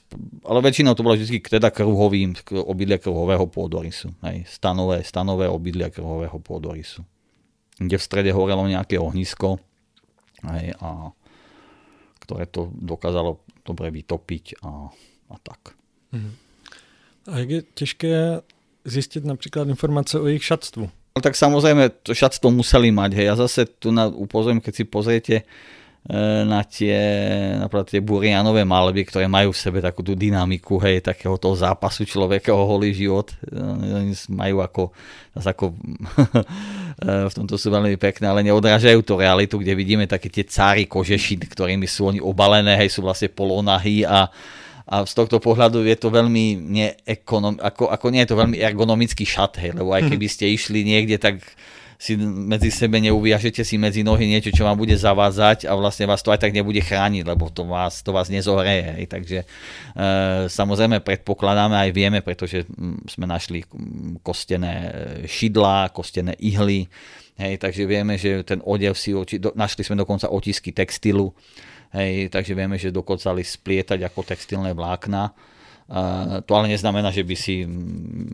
ale 0.47 0.63
väčšinou 0.63 0.95
to 0.95 1.03
bolo 1.03 1.19
vždy 1.19 1.43
teda 1.43 1.75
kruhovým, 1.75 2.39
obydlia 2.55 2.95
kruhového 2.95 3.51
pôdorysu. 3.51 4.15
Nej, 4.23 4.47
stanové, 4.47 5.03
stanové 5.03 5.51
obydlia 5.51 5.91
kruhového 5.91 6.39
pôdorysu. 6.39 7.03
Kde 7.75 7.99
v 7.99 8.03
strede 8.03 8.31
horelo 8.31 8.63
nejaké 8.63 8.95
ohnisko, 8.95 9.59
hej, 10.49 10.73
a 10.81 11.13
ktoré 12.21 12.45
to 12.49 12.69
dokázalo 12.73 13.41
dobre 13.65 13.93
vytopiť 13.93 14.61
a, 14.65 14.89
a 15.29 15.35
tak. 15.41 15.77
Mhm. 16.11 16.31
A 17.29 17.37
jak 17.45 17.49
je 17.49 17.61
těžké 17.61 18.13
zistiť 18.81 19.21
napríklad 19.29 19.69
informace 19.69 20.17
o 20.17 20.25
ich 20.25 20.41
šatstvu? 20.41 20.89
No 20.89 21.19
tak 21.21 21.37
samozrejme, 21.37 22.01
to 22.01 22.17
šatstvo 22.17 22.49
museli 22.49 22.89
mať. 22.89 23.13
Hej. 23.13 23.25
Ja 23.29 23.35
zase 23.37 23.69
tu 23.69 23.93
na, 23.93 24.09
upozorím, 24.09 24.57
keď 24.57 24.73
si 24.73 24.83
pozriete 24.89 25.35
E, 25.35 25.43
na 26.49 26.65
tie, 26.65 26.97
napríklad 27.61 27.85
tie 27.85 28.01
burianové 28.01 28.65
malby, 28.65 29.05
ktoré 29.05 29.29
majú 29.29 29.53
v 29.53 29.61
sebe 29.61 29.79
takú 29.85 30.01
tú 30.01 30.17
dynamiku, 30.17 30.81
hej, 30.81 31.05
takého 31.05 31.37
toho 31.37 31.53
zápasu 31.53 32.09
človeka 32.09 32.57
o 32.57 32.65
holý 32.65 32.89
život. 32.89 33.29
E, 33.45 33.61
oni 33.61 34.17
majú 34.33 34.65
ako, 34.65 34.83
ako 35.37 35.65
e, 37.05 37.29
v 37.29 37.33
tomto 37.37 37.53
sú 37.53 37.69
veľmi 37.69 38.01
pekné, 38.01 38.33
ale 38.33 38.41
neodrážajú 38.41 39.05
to 39.05 39.21
realitu, 39.21 39.61
kde 39.61 39.77
vidíme 39.77 40.09
také 40.09 40.33
tie 40.33 40.41
cáry 40.41 40.89
kožešin, 40.89 41.45
ktorými 41.45 41.85
sú 41.85 42.09
oni 42.09 42.17
obalené, 42.17 42.81
hej, 42.81 42.97
sú 42.97 43.05
vlastne 43.05 43.29
polonahy 43.29 44.01
a 44.01 44.25
a 44.91 45.07
z 45.07 45.13
tohto 45.15 45.39
pohľadu 45.39 45.87
je 45.87 45.95
to 45.95 46.11
veľmi 46.11 46.59
neekonom, 46.59 47.63
ako, 47.63 47.87
ako 47.87 48.05
nie 48.11 48.27
je 48.27 48.35
to 48.35 48.39
veľmi 48.43 48.59
ergonomický 48.59 49.23
šat, 49.23 49.63
hej, 49.63 49.71
lebo 49.71 49.95
aj 49.95 50.03
keby 50.03 50.27
ste 50.27 50.51
išli 50.51 50.83
niekde, 50.83 51.15
tak 51.15 51.39
si 52.01 52.17
medzi 52.17 52.73
sebe 52.73 52.97
neuviažete 52.97 53.61
si 53.61 53.77
medzi 53.77 54.01
nohy 54.01 54.25
niečo, 54.25 54.49
čo 54.49 54.65
vám 54.65 54.73
bude 54.73 54.97
zavádzať 54.97 55.69
a 55.69 55.77
vlastne 55.77 56.09
vás 56.09 56.25
to 56.25 56.33
aj 56.33 56.41
tak 56.41 56.49
nebude 56.49 56.81
chrániť, 56.81 57.29
lebo 57.29 57.53
to 57.53 57.69
vás, 57.69 58.01
to 58.01 58.09
vás 58.09 58.25
nezohreje. 58.33 59.05
Takže 59.05 59.45
e, 59.45 59.47
samozrejme 60.49 61.05
predpokladáme 61.05 61.77
aj 61.77 61.89
vieme, 61.93 62.25
pretože 62.25 62.65
m, 62.73 62.97
sme 63.05 63.29
našli 63.29 63.61
kostené 64.25 64.73
e, 64.73 64.89
šidlá, 65.29 65.93
kostené 65.93 66.33
ihly, 66.41 66.89
hej, 67.37 67.61
takže 67.61 67.85
vieme, 67.85 68.17
že 68.17 68.41
ten 68.49 68.65
odev 68.65 68.97
si, 68.97 69.13
do, 69.37 69.53
našli 69.53 69.85
sme 69.85 70.01
dokonca 70.01 70.25
otisky 70.33 70.73
textilu, 70.73 71.37
hej, 71.93 72.33
takže 72.33 72.57
vieme, 72.57 72.81
že 72.81 72.89
dokázali 72.89 73.45
splietať 73.45 74.09
ako 74.09 74.25
textilné 74.25 74.73
vlákna 74.73 75.29
to 76.47 76.51
ale 76.55 76.71
neznamená, 76.71 77.11
že 77.11 77.27
by 77.27 77.35
si 77.35 77.67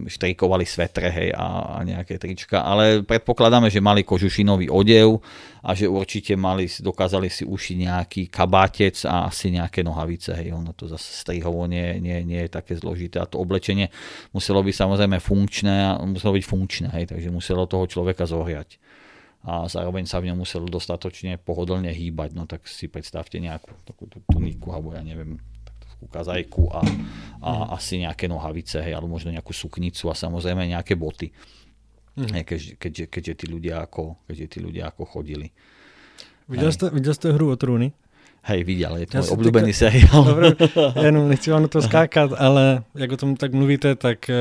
štrikovali 0.06 0.62
svetre 0.62 1.10
hej, 1.10 1.30
a, 1.34 1.82
a 1.82 1.82
nejaké 1.82 2.22
trička, 2.22 2.62
ale 2.62 3.02
predpokladáme, 3.02 3.74
že 3.74 3.82
mali 3.82 4.06
kožušinový 4.06 4.70
odev 4.70 5.18
a 5.66 5.74
že 5.74 5.90
určite 5.90 6.38
mali, 6.38 6.70
dokázali 6.70 7.34
si 7.34 7.50
ušiť 7.50 7.76
nejaký 7.82 8.22
kabátec 8.30 9.10
a 9.10 9.26
asi 9.26 9.50
nejaké 9.50 9.82
nohavice. 9.82 10.38
Hej. 10.38 10.54
Ono 10.54 10.78
to 10.78 10.86
zase 10.86 11.10
strihovo 11.26 11.66
nie, 11.66 11.98
nie, 11.98 12.22
nie 12.22 12.46
je 12.46 12.54
také 12.54 12.78
zložité 12.78 13.18
a 13.18 13.26
to 13.26 13.42
oblečenie 13.42 13.90
muselo 14.38 14.62
byť 14.62 14.76
samozrejme 14.78 15.18
funkčné, 15.18 15.98
muselo 16.06 16.38
byť 16.38 16.46
funkčné, 16.46 16.88
hej, 16.94 17.06
takže 17.10 17.34
muselo 17.34 17.66
toho 17.66 17.90
človeka 17.90 18.30
zohriať 18.30 18.78
a 19.48 19.64
zároveň 19.70 20.04
sa 20.04 20.20
v 20.20 20.34
ňom 20.34 20.44
musel 20.44 20.68
dostatočne 20.68 21.40
pohodlne 21.40 21.94
hýbať, 21.94 22.36
no 22.36 22.44
tak 22.50 22.68
si 22.68 22.92
predstavte 22.92 23.40
nejakú 23.40 23.70
takú 23.88 24.10
tuniku, 24.28 24.76
alebo 24.76 24.92
ja 24.92 25.00
neviem, 25.06 25.40
kazajku 26.06 26.70
a, 26.70 26.86
a 27.42 27.50
mm. 27.50 27.68
asi 27.74 28.06
nejaké 28.06 28.30
nohavice, 28.30 28.78
hej, 28.86 28.94
alebo 28.94 29.10
možno 29.10 29.34
nejakú 29.34 29.50
suknicu 29.50 30.14
a 30.14 30.16
samozrejme 30.16 30.70
nejaké 30.70 30.94
boty. 30.94 31.34
Mm. 32.14 32.30
Hej, 32.38 32.44
keďže, 32.46 32.72
keďže, 32.78 33.06
keďže, 33.10 33.34
tí 33.34 33.46
ľudia 33.50 33.82
ako, 33.82 34.22
keďže 34.30 34.46
tí 34.48 34.58
ľudia 34.62 34.94
ako 34.94 35.04
chodili. 35.06 35.50
Videl 36.50 36.72
jste, 36.72 36.90
videl 36.90 37.14
jste 37.14 37.34
hru 37.34 37.52
o 37.52 37.56
trúny? 37.56 37.92
Hej, 38.44 38.64
viděl, 38.64 38.98
je 38.98 39.06
to 39.08 39.18
můj 39.18 39.28
oblíbený 39.30 39.66
týka... 39.66 39.78
seriál. 39.78 40.24
Dobre, 40.24 40.52
jenom 41.04 41.30
nechci 41.30 41.52
vám 41.52 41.68
to 41.68 41.82
skákat, 41.82 42.32
ale 42.38 42.84
jak 42.96 43.12
o 43.12 43.18
tom 43.18 43.36
tak 43.36 43.54
mluvíte, 43.54 43.96
tak 43.96 44.30
eh, 44.30 44.36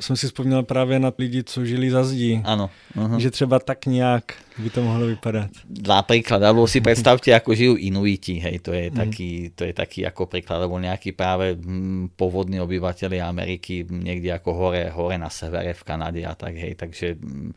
jsem 0.00 0.16
si 0.16 0.26
vzpomněl 0.26 0.62
právě 0.62 0.98
na 0.98 1.12
lidi, 1.18 1.44
co 1.44 1.64
žili 1.64 1.90
za 1.90 2.04
zdí. 2.04 2.42
Áno. 2.44 2.70
Uh-huh. 2.96 3.16
Že 3.16 3.30
třeba 3.30 3.58
tak 3.58 3.86
nějak 3.86 4.34
by 4.56 4.70
to 4.72 4.80
mohlo 4.80 5.06
vypadať. 5.12 5.68
Napríklad, 5.68 6.40
alebo 6.40 6.64
si 6.64 6.80
predstavte, 6.80 7.28
ako 7.28 7.52
žijú 7.52 7.74
Inuiti, 7.76 8.40
hej, 8.40 8.64
to 8.64 8.72
je, 8.72 8.88
mm. 8.88 8.96
taký, 8.96 9.30
to 9.52 9.68
je 9.68 9.72
taký 9.76 10.00
ako 10.08 10.32
príklad, 10.32 10.64
alebo 10.64 10.80
nejaký 10.80 11.12
práve 11.12 11.52
hm, 11.52 12.16
pôvodní 12.16 12.56
obyvateľi 12.64 13.20
Ameriky 13.20 13.84
niekde 13.84 14.32
ako 14.32 14.56
hore, 14.56 14.88
hore 14.88 15.20
na 15.20 15.28
severe 15.28 15.76
v 15.76 15.82
Kanade 15.84 16.24
a 16.24 16.32
tak, 16.32 16.56
hej, 16.56 16.72
takže 16.72 17.20
hm, 17.20 17.52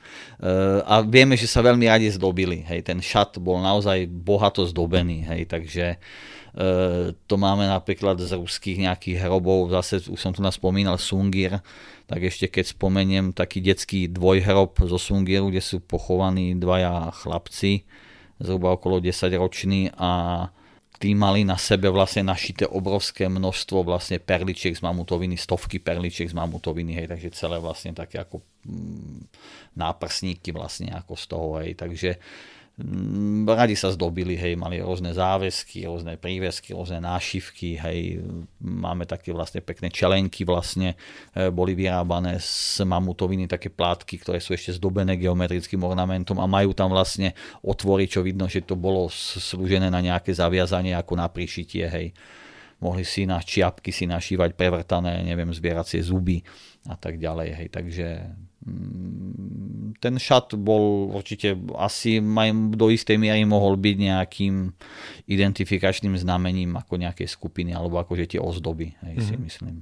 a 0.83 0.99
vieme, 1.07 1.39
že 1.39 1.47
sa 1.47 1.63
veľmi 1.63 1.87
radi 1.87 2.11
zdobili, 2.11 2.67
hej, 2.67 2.83
ten 2.83 2.99
šat 2.99 3.39
bol 3.39 3.63
naozaj 3.63 4.03
bohato 4.11 4.67
zdobený, 4.67 5.23
hej, 5.23 5.47
takže 5.47 5.95
to 7.27 7.35
máme 7.39 7.63
napríklad 7.71 8.19
z 8.19 8.35
ruských 8.35 8.83
nejakých 8.83 9.23
hrobov, 9.23 9.71
zase 9.71 10.03
už 10.11 10.19
som 10.19 10.35
tu 10.35 10.43
nás 10.43 10.59
spomínal 10.59 10.99
Sungir, 10.99 11.63
tak 12.03 12.19
ešte 12.19 12.51
keď 12.51 12.75
spomeniem 12.75 13.31
taký 13.31 13.63
detský 13.63 14.11
dvojhrob 14.11 14.75
zo 14.83 14.99
Sungiru, 14.99 15.47
kde 15.47 15.63
sú 15.63 15.79
pochovaní 15.79 16.59
dvaja 16.59 17.15
chlapci, 17.15 17.87
zhruba 18.43 18.75
okolo 18.75 18.99
10 18.99 19.31
roční 19.39 19.87
a 19.95 20.51
tí 20.99 21.15
mali 21.15 21.47
na 21.47 21.55
sebe 21.55 21.87
vlastne 21.87 22.27
našité 22.27 22.67
obrovské 22.67 23.31
množstvo 23.31 23.87
vlastne 23.87 24.19
perličiek 24.19 24.75
z 24.75 24.83
mamutoviny, 24.83 25.39
stovky 25.39 25.79
perličiek 25.79 26.27
z 26.27 26.35
mamutoviny, 26.35 26.91
hej, 26.91 27.07
takže 27.07 27.39
celé 27.39 27.55
vlastne 27.55 27.95
také 27.95 28.19
ako 28.19 28.43
mm, 28.67 29.31
náprsníky 29.79 30.51
vlastne 30.51 30.91
ako 30.91 31.15
z 31.15 31.25
toho, 31.31 31.47
hej, 31.63 31.71
takže 31.79 32.19
radi 33.43 33.75
sa 33.75 33.91
zdobili, 33.91 34.39
hej, 34.39 34.55
mali 34.55 34.79
rôzne 34.79 35.11
záväzky, 35.11 35.83
rôzne 35.83 36.15
prívesky, 36.15 36.71
rôzne 36.71 37.03
nášivky, 37.03 37.75
hej, 37.75 38.23
máme 38.63 39.03
také 39.03 39.35
vlastne 39.35 39.59
pekné 39.59 39.91
čelenky 39.91 40.47
vlastne, 40.47 40.95
e, 41.35 41.51
boli 41.51 41.75
vyrábané 41.75 42.39
z 42.39 42.79
mamutoviny, 42.87 43.51
také 43.51 43.67
plátky, 43.67 44.23
ktoré 44.23 44.39
sú 44.39 44.55
ešte 44.55 44.79
zdobené 44.79 45.19
geometrickým 45.19 45.83
ornamentom 45.83 46.39
a 46.39 46.47
majú 46.47 46.71
tam 46.71 46.95
vlastne 46.95 47.35
otvory, 47.59 48.07
čo 48.07 48.23
vidno, 48.23 48.47
že 48.47 48.63
to 48.63 48.79
bolo 48.79 49.11
slúžené 49.11 49.91
na 49.91 49.99
nejaké 49.99 50.31
zaviazanie 50.31 50.95
ako 50.95 51.19
na 51.19 51.27
prišitie, 51.27 51.83
hej. 51.91 52.07
Mohli 52.79 53.03
si 53.03 53.27
na 53.27 53.43
čiapky 53.43 53.91
si 53.91 54.07
našívať 54.07 54.55
prevrtané, 54.55 55.19
neviem, 55.27 55.51
zbieracie 55.51 55.99
zuby 55.99 56.39
a 56.87 56.95
tak 56.95 57.19
ďalej, 57.19 57.49
hej, 57.59 57.67
takže 57.75 58.07
Mm, 58.23 58.48
ten 59.99 60.15
šat 60.19 60.55
bol 60.59 61.15
určite 61.15 61.55
asi 61.79 62.19
do 62.75 62.91
istej 62.91 63.15
miery 63.15 63.47
mohol 63.47 63.79
byť 63.79 63.95
nejakým 63.95 64.55
identifikačným 65.31 66.15
znamením 66.19 66.75
ako 66.75 66.99
nejakej 66.99 67.27
skupiny 67.27 67.71
alebo 67.71 67.99
akože 68.03 68.35
tie 68.35 68.39
ozdoby, 68.39 68.95
hej, 69.07 69.15
mm-hmm. 69.15 69.27
si 69.27 69.35
mhm. 69.35 69.43
myslím. 69.47 69.75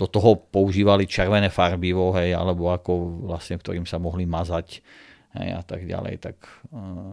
do 0.00 0.06
toho 0.08 0.40
používali 0.48 1.04
červené 1.04 1.52
farbivo, 1.52 2.16
hej, 2.16 2.32
alebo 2.32 2.72
ako 2.72 3.28
vlastne, 3.28 3.60
ktorým 3.60 3.84
sa 3.84 4.00
mohli 4.00 4.24
mazať 4.24 4.80
hej, 5.36 5.48
a 5.52 5.60
tak 5.60 5.84
ďalej, 5.84 6.14
tak 6.24 6.36
uh, 6.72 7.12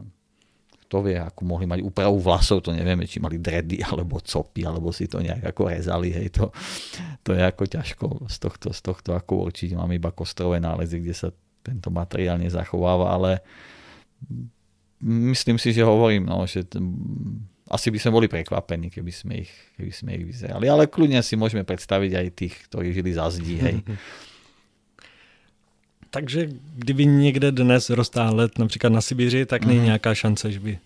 kto 0.88 1.04
vie, 1.04 1.20
ako 1.20 1.44
mohli 1.44 1.68
mať 1.68 1.84
úpravu 1.84 2.16
vlasov, 2.24 2.64
to 2.64 2.72
nevieme, 2.72 3.04
či 3.04 3.20
mali 3.20 3.44
dredy 3.44 3.84
alebo 3.92 4.24
copy, 4.24 4.64
alebo 4.64 4.96
si 4.96 5.12
to 5.12 5.20
nejak 5.20 5.52
ako 5.52 5.68
rezali, 5.68 6.16
hej, 6.16 6.32
to, 6.32 6.48
to 7.28 7.36
je 7.36 7.44
ako 7.44 7.64
ťažko 7.68 8.06
z 8.32 8.38
tohto, 8.40 8.68
z 8.72 8.80
tohto 8.80 9.10
ako 9.12 9.52
určiť, 9.52 9.76
mám 9.76 9.92
iba 9.92 10.16
kostrové 10.16 10.64
nálezy, 10.64 11.04
kde 11.04 11.14
sa 11.14 11.30
tento 11.60 11.92
materiál 11.92 12.40
nezachováva, 12.40 13.12
ale 13.12 13.44
myslím 15.04 15.60
si, 15.60 15.76
že 15.76 15.84
hovorím, 15.84 16.32
no, 16.32 16.48
že 16.48 16.64
t- 16.64 16.80
asi 17.68 17.92
by 17.92 18.00
sme 18.00 18.16
boli 18.16 18.28
prekvapení, 18.32 18.88
keby 18.88 19.12
sme 19.12 19.44
ich, 19.44 19.52
keby 19.76 19.92
sme 19.92 20.10
ich 20.16 20.24
vyzerali. 20.24 20.72
Ale 20.72 20.88
kľudne 20.88 21.20
si 21.20 21.36
môžeme 21.36 21.68
predstaviť 21.68 22.12
aj 22.16 22.28
tých, 22.32 22.56
ktorí 22.72 22.96
žili 22.96 23.12
za 23.12 23.28
zdí, 23.28 23.60
hej. 23.60 23.78
Takže 26.10 26.50
kdyby 26.76 27.06
někde 27.06 27.52
dnes 27.52 27.90
rostá 27.90 28.30
let 28.30 28.60
například 28.60 28.90
na 28.90 29.02
Sibiři, 29.02 29.46
tak 29.46 29.66
není 29.66 29.80
mm. 29.80 29.86
nějaká 29.86 30.14
šance, 30.16 30.52
že 30.52 30.60
by 30.60 30.80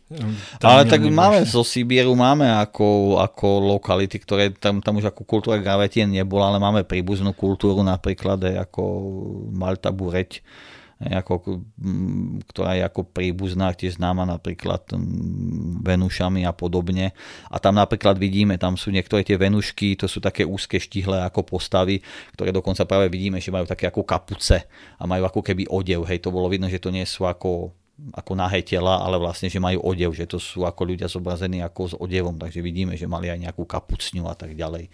tam 0.60 0.72
Ale 0.72 0.86
tak 0.86 1.02
máme 1.02 1.46
zo 1.46 1.64
Sibíru, 1.64 2.16
máme 2.16 2.50
ako, 2.50 3.20
ako 3.22 3.48
lokality, 3.78 4.20
ktoré 4.20 4.50
tam, 4.52 4.82
tam 4.82 4.98
už 4.98 5.14
ako 5.14 5.24
kultúra 5.24 5.62
gravetien 5.62 6.10
nebola, 6.10 6.52
ale 6.52 6.60
máme 6.60 6.82
príbuznú 6.84 7.32
kultúru 7.32 7.80
napríklad 7.86 8.42
ako 8.60 8.82
Malta 9.54 9.94
Bureť, 9.94 10.42
ako, 11.02 11.66
ktorá 12.54 12.78
je 12.78 12.84
ako 12.86 13.02
príbuzná, 13.10 13.74
tiež 13.74 13.98
známa 13.98 14.30
napríklad 14.30 14.86
Venušami 15.82 16.46
a 16.46 16.54
podobne. 16.54 17.18
A 17.50 17.58
tam 17.58 17.82
napríklad 17.82 18.22
vidíme, 18.22 18.62
tam 18.62 18.78
sú 18.78 18.94
niektoré 18.94 19.26
tie 19.26 19.42
Venušky, 19.42 19.98
to 19.98 20.06
sú 20.06 20.22
také 20.22 20.46
úzke 20.46 20.78
štihle 20.78 21.26
ako 21.26 21.58
postavy, 21.58 22.06
ktoré 22.38 22.54
dokonca 22.54 22.86
práve 22.86 23.10
vidíme, 23.10 23.42
že 23.42 23.50
majú 23.50 23.66
také 23.66 23.90
ako 23.90 24.06
kapuce 24.06 24.70
a 25.02 25.04
majú 25.10 25.26
ako 25.26 25.42
keby 25.42 25.66
odev. 25.66 26.06
Hej, 26.06 26.22
to 26.22 26.30
bolo 26.30 26.46
vidno, 26.46 26.70
že 26.70 26.78
to 26.78 26.94
nie 26.94 27.06
sú 27.08 27.26
ako 27.26 27.74
ako 28.02 28.34
nahé 28.34 28.66
tela, 28.66 28.98
ale 28.98 29.22
vlastne, 29.22 29.46
že 29.46 29.62
majú 29.62 29.86
odev, 29.86 30.10
že 30.18 30.26
to 30.26 30.42
sú 30.42 30.66
ako 30.66 30.90
ľudia 30.90 31.06
zobrazení 31.06 31.62
ako 31.62 31.82
s 31.86 31.94
odevom, 31.94 32.34
takže 32.34 32.58
vidíme, 32.58 32.98
že 32.98 33.06
mali 33.06 33.30
aj 33.30 33.46
nejakú 33.46 33.62
kapucňu 33.62 34.26
a 34.26 34.34
tak 34.34 34.58
ďalej 34.58 34.90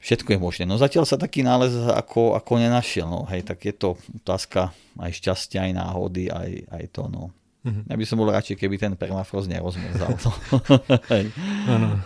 všetko 0.00 0.32
je 0.32 0.38
možné. 0.40 0.64
No 0.64 0.80
zatiaľ 0.80 1.04
sa 1.04 1.20
taký 1.20 1.44
nález 1.44 1.76
ako, 1.76 2.34
ako 2.34 2.52
nenašiel. 2.56 3.06
No. 3.06 3.28
Hej, 3.28 3.44
tak 3.46 3.64
je 3.64 3.74
to 3.76 4.00
otázka 4.24 4.72
aj 4.96 5.12
šťastia, 5.12 5.68
aj 5.68 5.72
náhody, 5.76 6.32
aj, 6.32 6.50
aj 6.72 6.84
to. 6.92 7.04
No. 7.12 7.30
Mm-hmm. 7.60 7.84
Ja 7.92 7.94
by 8.00 8.04
som 8.08 8.16
bol 8.16 8.32
radšej, 8.32 8.56
keby 8.56 8.80
ten 8.80 8.96
permafrost 8.96 9.52
nerozmrzal. 9.52 10.16
No. 10.16 10.28
ano. 11.76 12.00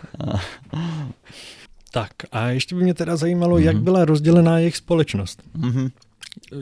Tak 1.94 2.12
a 2.32 2.48
ještě 2.48 2.74
by 2.74 2.82
mě 2.82 2.94
teda 2.94 3.16
zajímalo, 3.16 3.56
mm-hmm. 3.56 3.66
jak 3.66 3.76
byla 3.76 4.04
rozdělená 4.04 4.58
jejich 4.58 4.76
společnost. 4.76 5.42
Mm-hmm. 5.58 5.90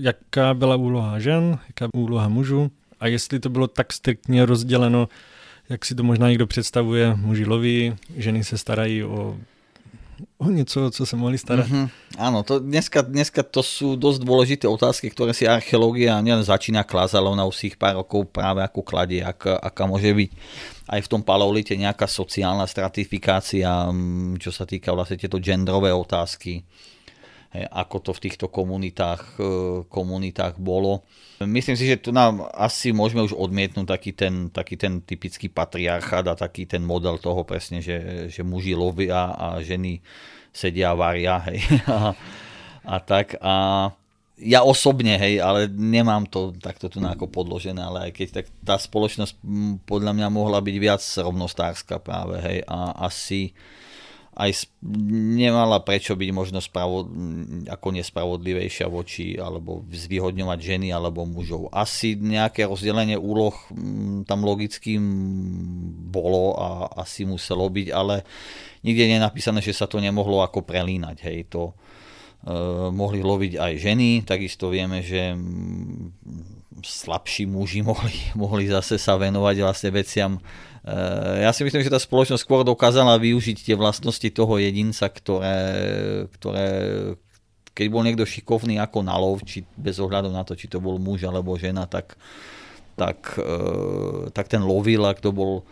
Jaká 0.00 0.54
byla 0.54 0.76
úloha 0.76 1.18
žen, 1.18 1.58
jaká 1.68 1.88
úloha 1.96 2.28
mužů 2.28 2.70
a 3.00 3.06
jestli 3.06 3.40
to 3.40 3.48
bylo 3.48 3.66
tak 3.66 3.92
striktně 3.92 4.46
rozděleno, 4.46 5.08
jak 5.68 5.84
si 5.84 5.94
to 5.94 6.02
možná 6.02 6.28
někdo 6.28 6.46
představuje, 6.46 7.14
muži 7.14 7.44
loví, 7.44 7.96
ženy 8.16 8.44
se 8.44 8.58
starají 8.58 9.04
o 9.04 9.36
o 10.40 10.46
niečo, 10.50 10.90
co 10.90 11.02
sa 11.02 11.16
mohli 11.18 11.38
starať. 11.38 11.68
Mm-hmm. 11.68 11.86
Áno, 12.18 12.42
to 12.42 12.58
dneska, 12.58 13.02
dneska 13.06 13.46
to 13.46 13.62
sú 13.64 13.94
dosť 13.94 14.18
dôležité 14.22 14.64
otázky, 14.68 15.08
ktoré 15.10 15.32
si 15.32 15.48
archeológia 15.48 16.18
nielen 16.20 16.44
začína 16.44 16.84
klásať, 16.84 17.22
ale 17.22 17.32
ona 17.32 17.44
už 17.46 17.72
ich 17.72 17.76
pár 17.78 18.02
rokov 18.02 18.28
práve 18.30 18.60
ako 18.60 18.80
kladie, 18.82 19.22
aká, 19.24 19.56
aká 19.58 19.84
môže 19.88 20.10
byť 20.10 20.30
aj 20.92 21.00
v 21.04 21.10
tom 21.10 21.22
paleolite 21.24 21.72
nejaká 21.78 22.04
sociálna 22.04 22.66
stratifikácia, 22.68 23.70
čo 24.36 24.50
sa 24.50 24.68
týka 24.68 24.92
vlastne 24.92 25.16
tieto 25.16 25.40
genderové 25.40 25.94
otázky 25.94 26.66
ako 27.52 27.96
to 28.00 28.10
v 28.16 28.22
týchto 28.28 28.48
komunitách, 28.48 29.36
e, 29.36 29.44
komunitách 29.92 30.56
bolo. 30.56 31.04
Myslím 31.44 31.76
si, 31.76 31.84
že 31.84 32.00
tu 32.00 32.08
nám 32.08 32.48
asi 32.56 32.96
môžeme 32.96 33.20
už 33.20 33.36
odmietnúť 33.36 33.86
taký 33.92 34.12
ten, 34.16 34.48
taký 34.48 34.80
ten 34.80 35.04
typický 35.04 35.52
patriarchát 35.52 36.24
a 36.32 36.38
taký 36.38 36.64
ten 36.64 36.80
model 36.80 37.20
toho 37.20 37.44
presne, 37.44 37.84
že, 37.84 38.28
že 38.32 38.40
muži 38.40 38.72
lovia 38.72 39.36
a 39.36 39.60
ženy 39.60 40.00
sedia 40.48 40.92
a 40.92 40.98
varia. 40.98 41.44
Hej, 41.44 41.60
a, 41.92 42.16
a 42.88 42.96
tak. 43.04 43.36
A 43.44 43.54
ja 44.42 44.64
osobne, 44.64 45.20
hej, 45.20 45.38
ale 45.38 45.68
nemám 45.68 46.24
to 46.26 46.56
takto 46.56 46.88
tu 46.88 46.98
ako 47.04 47.28
podložené, 47.28 47.78
ale 47.78 47.98
aj 48.08 48.12
keď 48.16 48.28
tak 48.42 48.46
tá 48.64 48.74
spoločnosť 48.80 49.38
podľa 49.84 50.12
mňa 50.16 50.28
mohla 50.32 50.58
byť 50.58 50.76
viac 50.80 51.02
rovnostárska 51.04 52.00
práve, 52.00 52.40
hej, 52.40 52.58
a 52.64 53.06
asi 53.06 53.52
aj 54.32 54.72
nemala 55.36 55.84
prečo 55.84 56.16
byť 56.16 56.30
možno 56.32 56.64
spravod, 56.64 57.12
ako 57.68 57.86
nespravodlivejšia 57.92 58.88
voči 58.88 59.36
alebo 59.36 59.84
zvýhodňovať 59.92 60.58
ženy 60.58 60.88
alebo 60.88 61.28
mužov. 61.28 61.68
Asi 61.68 62.16
nejaké 62.16 62.64
rozdelenie 62.64 63.20
úloh 63.20 63.52
tam 64.24 64.40
logicky 64.40 64.96
bolo 66.08 66.56
a 66.56 66.68
asi 67.04 67.28
muselo 67.28 67.68
byť, 67.68 67.88
ale 67.92 68.24
nikde 68.80 69.04
nie 69.04 69.16
je 69.20 69.26
napísané, 69.28 69.58
že 69.60 69.76
sa 69.76 69.84
to 69.84 70.00
nemohlo 70.00 70.40
ako 70.40 70.64
prelínať. 70.64 71.16
Hej, 71.28 71.52
to 71.52 71.62
uh, 71.68 72.88
mohli 72.88 73.20
loviť 73.20 73.60
aj 73.60 73.72
ženy, 73.84 74.24
takisto 74.24 74.72
vieme, 74.72 75.04
že 75.04 75.36
slabší 76.80 77.44
muži 77.44 77.84
mohli, 77.90 78.16
mohli 78.32 78.64
zase 78.72 78.96
sa 78.96 79.20
venovať 79.20 79.56
vlastne 79.60 79.90
veciam. 79.92 80.32
Ja 81.38 81.54
si 81.54 81.62
myslím, 81.62 81.86
že 81.86 81.94
tá 81.94 82.00
spoločnosť 82.02 82.42
skôr 82.42 82.66
dokázala 82.66 83.14
využiť 83.14 83.70
tie 83.70 83.78
vlastnosti 83.78 84.26
toho 84.34 84.58
jedinca, 84.58 85.06
ktoré, 85.06 85.58
ktoré 86.34 86.66
keď 87.72 87.86
bol 87.88 88.02
niekto 88.04 88.28
šikovný 88.28 88.76
ako 88.82 88.98
na 89.00 89.16
lov, 89.16 89.40
či 89.46 89.64
bez 89.78 89.96
ohľadu 89.96 90.28
na 90.28 90.44
to, 90.44 90.52
či 90.52 90.68
to 90.68 90.82
bol 90.82 91.00
muž 91.00 91.24
alebo 91.24 91.56
žena, 91.56 91.88
tak, 91.88 92.20
tak, 93.00 93.40
e, 93.40 94.28
tak 94.34 94.50
ten 94.52 94.60
lovil 94.60 95.08
a 95.08 95.16
kto 95.16 95.32
bol 95.32 95.64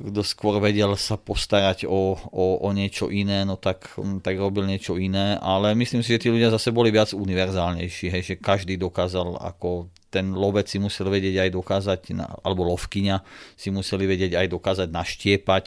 kto 0.00 0.24
skôr 0.24 0.56
vedel 0.64 0.96
sa 0.96 1.20
postarať 1.20 1.84
o, 1.84 2.16
o, 2.16 2.44
o 2.64 2.68
niečo 2.72 3.12
iné, 3.12 3.44
no 3.44 3.60
tak, 3.60 4.00
tak 4.24 4.40
robil 4.40 4.64
niečo 4.64 4.96
iné, 4.96 5.36
ale 5.36 5.76
myslím 5.76 6.00
si, 6.00 6.16
že 6.16 6.24
tí 6.24 6.28
ľudia 6.32 6.48
zase 6.48 6.72
boli 6.72 6.88
viac 6.88 7.12
univerzálnejší, 7.12 8.06
hej, 8.08 8.22
že 8.24 8.34
každý 8.40 8.80
dokázal 8.80 9.36
ako 9.36 9.92
ten 10.10 10.34
lovec 10.34 10.66
si 10.66 10.82
musel 10.82 11.06
vedieť 11.08 11.46
aj 11.46 11.50
dokázať, 11.54 12.00
alebo 12.42 12.66
lovkyňa 12.74 13.22
si 13.54 13.70
museli 13.70 14.04
vedieť 14.10 14.34
aj 14.34 14.46
dokázať 14.50 14.88
naštiepať, 14.90 15.66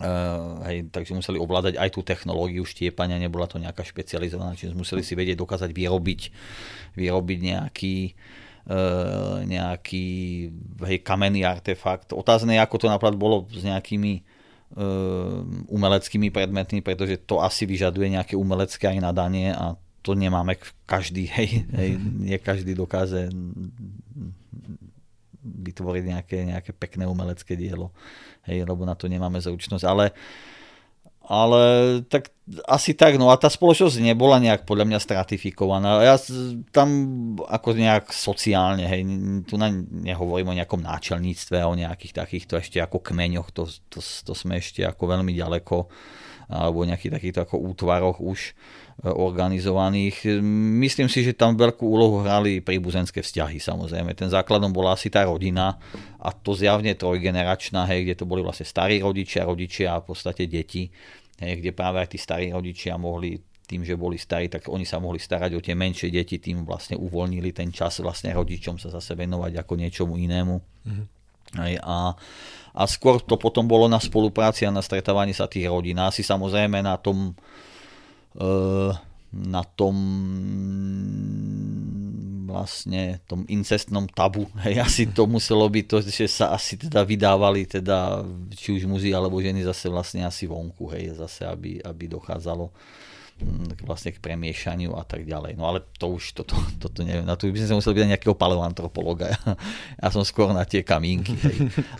Uh, 0.00 0.56
hej, 0.64 0.88
takže 0.88 1.12
museli 1.12 1.36
ovládať 1.36 1.76
aj 1.76 1.92
tú 1.92 2.00
technológiu 2.00 2.64
štiepania, 2.64 3.20
nebola 3.20 3.44
to 3.44 3.60
nejaká 3.60 3.84
špecializovaná, 3.84 4.56
čiže 4.56 4.72
museli 4.72 5.04
si 5.04 5.12
vedieť 5.12 5.36
dokázať 5.36 5.68
vyrobiť, 5.68 6.20
vyrobiť 6.96 7.38
nejaký, 7.44 8.16
uh, 8.72 9.44
nejaký 9.44 10.06
hej, 10.88 10.98
kamenný 11.04 11.44
artefakt. 11.44 12.16
Otázne 12.16 12.56
ako 12.56 12.80
to 12.80 12.86
napríklad 12.88 13.20
bolo 13.20 13.44
s 13.52 13.60
nejakými 13.60 14.24
uh, 14.80 15.44
umeleckými 15.68 16.32
predmetmi, 16.32 16.80
pretože 16.80 17.20
to 17.28 17.44
asi 17.44 17.68
vyžaduje 17.68 18.16
nejaké 18.16 18.32
umelecké 18.32 18.96
aj 18.96 18.98
nadanie 18.98 19.52
a 19.52 19.76
to 20.02 20.18
nemáme 20.18 20.58
každý, 20.84 21.30
hej, 21.30 21.64
hej, 21.70 21.90
nie 21.98 22.36
každý 22.42 22.74
dokáže 22.74 23.30
vytvoriť 25.42 26.04
nejaké, 26.06 26.38
nejaké 26.46 26.70
pekné 26.74 27.06
umelecké 27.06 27.54
dielo, 27.58 27.90
hej, 28.46 28.62
lebo 28.62 28.86
na 28.86 28.94
to 28.94 29.10
nemáme 29.10 29.38
zaučnosť, 29.42 29.84
ale 29.86 30.14
ale 31.22 31.62
tak 32.10 32.34
asi 32.66 32.98
tak, 32.98 33.14
no 33.14 33.30
a 33.30 33.38
tá 33.38 33.46
spoločnosť 33.46 34.02
nebola 34.02 34.42
nejak 34.42 34.66
podľa 34.66 34.90
mňa 34.90 34.98
stratifikovaná. 34.98 36.02
Ja 36.02 36.18
tam 36.74 36.88
ako 37.46 37.78
nejak 37.78 38.10
sociálne, 38.10 38.90
hej, 38.90 39.06
tu 39.46 39.54
na, 39.54 39.70
nehovorím 39.86 40.50
o 40.50 40.58
nejakom 40.58 40.82
náčelníctve, 40.82 41.62
o 41.62 41.78
nejakých 41.78 42.26
takýchto 42.26 42.58
ešte 42.58 42.82
ako 42.82 42.98
kmeňoch, 42.98 43.54
to, 43.54 43.70
to, 43.86 44.02
to 44.02 44.32
sme 44.34 44.58
ešte 44.58 44.82
ako 44.82 45.14
veľmi 45.14 45.30
ďaleko, 45.30 45.86
alebo 46.52 46.84
nejakých 46.84 47.16
takýchto 47.16 47.40
ako 47.48 47.56
útvaroch 47.72 48.20
už 48.20 48.52
organizovaných. 49.02 50.38
Myslím 50.78 51.08
si, 51.08 51.24
že 51.24 51.32
tam 51.32 51.56
veľkú 51.56 51.82
úlohu 51.82 52.22
hrali 52.22 52.60
príbuzenské 52.60 53.24
vzťahy 53.24 53.58
samozrejme. 53.58 54.12
Ten 54.12 54.28
základom 54.28 54.70
bola 54.70 54.94
asi 54.94 55.08
tá 55.08 55.24
rodina 55.24 55.80
a 56.20 56.30
to 56.30 56.52
zjavne 56.52 56.92
trojgeneračná, 56.94 57.88
hej, 57.88 58.06
kde 58.06 58.14
to 58.20 58.28
boli 58.28 58.44
vlastne 58.44 58.68
starí 58.68 59.00
rodičia, 59.00 59.48
rodičia 59.48 59.96
a 59.96 60.02
v 60.04 60.12
podstate 60.12 60.46
deti, 60.46 60.92
hej, 61.40 61.52
kde 61.58 61.72
práve 61.72 62.04
aj 62.04 62.14
tí 62.14 62.18
starí 62.20 62.52
rodičia 62.52 62.94
mohli 63.00 63.40
tým, 63.66 63.88
že 63.88 63.96
boli 63.96 64.20
starí, 64.20 64.52
tak 64.52 64.68
oni 64.68 64.84
sa 64.84 65.00
mohli 65.00 65.16
starať 65.16 65.56
o 65.56 65.60
tie 65.64 65.72
menšie 65.72 66.12
deti, 66.12 66.36
tým 66.36 66.68
vlastne 66.68 67.00
uvoľnili 67.00 67.56
ten 67.56 67.72
čas 67.72 68.04
vlastne 68.04 68.36
rodičom 68.36 68.76
sa 68.76 68.92
zase 68.92 69.16
venovať 69.16 69.64
ako 69.64 69.72
niečomu 69.80 70.20
inému. 70.20 70.54
Mm-hmm. 70.60 71.21
Hej, 71.52 71.80
a, 71.84 72.16
a 72.72 72.82
skôr 72.88 73.20
to 73.20 73.36
potom 73.36 73.68
bolo 73.68 73.90
na 73.90 74.00
spolupráci 74.00 74.64
a 74.64 74.72
na 74.72 74.80
stretávaní 74.80 75.36
sa 75.36 75.44
tých 75.44 75.68
rodín. 75.68 76.00
Asi 76.00 76.24
samozrejme 76.24 76.80
na 76.80 76.96
tom 76.96 77.36
Eh, 78.32 78.92
na 79.32 79.64
tom 79.64 79.96
vlastne 82.48 83.20
tom 83.28 83.44
incestnom 83.48 84.04
tabu. 84.08 84.48
Hej, 84.64 84.74
asi 84.80 85.02
to 85.08 85.24
muselo 85.28 85.68
byť 85.68 85.84
to, 85.88 85.96
že 86.04 86.28
sa 86.28 86.52
asi 86.52 86.76
teda 86.80 87.04
vydávali 87.04 87.64
teda 87.64 88.24
či 88.52 88.76
už 88.76 88.88
muži 88.88 89.12
alebo 89.12 89.40
ženy 89.40 89.64
zase 89.64 89.88
vlastne 89.88 90.24
asi 90.24 90.48
vonku, 90.48 90.88
hej, 90.92 91.16
zase 91.16 91.48
aby, 91.48 91.80
aby 91.80 92.04
dochádzalo 92.12 92.72
vlastne 93.82 94.14
k 94.14 94.22
premiešaniu 94.22 94.94
a 94.94 95.02
tak 95.02 95.26
ďalej. 95.26 95.58
No 95.58 95.66
ale 95.66 95.82
to 95.98 96.14
už, 96.14 96.36
toto, 96.36 96.54
toto 96.82 97.02
neviem, 97.02 97.26
na 97.26 97.34
to 97.34 97.50
by 97.50 97.58
som 97.58 97.78
musel 97.78 97.94
byť 97.94 98.14
nejakého 98.16 98.36
paleoantropologa. 98.36 99.34
Ja, 99.34 99.40
ja 100.02 100.08
som 100.08 100.22
skôr 100.22 100.50
na 100.54 100.62
tie 100.62 100.86
kamínky. 100.86 101.34
Hej. 101.34 101.56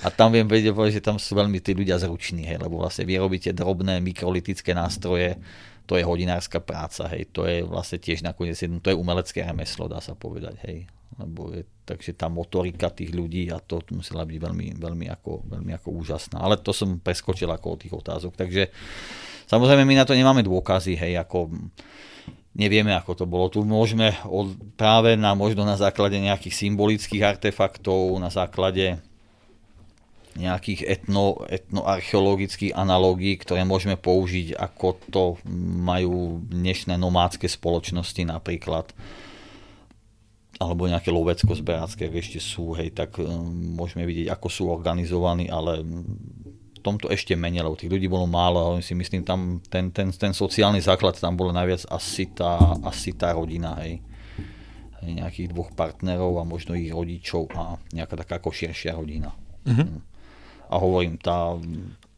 A 0.07 0.09
tam 0.13 0.33
viem 0.33 0.47
vedieť, 0.47 0.75
že 0.93 1.03
tam 1.03 1.19
sú 1.19 1.35
veľmi 1.35 1.59
tí 1.59 1.75
ľudia 1.75 1.99
zruční, 1.99 2.47
hej, 2.47 2.59
lebo 2.63 2.81
vlastne 2.81 3.07
vy 3.07 3.19
robíte 3.19 3.51
drobné 3.51 3.99
mikrolitické 4.01 4.73
nástroje, 4.73 5.39
to 5.85 5.99
je 5.99 6.07
hodinárska 6.07 6.63
práca, 6.63 7.11
hej, 7.11 7.27
to 7.35 7.43
je 7.45 7.67
vlastne 7.67 7.99
tiež 7.99 8.23
nakoniec 8.23 8.55
jedno, 8.55 8.79
to 8.79 8.95
je 8.95 8.97
umelecké 8.97 9.43
remeslo, 9.43 9.91
dá 9.91 9.99
sa 9.99 10.15
povedať, 10.15 10.57
hej. 10.65 10.87
Lebo 11.21 11.53
je, 11.53 11.69
takže 11.85 12.17
tá 12.17 12.33
motorika 12.33 12.89
tých 12.89 13.13
ľudí 13.13 13.53
a 13.53 13.61
to 13.61 13.85
musela 13.93 14.25
byť 14.25 14.39
veľmi, 14.41 14.81
veľmi, 14.81 15.07
ako, 15.13 15.45
veľmi 15.45 15.73
ako 15.77 15.89
úžasná. 15.93 16.41
Ale 16.41 16.57
to 16.57 16.73
som 16.73 16.97
preskočil 17.05 17.53
ako 17.53 17.77
od 17.77 17.79
tých 17.85 17.93
otázok. 17.93 18.33
Takže 18.33 18.73
samozrejme 19.53 19.85
my 19.85 19.95
na 20.01 20.09
to 20.09 20.17
nemáme 20.17 20.41
dôkazy, 20.41 20.97
hej, 20.97 21.21
ako 21.21 21.53
nevieme, 22.57 22.97
ako 22.97 23.13
to 23.13 23.25
bolo. 23.29 23.53
Tu 23.53 23.61
môžeme 23.61 24.17
od, 24.25 24.57
práve 24.81 25.13
na, 25.21 25.37
možno 25.37 25.69
na 25.69 25.77
základe 25.77 26.17
nejakých 26.17 26.57
symbolických 26.57 27.37
artefaktov, 27.37 28.17
na 28.17 28.33
základe 28.33 28.97
nejakých 30.33 30.89
etno, 30.89 31.45
etnoarcheologických 31.45 32.73
analógií, 32.73 33.37
ktoré 33.37 33.69
môžeme 33.69 34.01
použiť, 34.01 34.57
ako 34.57 34.87
to 35.13 35.25
majú 35.85 36.41
dnešné 36.49 36.97
nomádske 36.97 37.45
spoločnosti 37.45 38.25
napríklad 38.25 38.97
alebo 40.63 40.87
nejaké 40.87 41.11
lovecko-zberácké, 41.11 42.07
ešte 42.07 42.39
sú, 42.39 42.71
hej, 42.79 42.95
tak 42.95 43.19
um, 43.19 43.75
môžeme 43.75 44.07
vidieť, 44.07 44.31
ako 44.31 44.47
sú 44.47 44.65
organizovaní, 44.71 45.51
ale 45.51 45.83
tomto 46.83 47.07
ešte 47.09 47.39
menej, 47.39 47.63
lebo 47.63 47.79
tých 47.79 47.91
ľudí 47.91 48.11
bolo 48.11 48.27
málo, 48.27 48.59
ale 48.59 48.79
si 48.83 48.93
myslím, 48.93 49.23
tam 49.23 49.63
ten, 49.71 49.95
ten, 49.95 50.11
ten 50.11 50.35
sociálny 50.35 50.83
základ 50.83 51.15
tam 51.17 51.39
bolo 51.39 51.55
najviac 51.55 51.87
asi 51.89 52.29
tá, 52.35 52.59
asi 52.83 53.15
tá 53.15 53.33
rodina, 53.33 53.79
hej. 53.87 54.03
hej. 55.01 55.11
Nejakých 55.23 55.49
dvoch 55.55 55.71
partnerov 55.73 56.43
a 56.43 56.45
možno 56.45 56.75
ich 56.75 56.91
rodičov 56.91 57.55
a 57.55 57.79
nejaká 57.95 58.19
taká 58.19 58.43
ako 58.43 58.51
širšia 58.51 58.99
rodina. 58.99 59.31
Mm-hmm 59.63 60.13
a 60.73 60.75
hovorím, 60.81 61.21
tá, 61.21 61.61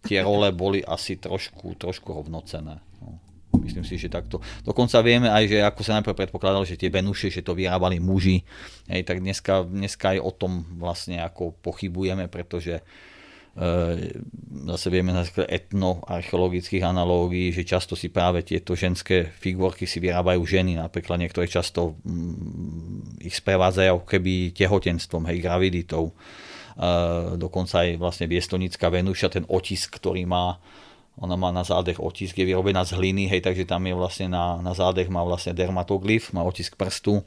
tie 0.07 0.23
role 0.23 0.55
boli 0.55 0.79
asi 0.87 1.19
trošku, 1.19 1.75
trošku 1.75 2.15
rovnocené. 2.15 2.79
No. 3.03 3.19
Myslím 3.59 3.83
si, 3.83 3.99
že 3.99 4.07
takto. 4.07 4.39
Dokonca 4.63 5.03
vieme 5.03 5.27
aj, 5.27 5.45
že 5.51 5.59
ako 5.59 5.81
sa 5.83 5.99
najprv 5.99 6.15
predpokladalo, 6.15 6.63
že 6.63 6.79
tie 6.79 6.91
Venuše, 6.91 7.35
že 7.35 7.43
to 7.43 7.59
vyrábali 7.59 7.99
muži, 7.99 8.47
hej, 8.87 9.03
tak 9.03 9.19
dneska, 9.19 9.67
dneska 9.67 10.15
aj 10.15 10.19
o 10.23 10.31
tom 10.31 10.63
vlastne 10.79 11.19
ako 11.19 11.59
pochybujeme, 11.59 12.31
pretože 12.31 12.79
zase 14.67 14.91
vieme 14.91 15.15
na 15.15 15.23
etnoarcheologických 15.23 16.83
analógií, 16.83 17.55
že 17.55 17.63
často 17.63 17.95
si 17.95 18.11
práve 18.11 18.43
tieto 18.43 18.75
ženské 18.75 19.31
figurky 19.31 19.87
si 19.87 20.03
vyrábajú 20.03 20.43
ženy, 20.43 20.75
napríklad 20.75 21.23
niektoré 21.23 21.47
často 21.47 21.95
mm, 22.03 23.23
ich 23.23 23.39
sprevádzajú 23.39 24.03
keby 24.03 24.59
tehotenstvom, 24.59 25.31
hej, 25.31 25.39
graviditou. 25.39 26.11
Dokonca 27.39 27.87
aj 27.87 28.03
vlastne 28.03 28.27
viestonická 28.27 28.91
Venuša, 28.91 29.31
ten 29.31 29.47
otisk, 29.47 30.03
ktorý 30.03 30.27
má 30.27 30.59
ona 31.15 31.39
má 31.39 31.55
na 31.55 31.63
zádech 31.63 32.03
otisk, 32.03 32.43
je 32.43 32.51
vyrobená 32.51 32.83
z 32.83 32.99
hliny, 32.99 33.31
hej, 33.31 33.39
takže 33.39 33.71
tam 33.71 33.87
je 33.87 33.95
vlastne 33.95 34.27
na, 34.27 34.59
na 34.59 34.75
zádech 34.75 35.07
má 35.07 35.23
vlastne 35.23 35.55
dermatoglyf, 35.55 36.35
má 36.35 36.43
otisk 36.43 36.75
prstu, 36.75 37.23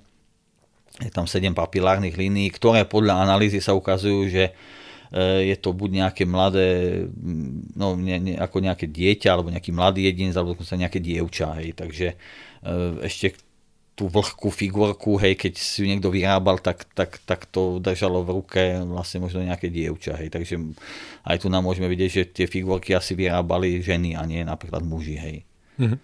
je 1.00 1.08
tam 1.14 1.24
7 1.24 1.56
papilárnych 1.56 2.18
línií, 2.20 2.52
ktoré 2.52 2.84
podľa 2.84 3.24
analýzy 3.24 3.62
sa 3.62 3.78
ukazujú, 3.78 4.28
že 4.28 4.44
e, 4.50 4.54
je 5.16 5.56
to 5.56 5.72
buď 5.72 5.90
nejaké 6.04 6.24
mladé, 6.28 6.68
no 7.76 7.96
ne, 7.96 8.18
ne, 8.20 8.34
ako 8.36 8.60
nejaké 8.60 8.92
dieťa, 8.92 9.30
alebo 9.32 9.52
nejaký 9.54 9.72
mladý 9.72 10.04
jedinec, 10.04 10.36
alebo 10.36 10.56
dokonca 10.56 10.76
nejaké 10.76 11.00
dievča, 11.00 11.56
hej, 11.64 11.72
takže 11.80 12.08
e, 12.12 12.16
ešte 13.08 13.40
tú 13.98 14.06
vlhkú 14.14 14.54
figurku, 14.54 15.18
hej, 15.18 15.34
keď 15.34 15.58
si 15.58 15.82
ju 15.82 15.90
niekto 15.90 16.14
vyrábal, 16.14 16.62
tak, 16.62 16.86
tak, 16.94 17.18
tak 17.26 17.50
to 17.50 17.82
držalo 17.82 18.22
v 18.22 18.30
ruke 18.30 18.62
vlastne 18.86 19.26
možno 19.26 19.42
nejaké 19.42 19.74
dievča, 19.74 20.14
hej, 20.22 20.30
takže 20.30 20.60
aj 21.26 21.38
tu 21.42 21.48
nám 21.50 21.66
môžeme 21.66 21.90
vidieť, 21.90 22.10
že 22.12 22.24
tie 22.30 22.46
figurky 22.46 22.94
asi 22.94 23.18
vyrábali 23.18 23.82
ženy 23.82 24.14
a 24.14 24.22
nie 24.30 24.46
napríklad 24.46 24.86
muži, 24.86 25.18
hej. 25.18 25.38
Mm-hmm. 25.82 26.00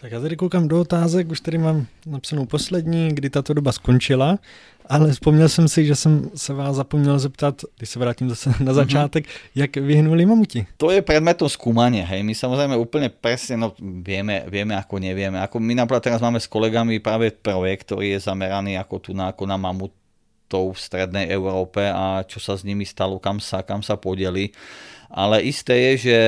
Tak 0.00 0.12
já 0.12 0.20
tady 0.20 0.36
koukám 0.36 0.68
do 0.68 0.80
otázek, 0.80 1.30
už 1.30 1.40
tady 1.40 1.58
mám 1.58 1.86
napsanou 2.06 2.46
poslední, 2.46 3.08
kdy 3.08 3.30
tato 3.30 3.54
doba 3.54 3.72
skončila, 3.72 4.38
ale 4.86 5.12
vzpomněl 5.12 5.48
jsem 5.48 5.68
si, 5.68 5.86
že 5.86 5.94
jsem 5.94 6.30
se 6.34 6.54
vás 6.54 6.76
zapomněl 6.76 7.18
zeptat, 7.18 7.54
když 7.76 7.90
se 7.90 7.98
vrátím 7.98 8.28
zase 8.28 8.50
na 8.50 8.56
mhm. 8.60 8.74
začátek, 8.74 9.24
mm-hmm. 9.24 9.50
jak 9.54 9.76
vyhnuli 9.76 10.26
mamuti. 10.26 10.66
To 10.76 10.94
je 10.94 11.02
predmetom 11.02 11.50
skúmania, 11.50 12.06
hej, 12.06 12.22
my 12.22 12.30
samozrejme 12.30 12.78
úplne 12.78 13.10
presne, 13.10 13.58
no 13.58 13.74
vieme, 13.82 14.46
vieme 14.46 14.78
ako 14.78 15.02
nevieme. 15.02 15.42
Ako 15.42 15.58
my 15.58 15.74
napríklad 15.74 16.06
teraz 16.06 16.22
máme 16.22 16.38
s 16.38 16.46
kolegami 16.46 17.02
práve 17.02 17.34
projekt, 17.34 17.90
ktorý 17.90 18.14
je 18.14 18.22
zameraný 18.22 18.78
ako 18.78 19.02
tu 19.02 19.10
na, 19.18 19.34
ako 19.34 19.50
na 19.50 19.58
mamutov 19.58 20.78
v 20.78 20.78
strednej 20.78 21.26
Európe 21.26 21.82
a 21.82 22.22
čo 22.22 22.38
sa 22.38 22.54
s 22.54 22.62
nimi 22.62 22.86
stalo, 22.86 23.18
kam 23.18 23.42
sa, 23.42 23.66
kam 23.66 23.82
sa 23.82 23.98
podeli. 23.98 24.54
Ale 25.10 25.42
isté 25.42 25.74
je, 25.90 25.92
že 26.06 26.18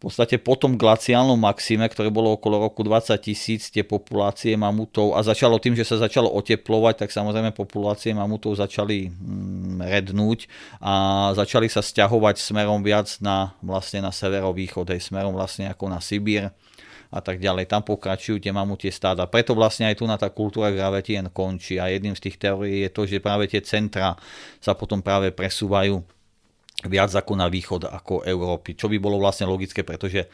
v 0.00 0.08
podstate 0.08 0.40
po 0.40 0.56
tom 0.56 0.80
glaciálnom 0.80 1.36
maxime, 1.36 1.84
ktoré 1.84 2.08
bolo 2.08 2.32
okolo 2.32 2.64
roku 2.64 2.80
20 2.80 3.20
tisíc, 3.20 3.68
tie 3.68 3.84
populácie 3.84 4.56
mamutov 4.56 5.12
a 5.12 5.20
začalo 5.20 5.60
tým, 5.60 5.76
že 5.76 5.84
sa 5.84 6.00
začalo 6.00 6.32
oteplovať, 6.40 7.04
tak 7.04 7.12
samozrejme 7.12 7.52
populácie 7.52 8.16
mamutov 8.16 8.56
začali 8.56 9.12
mm, 9.12 9.84
rednúť 9.84 10.48
a 10.80 10.92
začali 11.36 11.68
sa 11.68 11.84
stiahovať 11.84 12.40
smerom 12.40 12.80
viac 12.80 13.12
na, 13.20 13.52
vlastne 13.60 14.00
na 14.00 14.08
severovýchod, 14.08 14.88
aj 14.88 15.04
smerom 15.04 15.36
vlastne 15.36 15.68
ako 15.68 15.92
na 15.92 16.00
Sibír 16.00 16.48
a 17.12 17.20
tak 17.20 17.36
ďalej. 17.36 17.68
Tam 17.68 17.84
pokračujú 17.84 18.40
tie 18.40 18.56
mamutie 18.56 18.88
stáda. 18.88 19.28
Preto 19.28 19.52
vlastne 19.52 19.84
aj 19.84 20.00
tu 20.00 20.08
na 20.08 20.16
tá 20.16 20.32
kultúra 20.32 20.72
gravetien 20.72 21.28
končí 21.28 21.76
a 21.76 21.92
jedným 21.92 22.16
z 22.16 22.24
tých 22.24 22.40
teórií 22.40 22.88
je 22.88 22.90
to, 22.96 23.04
že 23.04 23.20
práve 23.20 23.52
tie 23.52 23.60
centra 23.60 24.16
sa 24.64 24.72
potom 24.72 25.04
práve 25.04 25.28
presúvajú 25.28 26.00
viac 26.86 27.12
ako 27.12 27.32
na 27.36 27.52
východ 27.52 27.84
ako 27.88 28.24
Európy, 28.24 28.72
čo 28.72 28.88
by 28.88 28.96
bolo 28.96 29.20
vlastne 29.20 29.44
logické, 29.44 29.84
pretože 29.84 30.30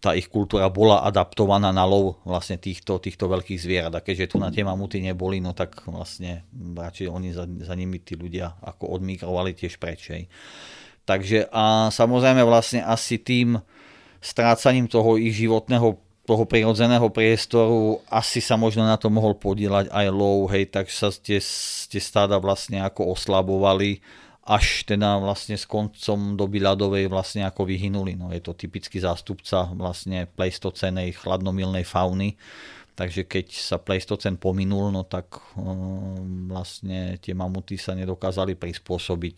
tá 0.00 0.16
ich 0.16 0.26
kultúra 0.32 0.66
bola 0.72 1.04
adaptovaná 1.04 1.70
na 1.70 1.84
lov 1.84 2.18
vlastne 2.24 2.56
týchto, 2.56 2.96
týchto 2.96 3.28
veľkých 3.28 3.60
zvierat 3.60 3.92
a 3.92 4.02
keďže 4.02 4.34
tu 4.34 4.36
na 4.40 4.48
tie 4.48 4.64
mamuty 4.64 5.04
neboli, 5.04 5.38
no 5.38 5.52
tak 5.52 5.84
vlastne 5.86 6.48
radšej 6.56 7.06
oni 7.06 7.28
za, 7.30 7.44
za 7.44 7.74
nimi 7.76 8.00
tí 8.00 8.16
ľudia 8.16 8.56
ako 8.64 8.98
odmigrovali 8.98 9.52
tiež 9.52 9.76
prečej. 9.76 10.26
Takže 11.06 11.52
a 11.54 11.92
samozrejme 11.92 12.42
vlastne 12.42 12.82
asi 12.82 13.20
tým 13.20 13.60
strácaním 14.18 14.90
toho 14.90 15.20
ich 15.20 15.38
životného 15.38 16.02
toho 16.26 16.42
prirodzeného 16.42 17.06
priestoru 17.14 18.02
asi 18.10 18.42
sa 18.42 18.58
možno 18.58 18.82
na 18.82 18.98
to 18.98 19.06
mohol 19.06 19.38
podielať 19.38 19.86
aj 19.94 20.06
lov, 20.10 20.50
hej, 20.50 20.66
tak 20.66 20.90
sa 20.90 21.14
tie, 21.14 21.38
tie 21.86 22.02
stáda 22.02 22.42
vlastne 22.42 22.82
ako 22.82 23.14
oslabovali 23.14 24.02
až 24.46 24.86
teda 24.86 25.18
vlastne 25.18 25.58
s 25.58 25.66
koncom 25.66 26.38
doby 26.38 26.62
ľadovej 26.62 27.10
vlastne 27.10 27.42
ako 27.42 27.66
vyhynuli. 27.66 28.14
No, 28.14 28.30
je 28.30 28.38
to 28.38 28.54
typický 28.54 29.02
zástupca 29.02 29.66
vlastne 29.74 30.30
pleistocenej 30.38 31.18
chladnomilnej 31.18 31.82
fauny, 31.82 32.38
takže 32.94 33.26
keď 33.26 33.46
sa 33.50 33.76
pleistocen 33.82 34.38
pominul, 34.38 34.94
no 34.94 35.02
tak 35.02 35.42
um, 35.58 36.46
vlastne 36.46 37.18
tie 37.18 37.34
mamuty 37.34 37.74
sa 37.74 37.98
nedokázali 37.98 38.54
prispôsobiť 38.54 39.36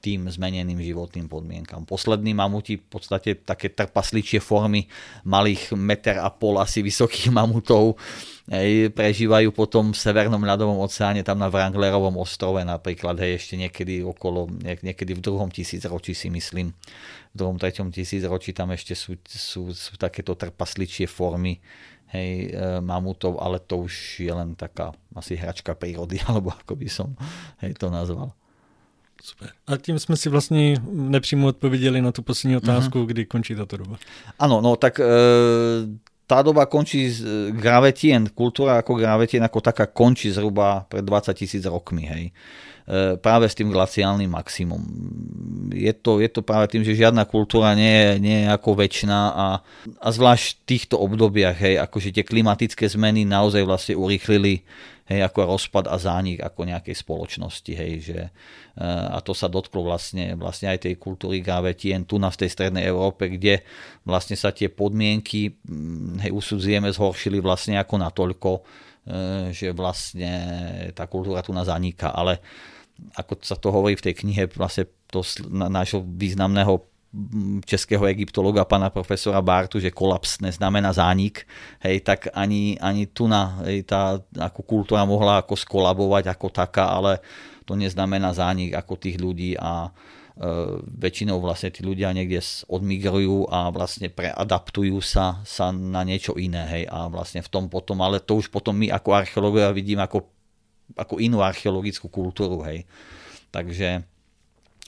tým 0.00 0.32
zmeneným 0.32 0.80
životným 0.80 1.28
podmienkam. 1.28 1.84
Poslední 1.84 2.32
mamuti 2.32 2.80
v 2.80 2.86
podstate 2.88 3.36
také 3.36 3.68
trpasličie 3.68 4.40
formy 4.40 4.88
malých 5.28 5.76
meter 5.76 6.18
a 6.24 6.32
pol 6.32 6.56
asi 6.56 6.80
vysokých 6.80 7.28
mamutov 7.38 8.00
hej, 8.50 8.90
prežívajú 8.90 9.54
potom 9.54 9.94
v 9.94 10.00
Severnom 10.00 10.42
ľadovom 10.42 10.82
oceáne, 10.82 11.22
tam 11.22 11.38
na 11.38 11.52
Wranglerovom 11.52 12.18
ostrove 12.18 12.64
napríklad, 12.64 13.20
hej, 13.22 13.38
ešte 13.38 13.54
niekedy 13.60 14.02
okolo, 14.02 14.50
niekedy 14.82 15.14
v 15.14 15.22
druhom 15.22 15.48
tisícročí 15.52 16.16
si 16.16 16.28
myslím, 16.32 16.74
v 17.30 17.34
druhom, 17.36 17.60
treťom 17.60 17.94
tisícročí 17.94 18.50
tam 18.50 18.74
ešte 18.74 18.98
sú, 18.98 19.14
sú, 19.22 19.70
sú 19.70 19.92
takéto 19.94 20.34
trpasličie 20.34 21.06
formy 21.06 21.62
hej, 22.10 22.50
e, 22.50 22.82
mamutov, 22.82 23.38
ale 23.38 23.62
to 23.62 23.86
už 23.86 24.24
je 24.26 24.32
len 24.32 24.58
taká 24.58 24.90
asi 25.14 25.38
hračka 25.38 25.78
prírody, 25.78 26.18
alebo 26.28 26.50
ako 26.50 26.74
by 26.74 26.88
som 26.90 27.14
hej, 27.62 27.78
to 27.78 27.86
nazval. 27.88 28.34
Super. 29.22 29.50
A 29.66 29.76
tím 29.76 29.98
jsme 29.98 30.16
si 30.16 30.28
vlastně 30.28 30.76
nepřímo 30.92 31.46
odpověděli 31.46 32.02
na 32.02 32.12
tu 32.12 32.22
poslední 32.22 32.56
mhm. 32.56 32.64
otázku, 32.64 32.98
uh-huh. 32.98 33.06
kdy 33.06 33.24
končí 33.24 33.54
tato 33.54 33.76
doba. 33.76 33.96
Ano, 34.38 34.60
no 34.60 34.76
tak 34.76 35.00
e, 35.00 35.04
tá 36.30 36.46
doba 36.46 36.70
končí, 36.70 37.10
gravetien, 37.50 38.30
kultúra 38.30 38.78
ako 38.78 38.94
gravetien 38.94 39.42
ako 39.42 39.58
taká 39.58 39.90
končí 39.90 40.30
zhruba 40.30 40.86
pred 40.86 41.02
20 41.02 41.34
tisíc 41.34 41.66
rokmi, 41.66 42.06
hej. 42.06 42.24
E, 42.86 43.18
práve 43.18 43.50
s 43.50 43.58
tým 43.58 43.74
glaciálnym 43.74 44.30
maximum. 44.30 44.78
Je 45.74 45.90
to, 45.90 46.22
je 46.22 46.30
to 46.30 46.46
práve 46.46 46.70
tým, 46.70 46.86
že 46.86 46.94
žiadna 46.94 47.26
kultúra 47.26 47.74
nie 47.74 47.90
je, 47.90 48.10
nie 48.22 48.38
je 48.46 48.48
ako 48.54 48.78
väčšiná 48.78 49.20
a, 49.34 49.46
a 49.98 50.08
zvlášť 50.14 50.46
v 50.54 50.58
týchto 50.70 51.02
obdobiach, 51.02 51.58
hej, 51.58 51.82
akože 51.82 52.14
tie 52.14 52.22
klimatické 52.22 52.86
zmeny 52.86 53.26
naozaj 53.26 53.66
vlastne 53.66 53.94
urýchlili 53.98 54.62
hej, 55.10 55.26
ako 55.26 55.58
rozpad 55.58 55.90
a 55.90 55.98
zánik 55.98 56.38
ako 56.38 56.70
nejakej 56.70 56.94
spoločnosti, 56.94 57.72
hej, 57.74 57.92
že 57.98 58.18
a 58.78 59.18
to 59.20 59.34
sa 59.34 59.50
dotklo 59.50 59.82
vlastne, 59.82 60.38
vlastne 60.38 60.70
aj 60.70 60.86
tej 60.86 60.94
kultúry 60.96 61.42
gavetien 61.42 62.06
tu 62.06 62.16
na 62.22 62.30
v 62.30 62.46
tej 62.46 62.50
strednej 62.54 62.86
Európe, 62.86 63.26
kde 63.26 63.66
vlastne 64.06 64.38
sa 64.38 64.54
tie 64.54 64.70
podmienky 64.70 65.58
mm, 65.66 66.22
hej, 66.24 66.30
usudzujeme 66.30 66.88
zhoršili 66.94 67.42
vlastne 67.42 67.76
ako 67.82 67.94
natoľko, 67.98 68.50
e, 68.54 68.60
že 69.50 69.74
vlastne 69.74 70.32
tá 70.94 71.10
kultúra 71.10 71.42
tu 71.42 71.50
na 71.50 71.66
zaniká, 71.66 72.14
ale 72.14 72.38
ako 73.18 73.42
sa 73.42 73.58
to 73.58 73.74
hovorí 73.74 73.98
v 73.98 74.06
tej 74.06 74.14
knihe 74.22 74.46
vlastne 74.54 74.86
to 75.10 75.26
nášho 75.50 76.06
významného 76.06 76.86
českého 77.66 78.06
egyptologa 78.06 78.62
pana 78.62 78.86
profesora 78.86 79.42
Bartu, 79.42 79.82
že 79.82 79.90
kolaps 79.90 80.38
neznamená 80.38 80.94
zánik, 80.94 81.42
hej, 81.82 82.06
tak 82.06 82.30
ani, 82.30 82.78
ani 82.78 83.10
tu 83.10 83.26
na, 83.26 83.58
hej, 83.66 83.82
tá 83.82 84.22
ako 84.38 84.62
kultúra 84.62 85.02
mohla 85.02 85.42
ako 85.42 85.58
skolabovať 85.58 86.30
ako 86.30 86.46
taká, 86.54 86.86
ale 86.86 87.18
to 87.66 87.74
neznamená 87.74 88.30
zánik 88.30 88.78
ako 88.78 88.94
tých 88.94 89.18
ľudí 89.18 89.58
a 89.58 89.90
e, 89.90 89.90
väčšinou 90.86 91.42
vlastne 91.42 91.74
tí 91.74 91.82
ľudia 91.82 92.14
niekde 92.14 92.38
odmigrujú 92.70 93.50
a 93.50 93.74
vlastne 93.74 94.06
preadaptujú 94.06 95.02
sa, 95.02 95.42
sa 95.42 95.74
na 95.74 96.06
niečo 96.06 96.38
iné, 96.38 96.62
hej, 96.78 96.84
a 96.86 97.10
vlastne 97.10 97.42
v 97.42 97.50
tom 97.50 97.66
potom, 97.66 97.98
ale 98.06 98.22
to 98.22 98.38
už 98.38 98.54
potom 98.54 98.78
my 98.78 98.86
ako 98.86 99.18
archeológovia 99.18 99.74
vidím 99.74 99.98
ako, 99.98 100.30
ako 100.94 101.18
inú 101.18 101.42
archeologickú 101.42 102.06
kultúru, 102.06 102.62
hej. 102.70 102.86
Takže 103.50 104.06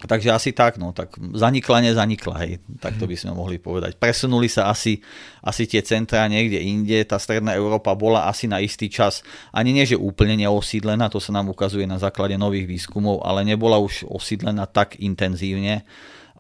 Takže 0.03 0.34
asi 0.34 0.50
tak, 0.50 0.82
no, 0.82 0.90
tak 0.90 1.14
zanikla, 1.14 1.78
nezanikla, 1.78 2.34
hej, 2.42 2.59
tak 2.82 2.98
to 2.98 3.07
by 3.07 3.14
sme 3.14 3.38
mohli 3.38 3.62
povedať. 3.62 3.94
Presunuli 3.94 4.50
sa 4.50 4.66
asi, 4.66 4.98
asi 5.38 5.70
tie 5.70 5.78
centrá 5.86 6.26
niekde 6.26 6.59
inde, 6.59 6.98
tá 7.07 7.22
stredná 7.22 7.55
Európa 7.55 7.94
bola 7.94 8.26
asi 8.26 8.50
na 8.50 8.59
istý 8.59 8.90
čas, 8.90 9.22
ani 9.55 9.70
nie, 9.70 9.86
že 9.86 9.94
úplne 9.94 10.34
neosídlená, 10.34 11.07
to 11.07 11.22
sa 11.22 11.30
nám 11.30 11.55
ukazuje 11.55 11.86
na 11.86 12.03
základe 12.03 12.34
nových 12.34 12.66
výskumov, 12.66 13.22
ale 13.22 13.46
nebola 13.46 13.78
už 13.78 14.11
osídlená 14.11 14.66
tak 14.66 14.98
intenzívne, 14.98 15.86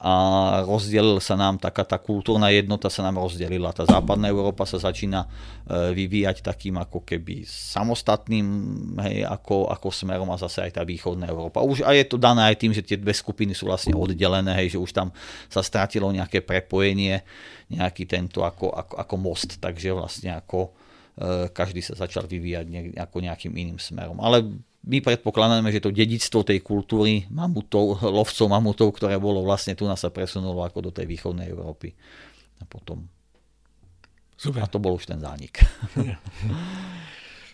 a 0.02 0.14
rozdelil 0.66 1.22
sa 1.22 1.38
nám 1.38 1.62
taká 1.62 1.86
tá 1.86 1.94
kultúrna 1.94 2.50
jednota 2.50 2.90
sa 2.90 3.06
nám 3.06 3.22
rozdelila. 3.22 3.70
Tá 3.70 3.86
západná 3.86 4.26
Európa 4.26 4.66
sa 4.66 4.82
začína 4.82 5.22
e, 5.22 5.94
vyvíjať 5.94 6.42
takým 6.42 6.74
ako 6.82 7.06
keby 7.06 7.46
samostatným 7.46 8.46
hej, 8.98 9.22
ako, 9.22 9.70
ako 9.70 9.94
smerom 9.94 10.26
a 10.34 10.42
zase 10.42 10.66
aj 10.66 10.72
tá 10.74 10.82
východná 10.82 11.30
Európa. 11.30 11.62
Už 11.62 11.86
aj 11.86 11.94
je 11.94 12.06
to 12.10 12.18
dané 12.18 12.50
aj 12.50 12.58
tým, 12.58 12.74
že 12.74 12.82
tie 12.82 12.98
dve 12.98 13.14
skupiny 13.14 13.54
sú 13.54 13.70
vlastne 13.70 13.94
oddelené, 13.94 14.50
hej, 14.66 14.74
že 14.74 14.82
už 14.82 14.90
tam 14.90 15.14
sa 15.46 15.62
strátilo 15.62 16.10
nejaké 16.10 16.42
prepojenie, 16.42 17.22
nejaký 17.70 18.02
tento 18.10 18.42
ako, 18.42 18.74
ako, 18.74 18.94
ako 19.06 19.14
most, 19.22 19.62
takže 19.62 19.94
vlastne 19.94 20.34
ako 20.34 20.74
e, 21.14 21.46
každý 21.54 21.78
sa 21.78 21.94
začal 21.94 22.26
vyvíjať 22.26 22.66
nejak, 22.66 22.86
ako 22.98 23.16
nejakým 23.22 23.54
iným 23.54 23.78
smerom. 23.78 24.18
Ale 24.18 24.50
my 24.82 24.98
predpokladáme, 24.98 25.70
že 25.70 25.78
to 25.78 25.94
dedictvo 25.94 26.42
tej 26.42 26.58
kultúry 26.58 27.30
mamutov, 27.30 28.02
lovcov 28.02 28.46
mamutov, 28.50 28.88
ktoré 28.98 29.14
bolo 29.18 29.46
vlastne 29.46 29.78
tu 29.78 29.86
nás 29.86 30.02
sa 30.02 30.10
presunulo 30.10 30.66
ako 30.66 30.78
do 30.82 30.90
tej 30.90 31.06
východnej 31.06 31.50
Európy. 31.50 31.94
A 32.58 32.64
potom... 32.66 33.06
Super. 34.34 34.62
A 34.62 34.66
to 34.66 34.82
bol 34.82 34.98
už 34.98 35.06
ten 35.06 35.22
zánik. 35.22 35.62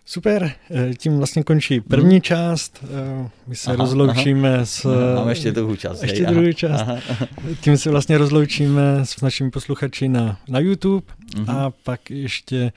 Super, 0.08 0.52
e, 0.70 0.94
tím 0.94 1.18
vlastně 1.18 1.42
končí 1.42 1.80
první 1.80 2.14
hmm. 2.14 2.20
část. 2.20 2.84
E, 2.84 3.30
my 3.46 3.56
se 3.56 3.70
aha, 3.70 3.76
rozloučíme 3.76 4.54
aha. 4.54 4.64
s... 4.64 4.84
Máme 5.14 5.30
ještě 5.30 5.52
druhou 5.52 5.76
část. 5.76 6.02
Ještě 6.02 6.24
hej, 6.24 6.34
druhou 6.34 6.52
část. 6.52 6.80
Aha. 6.80 6.98
Tím 7.60 7.76
se 7.76 7.90
vlastně 7.90 8.18
rozloučíme 8.18 9.06
s 9.06 9.20
našimi 9.20 9.50
posluchači 9.50 10.08
na, 10.08 10.38
na 10.48 10.58
YouTube 10.58 11.06
uh-huh. 11.36 11.44
a 11.50 11.70
pak 11.82 12.10
ještě 12.10 12.72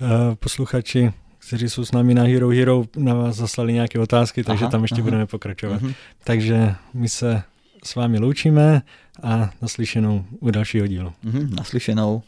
uh, 0.00 0.08
posluchači 0.34 1.12
kteří 1.46 1.68
jsou 1.68 1.84
s 1.84 1.92
námi 1.92 2.14
na 2.14 2.22
Hero 2.22 2.48
Hero, 2.48 2.84
na 2.96 3.14
vás 3.14 3.36
zaslali 3.36 3.72
nějaké 3.72 3.98
otázky, 3.98 4.44
takže 4.44 4.64
aha, 4.64 4.70
tam 4.70 4.82
ještě 4.82 4.94
aha. 4.94 5.02
budeme 5.02 5.26
pokračovat. 5.26 5.82
Uh-huh. 5.82 5.94
Takže 6.24 6.74
my 6.94 7.08
se 7.08 7.42
s 7.84 7.94
vámi 7.94 8.18
loučíme 8.18 8.82
a 9.22 9.50
naslyšenou 9.62 10.24
u 10.40 10.50
dalšího 10.50 10.86
dílu. 10.86 11.12
Uh-huh, 11.24 11.56
naslyšenou. 11.56 12.22